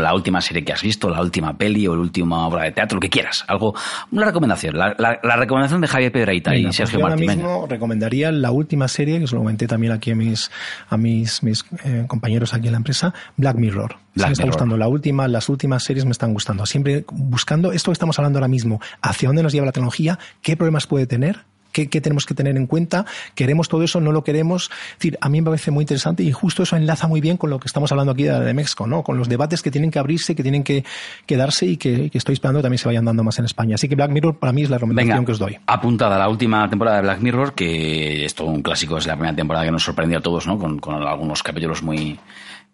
la 0.00 0.14
última 0.14 0.40
serie 0.40 0.64
que 0.64 0.72
has 0.72 0.82
visto, 0.82 1.10
la 1.10 1.20
última 1.20 1.54
peli, 1.54 1.86
o 1.86 1.94
la 1.94 2.00
última 2.00 2.46
obra 2.46 2.64
de 2.64 2.72
teatro, 2.72 2.96
lo 2.96 3.00
que 3.00 3.10
quieras. 3.10 3.44
Algo, 3.46 3.74
una 4.10 4.24
recomendación. 4.24 4.78
La, 4.78 5.18
recomendación 5.36 5.82
de 5.82 5.88
Javier 5.88 6.12
Pedraita 6.12 6.56
y 6.56 6.62
pues 6.62 6.76
Sergio 6.76 6.98
yo 6.98 7.06
Martín. 7.06 7.28
Ahora 7.28 7.42
mismo 7.42 7.66
recomendaría 7.68 8.32
la 8.32 8.50
última 8.50 8.88
serie, 8.88 9.18
que 9.18 9.24
os 9.24 9.32
lo 9.32 9.40
comenté 9.40 9.66
también 9.66 9.92
aquí 9.92 10.12
a 10.12 10.14
mis, 10.14 10.50
a 10.88 10.96
mis, 10.96 11.42
mis 11.42 11.62
eh, 11.84 12.06
compañeros 12.08 12.54
aquí 12.54 12.68
en 12.68 12.72
la 12.72 12.78
empresa, 12.78 13.12
Black 13.36 13.56
Mirror. 13.56 13.96
me 14.14 14.32
está 14.32 14.46
gustando. 14.46 14.78
La 14.78 14.88
última, 14.88 15.28
las 15.28 15.50
últimas 15.50 15.84
series 15.84 16.06
me 16.06 16.12
están 16.12 16.32
gustando. 16.32 16.64
Siempre 16.64 17.04
buscando 17.12 17.70
esto 17.72 17.90
que 17.90 17.94
estamos 17.94 18.18
hablando 18.18 18.38
ahora 18.38 18.48
mismo, 18.48 18.80
hacia 19.02 19.28
dónde 19.28 19.42
nos 19.42 19.52
lleva 19.52 19.66
la 19.66 19.72
tecnología, 19.72 20.18
qué 20.40 20.56
problemas 20.56 20.86
puede 20.86 21.06
tener 21.06 21.33
¿Qué, 21.74 21.88
¿Qué, 21.88 22.00
tenemos 22.00 22.24
que 22.24 22.34
tener 22.34 22.56
en 22.56 22.68
cuenta? 22.68 23.04
¿Queremos 23.34 23.68
todo 23.68 23.82
eso? 23.82 24.00
¿No 24.00 24.12
lo 24.12 24.22
queremos? 24.22 24.70
Es 24.92 24.98
decir, 24.98 25.18
a 25.20 25.28
mí 25.28 25.40
me 25.40 25.46
parece 25.46 25.72
muy 25.72 25.82
interesante 25.82 26.22
y 26.22 26.30
justo 26.30 26.62
eso 26.62 26.76
enlaza 26.76 27.08
muy 27.08 27.20
bien 27.20 27.36
con 27.36 27.50
lo 27.50 27.58
que 27.58 27.66
estamos 27.66 27.90
hablando 27.90 28.12
aquí 28.12 28.22
de, 28.22 28.38
de 28.38 28.54
México, 28.54 28.86
¿no? 28.86 29.02
Con 29.02 29.18
los 29.18 29.28
debates 29.28 29.60
que 29.60 29.72
tienen 29.72 29.90
que 29.90 29.98
abrirse, 29.98 30.36
que 30.36 30.42
tienen 30.44 30.62
que, 30.62 30.84
que 31.26 31.36
darse 31.36 31.66
y 31.66 31.76
que, 31.76 32.10
que, 32.10 32.18
estoy 32.18 32.34
esperando 32.34 32.60
que 32.60 32.62
también 32.62 32.78
se 32.78 32.86
vayan 32.86 33.04
dando 33.04 33.24
más 33.24 33.40
en 33.40 33.44
España. 33.44 33.74
Así 33.74 33.88
que 33.88 33.96
Black 33.96 34.10
Mirror 34.10 34.38
para 34.38 34.52
mí 34.52 34.62
es 34.62 34.70
la 34.70 34.76
recomendación 34.78 35.16
Venga, 35.16 35.26
que 35.26 35.32
os 35.32 35.38
doy. 35.40 35.58
Apuntada 35.66 36.16
la 36.16 36.28
última 36.28 36.70
temporada 36.70 36.98
de 36.98 37.02
Black 37.02 37.20
Mirror, 37.20 37.54
que 37.54 38.24
es 38.24 38.34
todo 38.36 38.46
un 38.46 38.62
clásico, 38.62 38.96
es 38.96 39.06
la 39.06 39.14
primera 39.14 39.34
temporada 39.34 39.64
que 39.64 39.72
nos 39.72 39.82
sorprendió 39.82 40.18
a 40.18 40.22
todos, 40.22 40.46
¿no? 40.46 40.58
Con, 40.58 40.78
con 40.78 40.94
algunos 41.02 41.42
capítulos 41.42 41.82
muy, 41.82 42.18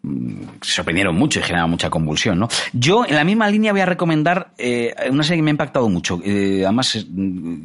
se 0.02 0.72
sorprendieron 0.72 1.14
mucho 1.14 1.40
y 1.40 1.42
generaron 1.42 1.70
mucha 1.70 1.90
convulsión, 1.90 2.38
¿no? 2.38 2.48
Yo, 2.72 3.04
en 3.06 3.14
la 3.14 3.24
misma 3.24 3.50
línea, 3.50 3.72
voy 3.72 3.82
a 3.82 3.86
recomendar 3.86 4.52
eh, 4.56 4.94
una 5.10 5.22
serie 5.22 5.38
que 5.38 5.42
me 5.42 5.50
ha 5.50 5.52
impactado 5.52 5.88
mucho. 5.90 6.20
Eh, 6.24 6.62
además, 6.64 6.96
eh, 6.96 7.04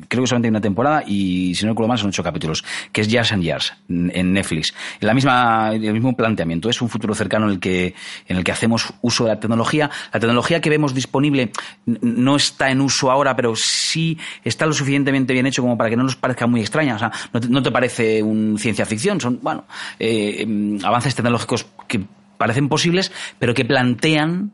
creo 0.08 0.24
que 0.24 0.28
solamente 0.28 0.48
hay 0.48 0.50
una 0.50 0.62
temporada 0.62 1.04
y, 1.08 1.56
si 1.56 1.66
no 1.66 1.72
recuerdo 1.72 1.88
mal, 1.90 1.98
son 1.98 2.10
ocho 2.10 2.24
capítulos, 2.24 2.66
que 2.92 3.02
es 3.02 3.08
Years 3.08 3.32
and 3.32 3.44
Years, 3.44 3.74
en 3.88 4.34
Netflix. 4.34 4.74
La 5.00 5.14
misma, 5.14 5.72
el 5.74 5.94
mismo 5.94 6.16
planteamiento. 6.16 6.70
Es 6.70 6.82
un 6.82 6.90
futuro 6.90 7.16
cercano 7.16 7.46
en 7.46 7.54
el 7.54 7.60
que, 7.60 7.96
en 8.28 8.38
el 8.38 8.44
que 8.44 8.52
hacemos 8.52 8.94
uso 9.02 9.24
de 9.24 9.30
la 9.30 9.40
tecnología. 9.40 9.90
La 10.12 10.20
tecnología 10.20 10.60
que 10.60 10.70
vemos 10.70 10.94
disponible 10.94 11.52
no 11.86 12.36
está 12.36 12.70
en 12.70 12.82
uso 12.82 13.12
ahora, 13.12 13.36
pero 13.36 13.54
sí 13.56 14.18
está 14.44 14.66
lo 14.66 14.74
suficientemente 14.74 15.32
bien 15.32 15.46
hecho 15.46 15.62
como 15.62 15.78
para 15.78 15.90
que 15.90 15.96
no 15.96 16.04
nos 16.04 16.18
parezca 16.18 16.48
muy 16.48 16.60
extraña. 16.60 16.96
O 16.96 17.00
sea, 17.00 17.12
no 17.50 17.64
te, 17.64 17.72
parece 17.72 18.22
un 18.22 18.58
ciencia 18.60 18.86
ficción. 18.86 19.22
Son, 19.22 19.40
bueno, 19.42 19.64
eh, 20.00 20.46
avances 20.84 21.16
tecnológicos 21.16 21.66
que 21.88 22.02
parecen 22.38 22.70
posibles, 22.70 23.12
pero 23.40 23.54
que 23.54 23.66
plantean 23.66 24.52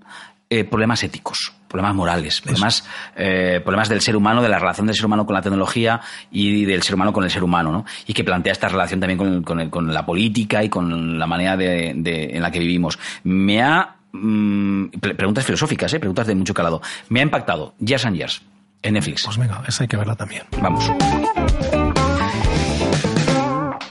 eh, 0.49 0.65
problemas 0.65 1.01
éticos, 1.03 1.53
problemas 1.69 1.95
morales, 1.95 2.41
problemas, 2.41 2.85
eh, 3.15 3.61
problemas 3.63 3.87
del 3.87 4.01
ser 4.01 4.17
humano, 4.17 4.41
de 4.41 4.49
la 4.49 4.59
relación 4.59 4.85
del 4.85 4.95
ser 4.95 5.05
humano 5.05 5.25
con 5.25 5.33
la 5.33 5.41
tecnología 5.41 6.01
y 6.29 6.65
del 6.65 6.83
ser 6.83 6.95
humano 6.95 7.13
con 7.13 7.23
el 7.23 7.31
ser 7.31 7.43
humano, 7.43 7.71
¿no? 7.71 7.85
Y 8.05 8.13
que 8.13 8.25
plantea 8.25 8.51
esta 8.51 8.67
relación 8.67 8.99
también 8.99 9.17
con, 9.17 9.43
con, 9.43 9.61
el, 9.61 9.69
con 9.69 9.93
la 9.93 10.05
política 10.05 10.61
y 10.61 10.67
con 10.67 11.17
la 11.17 11.25
manera 11.25 11.55
de, 11.55 11.93
de, 11.95 12.35
en 12.35 12.41
la 12.41 12.51
que 12.51 12.59
vivimos. 12.59 12.99
Me 13.23 13.61
ha 13.61 13.95
mmm, 14.11 14.87
preguntas 14.87 15.45
filosóficas, 15.45 15.93
¿eh? 15.93 15.99
preguntas 15.99 16.27
de 16.27 16.35
mucho 16.35 16.53
calado. 16.53 16.81
Me 17.07 17.21
ha 17.21 17.23
impactado. 17.23 17.73
Years 17.79 18.05
and 18.05 18.17
Years 18.17 18.41
en 18.81 18.95
Netflix. 18.95 19.23
Pues 19.23 19.37
venga, 19.37 19.63
esa 19.65 19.83
hay 19.83 19.87
que 19.87 19.95
verla 19.95 20.15
también. 20.15 20.43
Vamos. 20.61 20.91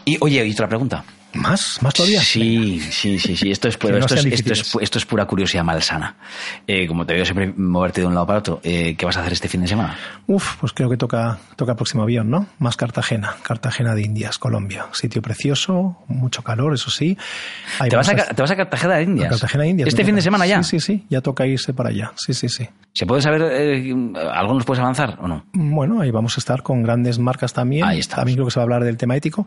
Y 0.05 0.19
oye, 0.21 0.45
y 0.47 0.53
otra 0.53 0.69
pregunta. 0.69 1.05
¿Más? 1.33 1.79
¿Más 1.83 1.95
todavía? 1.95 2.21
Sí, 2.21 2.81
sí, 2.81 3.19
sí, 3.19 3.37
sí. 3.37 3.51
Esto 3.51 3.69
es, 3.69 3.79
no 3.83 3.97
esto, 3.99 4.15
es, 4.15 4.25
esto, 4.27 4.53
es, 4.53 4.77
esto 4.81 4.99
es 4.99 5.07
pura 5.07 5.27
curiosidad 5.27 5.65
malsana. 5.65 6.17
Eh, 6.67 6.87
como 6.87 7.07
te 7.07 7.15
veo 7.15 7.25
siempre 7.25 7.53
moverte 7.57 8.01
de 8.01 8.07
un 8.07 8.15
lado 8.15 8.27
para 8.27 8.39
otro, 8.41 8.61
eh, 8.63 8.97
¿qué 8.97 9.07
vas 9.07 9.17
a 9.17 9.21
hacer 9.21 9.33
este 9.33 9.49
fin 9.49 9.63
de 9.63 9.69
semana? 9.69 9.97
Uf, 10.27 10.57
pues 10.57 10.73
creo 10.73 10.91
que 10.91 10.97
toca, 10.97 11.39
toca 11.57 11.75
próximo 11.77 12.03
avión, 12.03 12.31
¿no? 12.31 12.47
Más 12.59 12.77
Cartagena. 12.77 13.37
Cartagena 13.43 13.95
de 13.95 14.03
Indias, 14.03 14.39
Colombia. 14.39 14.87
Sitio 14.93 15.23
precioso, 15.23 15.99
mucho 16.09 16.43
calor, 16.43 16.75
eso 16.75 16.91
sí. 16.91 17.17
¿Te 17.89 17.97
vas, 17.97 18.09
a, 18.09 18.15
¿Te 18.15 18.43
vas, 18.43 18.51
a, 18.51 18.57
Cartagena 18.57 18.97
de 18.97 19.03
Indias? 19.05 19.27
A 19.27 19.31
Cartagena 19.31 19.65
de 19.65 19.71
Indias. 19.71 19.89
¿Este 19.89 20.05
fin 20.05 20.15
de 20.15 20.23
semana 20.23 20.47
ya? 20.47 20.63
Sí, 20.63 20.81
sí, 20.81 20.95
sí. 20.95 21.07
Ya 21.09 21.21
toca 21.21 21.47
irse 21.47 21.73
para 21.73 21.91
allá. 21.91 22.13
Sí, 22.17 22.35
sí, 22.35 22.49
sí. 22.49 22.69
¿Se 22.93 23.07
puede 23.07 23.23
saber 23.23 23.43
eh, 23.53 23.95
algo 24.33 24.55
nos 24.55 24.65
puedes 24.65 24.81
avanzar 24.81 25.17
o 25.21 25.29
no? 25.29 25.45
Bueno, 25.53 26.01
ahí 26.01 26.11
vamos 26.11 26.37
a 26.37 26.41
estar 26.41 26.63
con 26.63 26.83
grandes 26.83 27.19
marcas 27.19 27.53
también. 27.53 27.85
Ahí 27.85 28.01
está. 28.01 28.17
También 28.17 28.37
creo 28.37 28.47
que 28.47 28.51
se 28.51 28.59
va 28.59 28.63
a 28.63 28.65
hablar 28.65 28.85
del 28.85 28.97
tema 28.97 29.17
ético. 29.17 29.47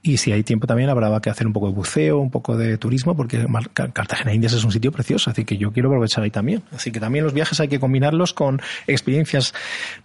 Y 0.00 0.18
si 0.18 0.30
hay 0.30 0.44
tiempo 0.44 0.66
también 0.66 0.90
habrá 0.90 1.08
que 1.24 1.30
hacer 1.30 1.46
un 1.46 1.54
poco 1.54 1.68
de 1.68 1.72
buceo, 1.72 2.18
un 2.18 2.30
poco 2.30 2.54
de 2.54 2.76
turismo, 2.76 3.16
porque 3.16 3.46
Cartagena 3.72 4.30
de 4.30 4.34
Indias 4.34 4.52
es 4.52 4.62
un 4.62 4.70
sitio 4.70 4.92
precioso, 4.92 5.30
así 5.30 5.46
que 5.46 5.56
yo 5.56 5.72
quiero 5.72 5.88
aprovechar 5.88 6.22
ahí 6.22 6.30
también. 6.30 6.62
Así 6.70 6.92
que 6.92 7.00
también 7.00 7.24
los 7.24 7.32
viajes 7.32 7.58
hay 7.60 7.68
que 7.68 7.80
combinarlos 7.80 8.34
con 8.34 8.60
experiencias 8.86 9.54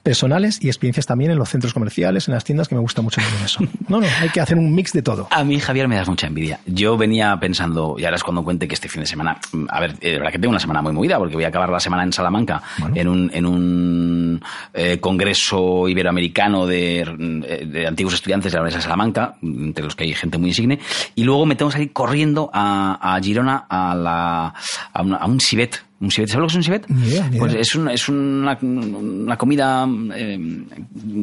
personales 0.02 0.60
y 0.64 0.68
experiencias 0.68 1.06
también 1.06 1.32
en 1.32 1.38
los 1.38 1.50
centros 1.50 1.74
comerciales, 1.74 2.30
en 2.30 2.36
las 2.36 2.46
tiendas, 2.46 2.70
que 2.70 2.76
me 2.76 2.82
gusta 2.82 3.02
mucho 3.02 3.20
eso. 3.44 3.60
No, 3.90 4.00
no, 4.00 4.08
hay 4.22 4.30
que 4.30 4.40
hacer 4.40 4.58
un 4.58 4.74
mix 4.74 4.94
de 4.94 5.02
todo. 5.02 5.28
A 5.32 5.44
mí, 5.44 5.60
Javier, 5.60 5.88
me 5.88 5.98
das 5.98 6.08
mucha 6.08 6.28
envidia. 6.28 6.60
Yo 6.66 6.96
venía 6.96 7.36
pensando, 7.38 7.96
y 7.98 8.06
ahora 8.06 8.16
es 8.16 8.24
cuando 8.24 8.44
cuente 8.44 8.68
que 8.68 8.76
este 8.76 8.88
fin 8.88 9.02
de 9.02 9.08
semana, 9.08 9.38
a 9.68 9.80
ver, 9.82 9.98
de 10.00 10.14
verdad 10.14 10.32
que 10.32 10.40
tengo 10.40 10.52
una 10.52 10.60
semana 10.60 10.82
muy 10.82 10.94
movida, 10.94 11.18
porque 11.18 11.36
voy 11.36 11.44
a 11.44 11.50
acabar 11.50 11.70
la 11.70 11.80
semana 11.80 12.04
en 12.04 12.14
Salamanca, 12.14 12.62
bueno. 12.78 12.96
en 12.96 13.08
un, 13.08 13.32
en 13.34 13.46
un 13.46 14.42
eh, 14.74 15.00
congreso 15.00 15.90
iberoamericano 15.90 16.66
de, 16.66 17.66
de, 17.68 17.88
antiguos 17.88 18.14
estudiantes 18.14 18.52
de 18.52 18.58
la 18.58 18.62
Universidad 18.62 18.80
de 18.80 18.84
Salamanca, 18.84 19.36
entre 19.42 19.84
los 19.84 19.96
que 19.96 20.06
hay 20.06 20.14
gente 20.14 20.38
muy 20.38 20.50
insigne, 20.50 20.80
y 21.16 21.24
luego 21.24 21.46
me 21.46 21.56
tengo 21.56 21.70
que 21.70 21.74
salir 21.74 21.94
corriendo 21.94 22.50
a, 22.54 23.16
a 23.16 23.20
Girona 23.22 23.66
a, 23.70 23.96
la, 23.96 24.54
a, 24.94 25.02
una, 25.02 25.18
a 25.18 25.26
un 25.26 25.40
civet 25.40 25.89
un 26.02 26.12
civet, 26.12 26.30
¿sabes 26.30 26.42
lo 26.42 26.48
que 26.48 26.60
es 26.60 26.68
un 26.68 26.98
idea. 27.04 27.30
Pues 27.38 27.54
es, 27.56 27.76
un, 27.76 27.90
es 27.90 28.08
una, 28.08 28.58
una, 28.62 29.38
comida 29.38 29.86
eh, 30.16 30.40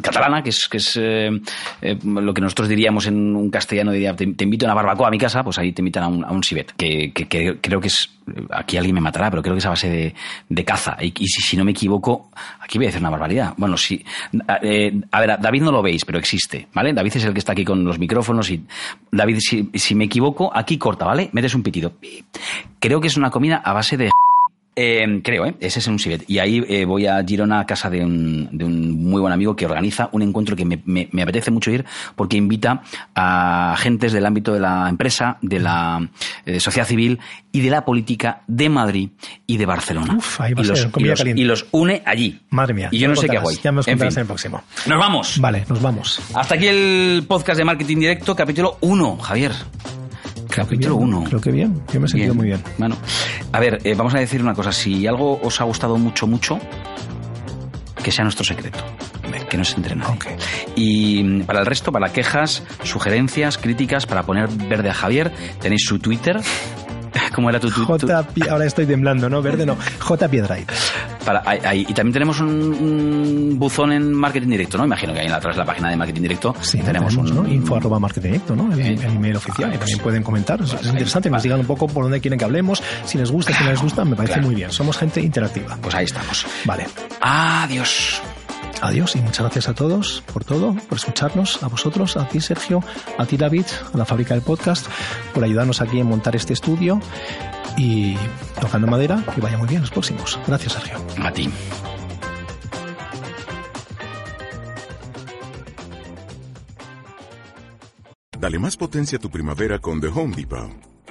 catalana, 0.02 0.42
que 0.42 0.50
es, 0.50 0.68
que 0.68 0.76
es 0.76 0.98
eh, 1.00 1.30
eh, 1.80 1.98
lo 2.04 2.34
que 2.34 2.42
nosotros 2.42 2.68
diríamos 2.68 3.06
en 3.06 3.34
un 3.34 3.48
castellano, 3.48 3.92
diría, 3.92 4.14
te, 4.14 4.26
te, 4.26 4.44
invito 4.44 4.66
a 4.66 4.68
una 4.68 4.74
barbacoa 4.74 5.08
a 5.08 5.10
mi 5.10 5.18
casa, 5.18 5.42
pues 5.42 5.58
ahí 5.58 5.72
te 5.72 5.80
invitan 5.80 6.02
a 6.02 6.08
un, 6.08 6.24
a 6.24 6.30
un 6.30 6.40
que, 6.40 7.12
que, 7.12 7.26
que, 7.26 7.58
creo 7.60 7.80
que 7.80 7.88
es, 7.88 8.10
aquí 8.50 8.76
alguien 8.76 8.94
me 8.94 9.00
matará, 9.00 9.30
pero 9.30 9.42
creo 9.42 9.54
que 9.54 9.60
es 9.60 9.66
a 9.66 9.70
base 9.70 9.88
de, 9.88 10.14
de 10.48 10.64
caza. 10.64 10.96
Y, 11.00 11.12
y 11.18 11.26
si, 11.26 11.40
si, 11.40 11.56
no 11.56 11.64
me 11.64 11.70
equivoco, 11.70 12.30
aquí 12.60 12.76
voy 12.76 12.86
a 12.86 12.88
decir 12.88 13.00
una 13.00 13.10
barbaridad. 13.10 13.54
Bueno, 13.56 13.78
si, 13.78 14.04
a 14.48 15.20
ver, 15.20 15.40
David 15.40 15.62
no 15.62 15.72
lo 15.72 15.82
veis, 15.82 16.04
pero 16.04 16.18
existe, 16.18 16.68
¿vale? 16.74 16.92
David 16.92 17.16
es 17.16 17.24
el 17.24 17.32
que 17.32 17.38
está 17.38 17.52
aquí 17.52 17.64
con 17.64 17.82
los 17.82 17.98
micrófonos 17.98 18.50
y 18.50 18.62
David, 19.10 19.38
si, 19.40 19.70
si 19.72 19.94
me 19.94 20.04
equivoco, 20.04 20.50
aquí 20.54 20.76
corta, 20.76 21.06
¿vale? 21.06 21.30
Metes 21.32 21.54
un 21.54 21.62
pitido. 21.62 21.94
Creo 22.78 23.00
que 23.00 23.08
es 23.08 23.16
una 23.16 23.30
comida 23.30 23.56
a 23.64 23.72
base 23.72 23.96
de 23.96 24.10
eh, 24.78 25.20
creo, 25.24 25.46
¿eh? 25.46 25.54
Ese 25.58 25.78
es 25.78 25.86
un 25.86 25.98
Sibet. 25.98 26.24
Y 26.28 26.38
ahí 26.38 26.62
eh, 26.68 26.84
voy 26.84 27.06
a 27.06 27.24
Girona 27.24 27.60
a 27.60 27.66
casa 27.66 27.88
de 27.88 28.04
un, 28.04 28.50
de 28.52 28.62
un, 28.62 29.02
muy 29.02 29.22
buen 29.22 29.32
amigo 29.32 29.56
que 29.56 29.64
organiza 29.64 30.10
un 30.12 30.20
encuentro 30.20 30.54
que 30.54 30.66
me, 30.66 30.82
me, 30.84 31.08
me, 31.12 31.22
apetece 31.22 31.50
mucho 31.50 31.70
ir 31.70 31.86
porque 32.14 32.36
invita 32.36 32.82
a 33.14 33.72
agentes 33.72 34.12
del 34.12 34.26
ámbito 34.26 34.52
de 34.52 34.60
la 34.60 34.86
empresa, 34.90 35.38
de 35.40 35.60
la 35.60 36.06
eh, 36.44 36.60
sociedad 36.60 36.86
civil 36.86 37.18
y 37.52 37.60
de 37.60 37.70
la 37.70 37.86
política 37.86 38.42
de 38.46 38.68
Madrid 38.68 39.08
y 39.46 39.56
de 39.56 39.64
Barcelona. 39.64 40.14
Uf, 40.14 40.42
ahí 40.42 40.52
va 40.52 40.60
y, 40.60 40.64
a 40.66 40.68
los, 40.68 40.78
ser 40.78 40.90
y, 40.94 41.04
los, 41.04 41.20
y, 41.24 41.44
los, 41.44 41.66
une 41.70 42.02
allí. 42.04 42.38
Madre 42.50 42.74
mía. 42.74 42.88
Y 42.92 42.98
yo 42.98 43.08
no 43.08 43.16
sé 43.16 43.30
qué 43.30 43.38
hago 43.38 43.48
ahí. 43.48 43.56
Ya 43.62 43.72
me 43.72 43.82
fin. 43.82 43.98
en 43.98 44.18
el 44.18 44.26
próximo. 44.26 44.62
Nos 44.86 44.98
vamos. 44.98 45.40
Vale, 45.40 45.64
nos 45.70 45.80
vamos. 45.80 46.20
Hasta 46.34 46.54
aquí 46.54 46.66
el 46.66 47.24
podcast 47.26 47.56
de 47.56 47.64
Marketing 47.64 47.96
Directo, 47.96 48.36
capítulo 48.36 48.76
1, 48.82 49.16
Javier. 49.16 49.52
Capítulo 50.56 50.96
1. 50.96 51.24
Creo 51.24 51.40
que 51.40 51.50
bien. 51.50 51.82
Yo 51.92 52.00
me 52.00 52.06
he 52.06 52.08
sentido 52.08 52.32
bien. 52.32 52.36
muy 52.36 52.46
bien. 52.46 52.62
Bueno, 52.78 52.96
a 53.52 53.60
ver, 53.60 53.78
eh, 53.84 53.94
vamos 53.94 54.14
a 54.14 54.18
decir 54.18 54.40
una 54.40 54.54
cosa. 54.54 54.72
Si 54.72 55.06
algo 55.06 55.38
os 55.42 55.60
ha 55.60 55.64
gustado 55.64 55.98
mucho, 55.98 56.26
mucho, 56.26 56.58
que 58.02 58.10
sea 58.10 58.24
nuestro 58.24 58.44
secreto. 58.44 58.78
Que 59.50 59.58
no 59.58 59.64
se 59.64 59.76
entre 59.76 59.94
nadie. 59.94 60.14
Okay. 60.14 60.36
Y 60.74 61.42
para 61.42 61.60
el 61.60 61.66
resto, 61.66 61.92
para 61.92 62.10
quejas, 62.10 62.62
sugerencias, 62.82 63.58
críticas, 63.58 64.06
para 64.06 64.22
poner 64.24 64.48
verde 64.48 64.88
a 64.88 64.94
Javier, 64.94 65.30
tenéis 65.60 65.84
su 65.84 65.98
Twitter. 65.98 66.40
¿Cómo 67.34 67.50
era 67.50 67.60
tu 67.60 67.70
Twitter? 67.70 68.08
J. 68.08 68.50
Ahora 68.50 68.64
estoy 68.64 68.86
temblando, 68.86 69.28
¿no? 69.28 69.42
Verde 69.42 69.66
no. 69.66 69.76
J. 70.00 70.28
Piedrait. 70.28 70.72
Para, 71.26 71.42
hay, 71.44 71.58
hay, 71.64 71.80
y 71.88 71.92
también 71.92 72.12
tenemos 72.12 72.40
un, 72.40 72.48
un, 72.48 73.58
buzón 73.58 73.92
en 73.92 74.14
marketing 74.14 74.48
directo, 74.48 74.78
¿no? 74.78 74.84
Imagino 74.84 75.12
que 75.12 75.20
ahí 75.20 75.26
atrás 75.26 75.56
de 75.56 75.58
la 75.58 75.66
página 75.66 75.90
de 75.90 75.96
marketing 75.96 76.22
directo 76.22 76.54
sí, 76.60 76.78
tenemos, 76.78 77.14
tenemos 77.14 77.32
un, 77.32 77.44
¿no? 77.44 77.52
info 77.52 77.76
arroba 77.76 77.98
marketing 77.98 78.28
directo, 78.28 78.54
¿no? 78.54 78.72
El, 78.72 78.80
el 78.80 79.04
email 79.04 79.36
oficial. 79.36 79.74
Y 79.74 79.78
también 79.78 79.98
pueden 79.98 80.22
comentar. 80.22 80.62
Es, 80.62 80.72
es 80.72 80.86
interesante, 80.86 81.28
nos 81.28 81.42
digan 81.42 81.60
un 81.60 81.66
poco 81.66 81.88
por 81.88 82.04
dónde 82.04 82.20
quieren 82.20 82.38
que 82.38 82.44
hablemos, 82.44 82.82
si 83.04 83.18
les 83.18 83.30
gusta, 83.30 83.52
si 83.52 83.64
no 83.64 83.70
les 83.70 83.82
gusta, 83.82 84.04
me 84.04 84.14
parece 84.16 84.34
claro. 84.34 84.46
muy 84.46 84.54
bien. 84.54 84.70
Somos 84.70 84.96
gente 84.96 85.20
interactiva. 85.20 85.76
Pues 85.82 85.94
ahí 85.94 86.04
estamos. 86.04 86.46
Vale. 86.64 86.86
Adiós. 87.20 88.22
Adiós 88.82 89.16
y 89.16 89.20
muchas 89.20 89.40
gracias 89.40 89.68
a 89.68 89.74
todos 89.74 90.22
por 90.32 90.44
todo, 90.44 90.74
por 90.88 90.98
escucharnos, 90.98 91.62
a 91.62 91.68
vosotros, 91.68 92.16
a 92.16 92.28
ti 92.28 92.40
Sergio, 92.40 92.82
a 93.18 93.26
ti 93.26 93.36
David, 93.36 93.66
a 93.92 93.96
la 93.96 94.04
fábrica 94.04 94.34
del 94.34 94.42
podcast, 94.42 94.86
por 95.34 95.42
ayudarnos 95.44 95.80
aquí 95.80 95.98
en 95.98 96.06
montar 96.06 96.36
este 96.36 96.52
estudio 96.52 97.00
y 97.76 98.16
tocando 98.60 98.86
madera, 98.86 99.22
que 99.34 99.40
vaya 99.40 99.58
muy 99.58 99.68
bien 99.68 99.80
los 99.80 99.90
próximos. 99.90 100.38
Gracias 100.46 100.74
Sergio. 100.74 100.98
A 101.22 101.32
ti. 101.32 101.50
Dale 108.38 108.58
más 108.58 108.76
potencia 108.76 109.18
a 109.18 109.20
tu 109.20 109.30
primavera 109.30 109.78
con 109.78 110.00
The 110.00 110.08
Home 110.08 110.36
Depot. 110.36 110.85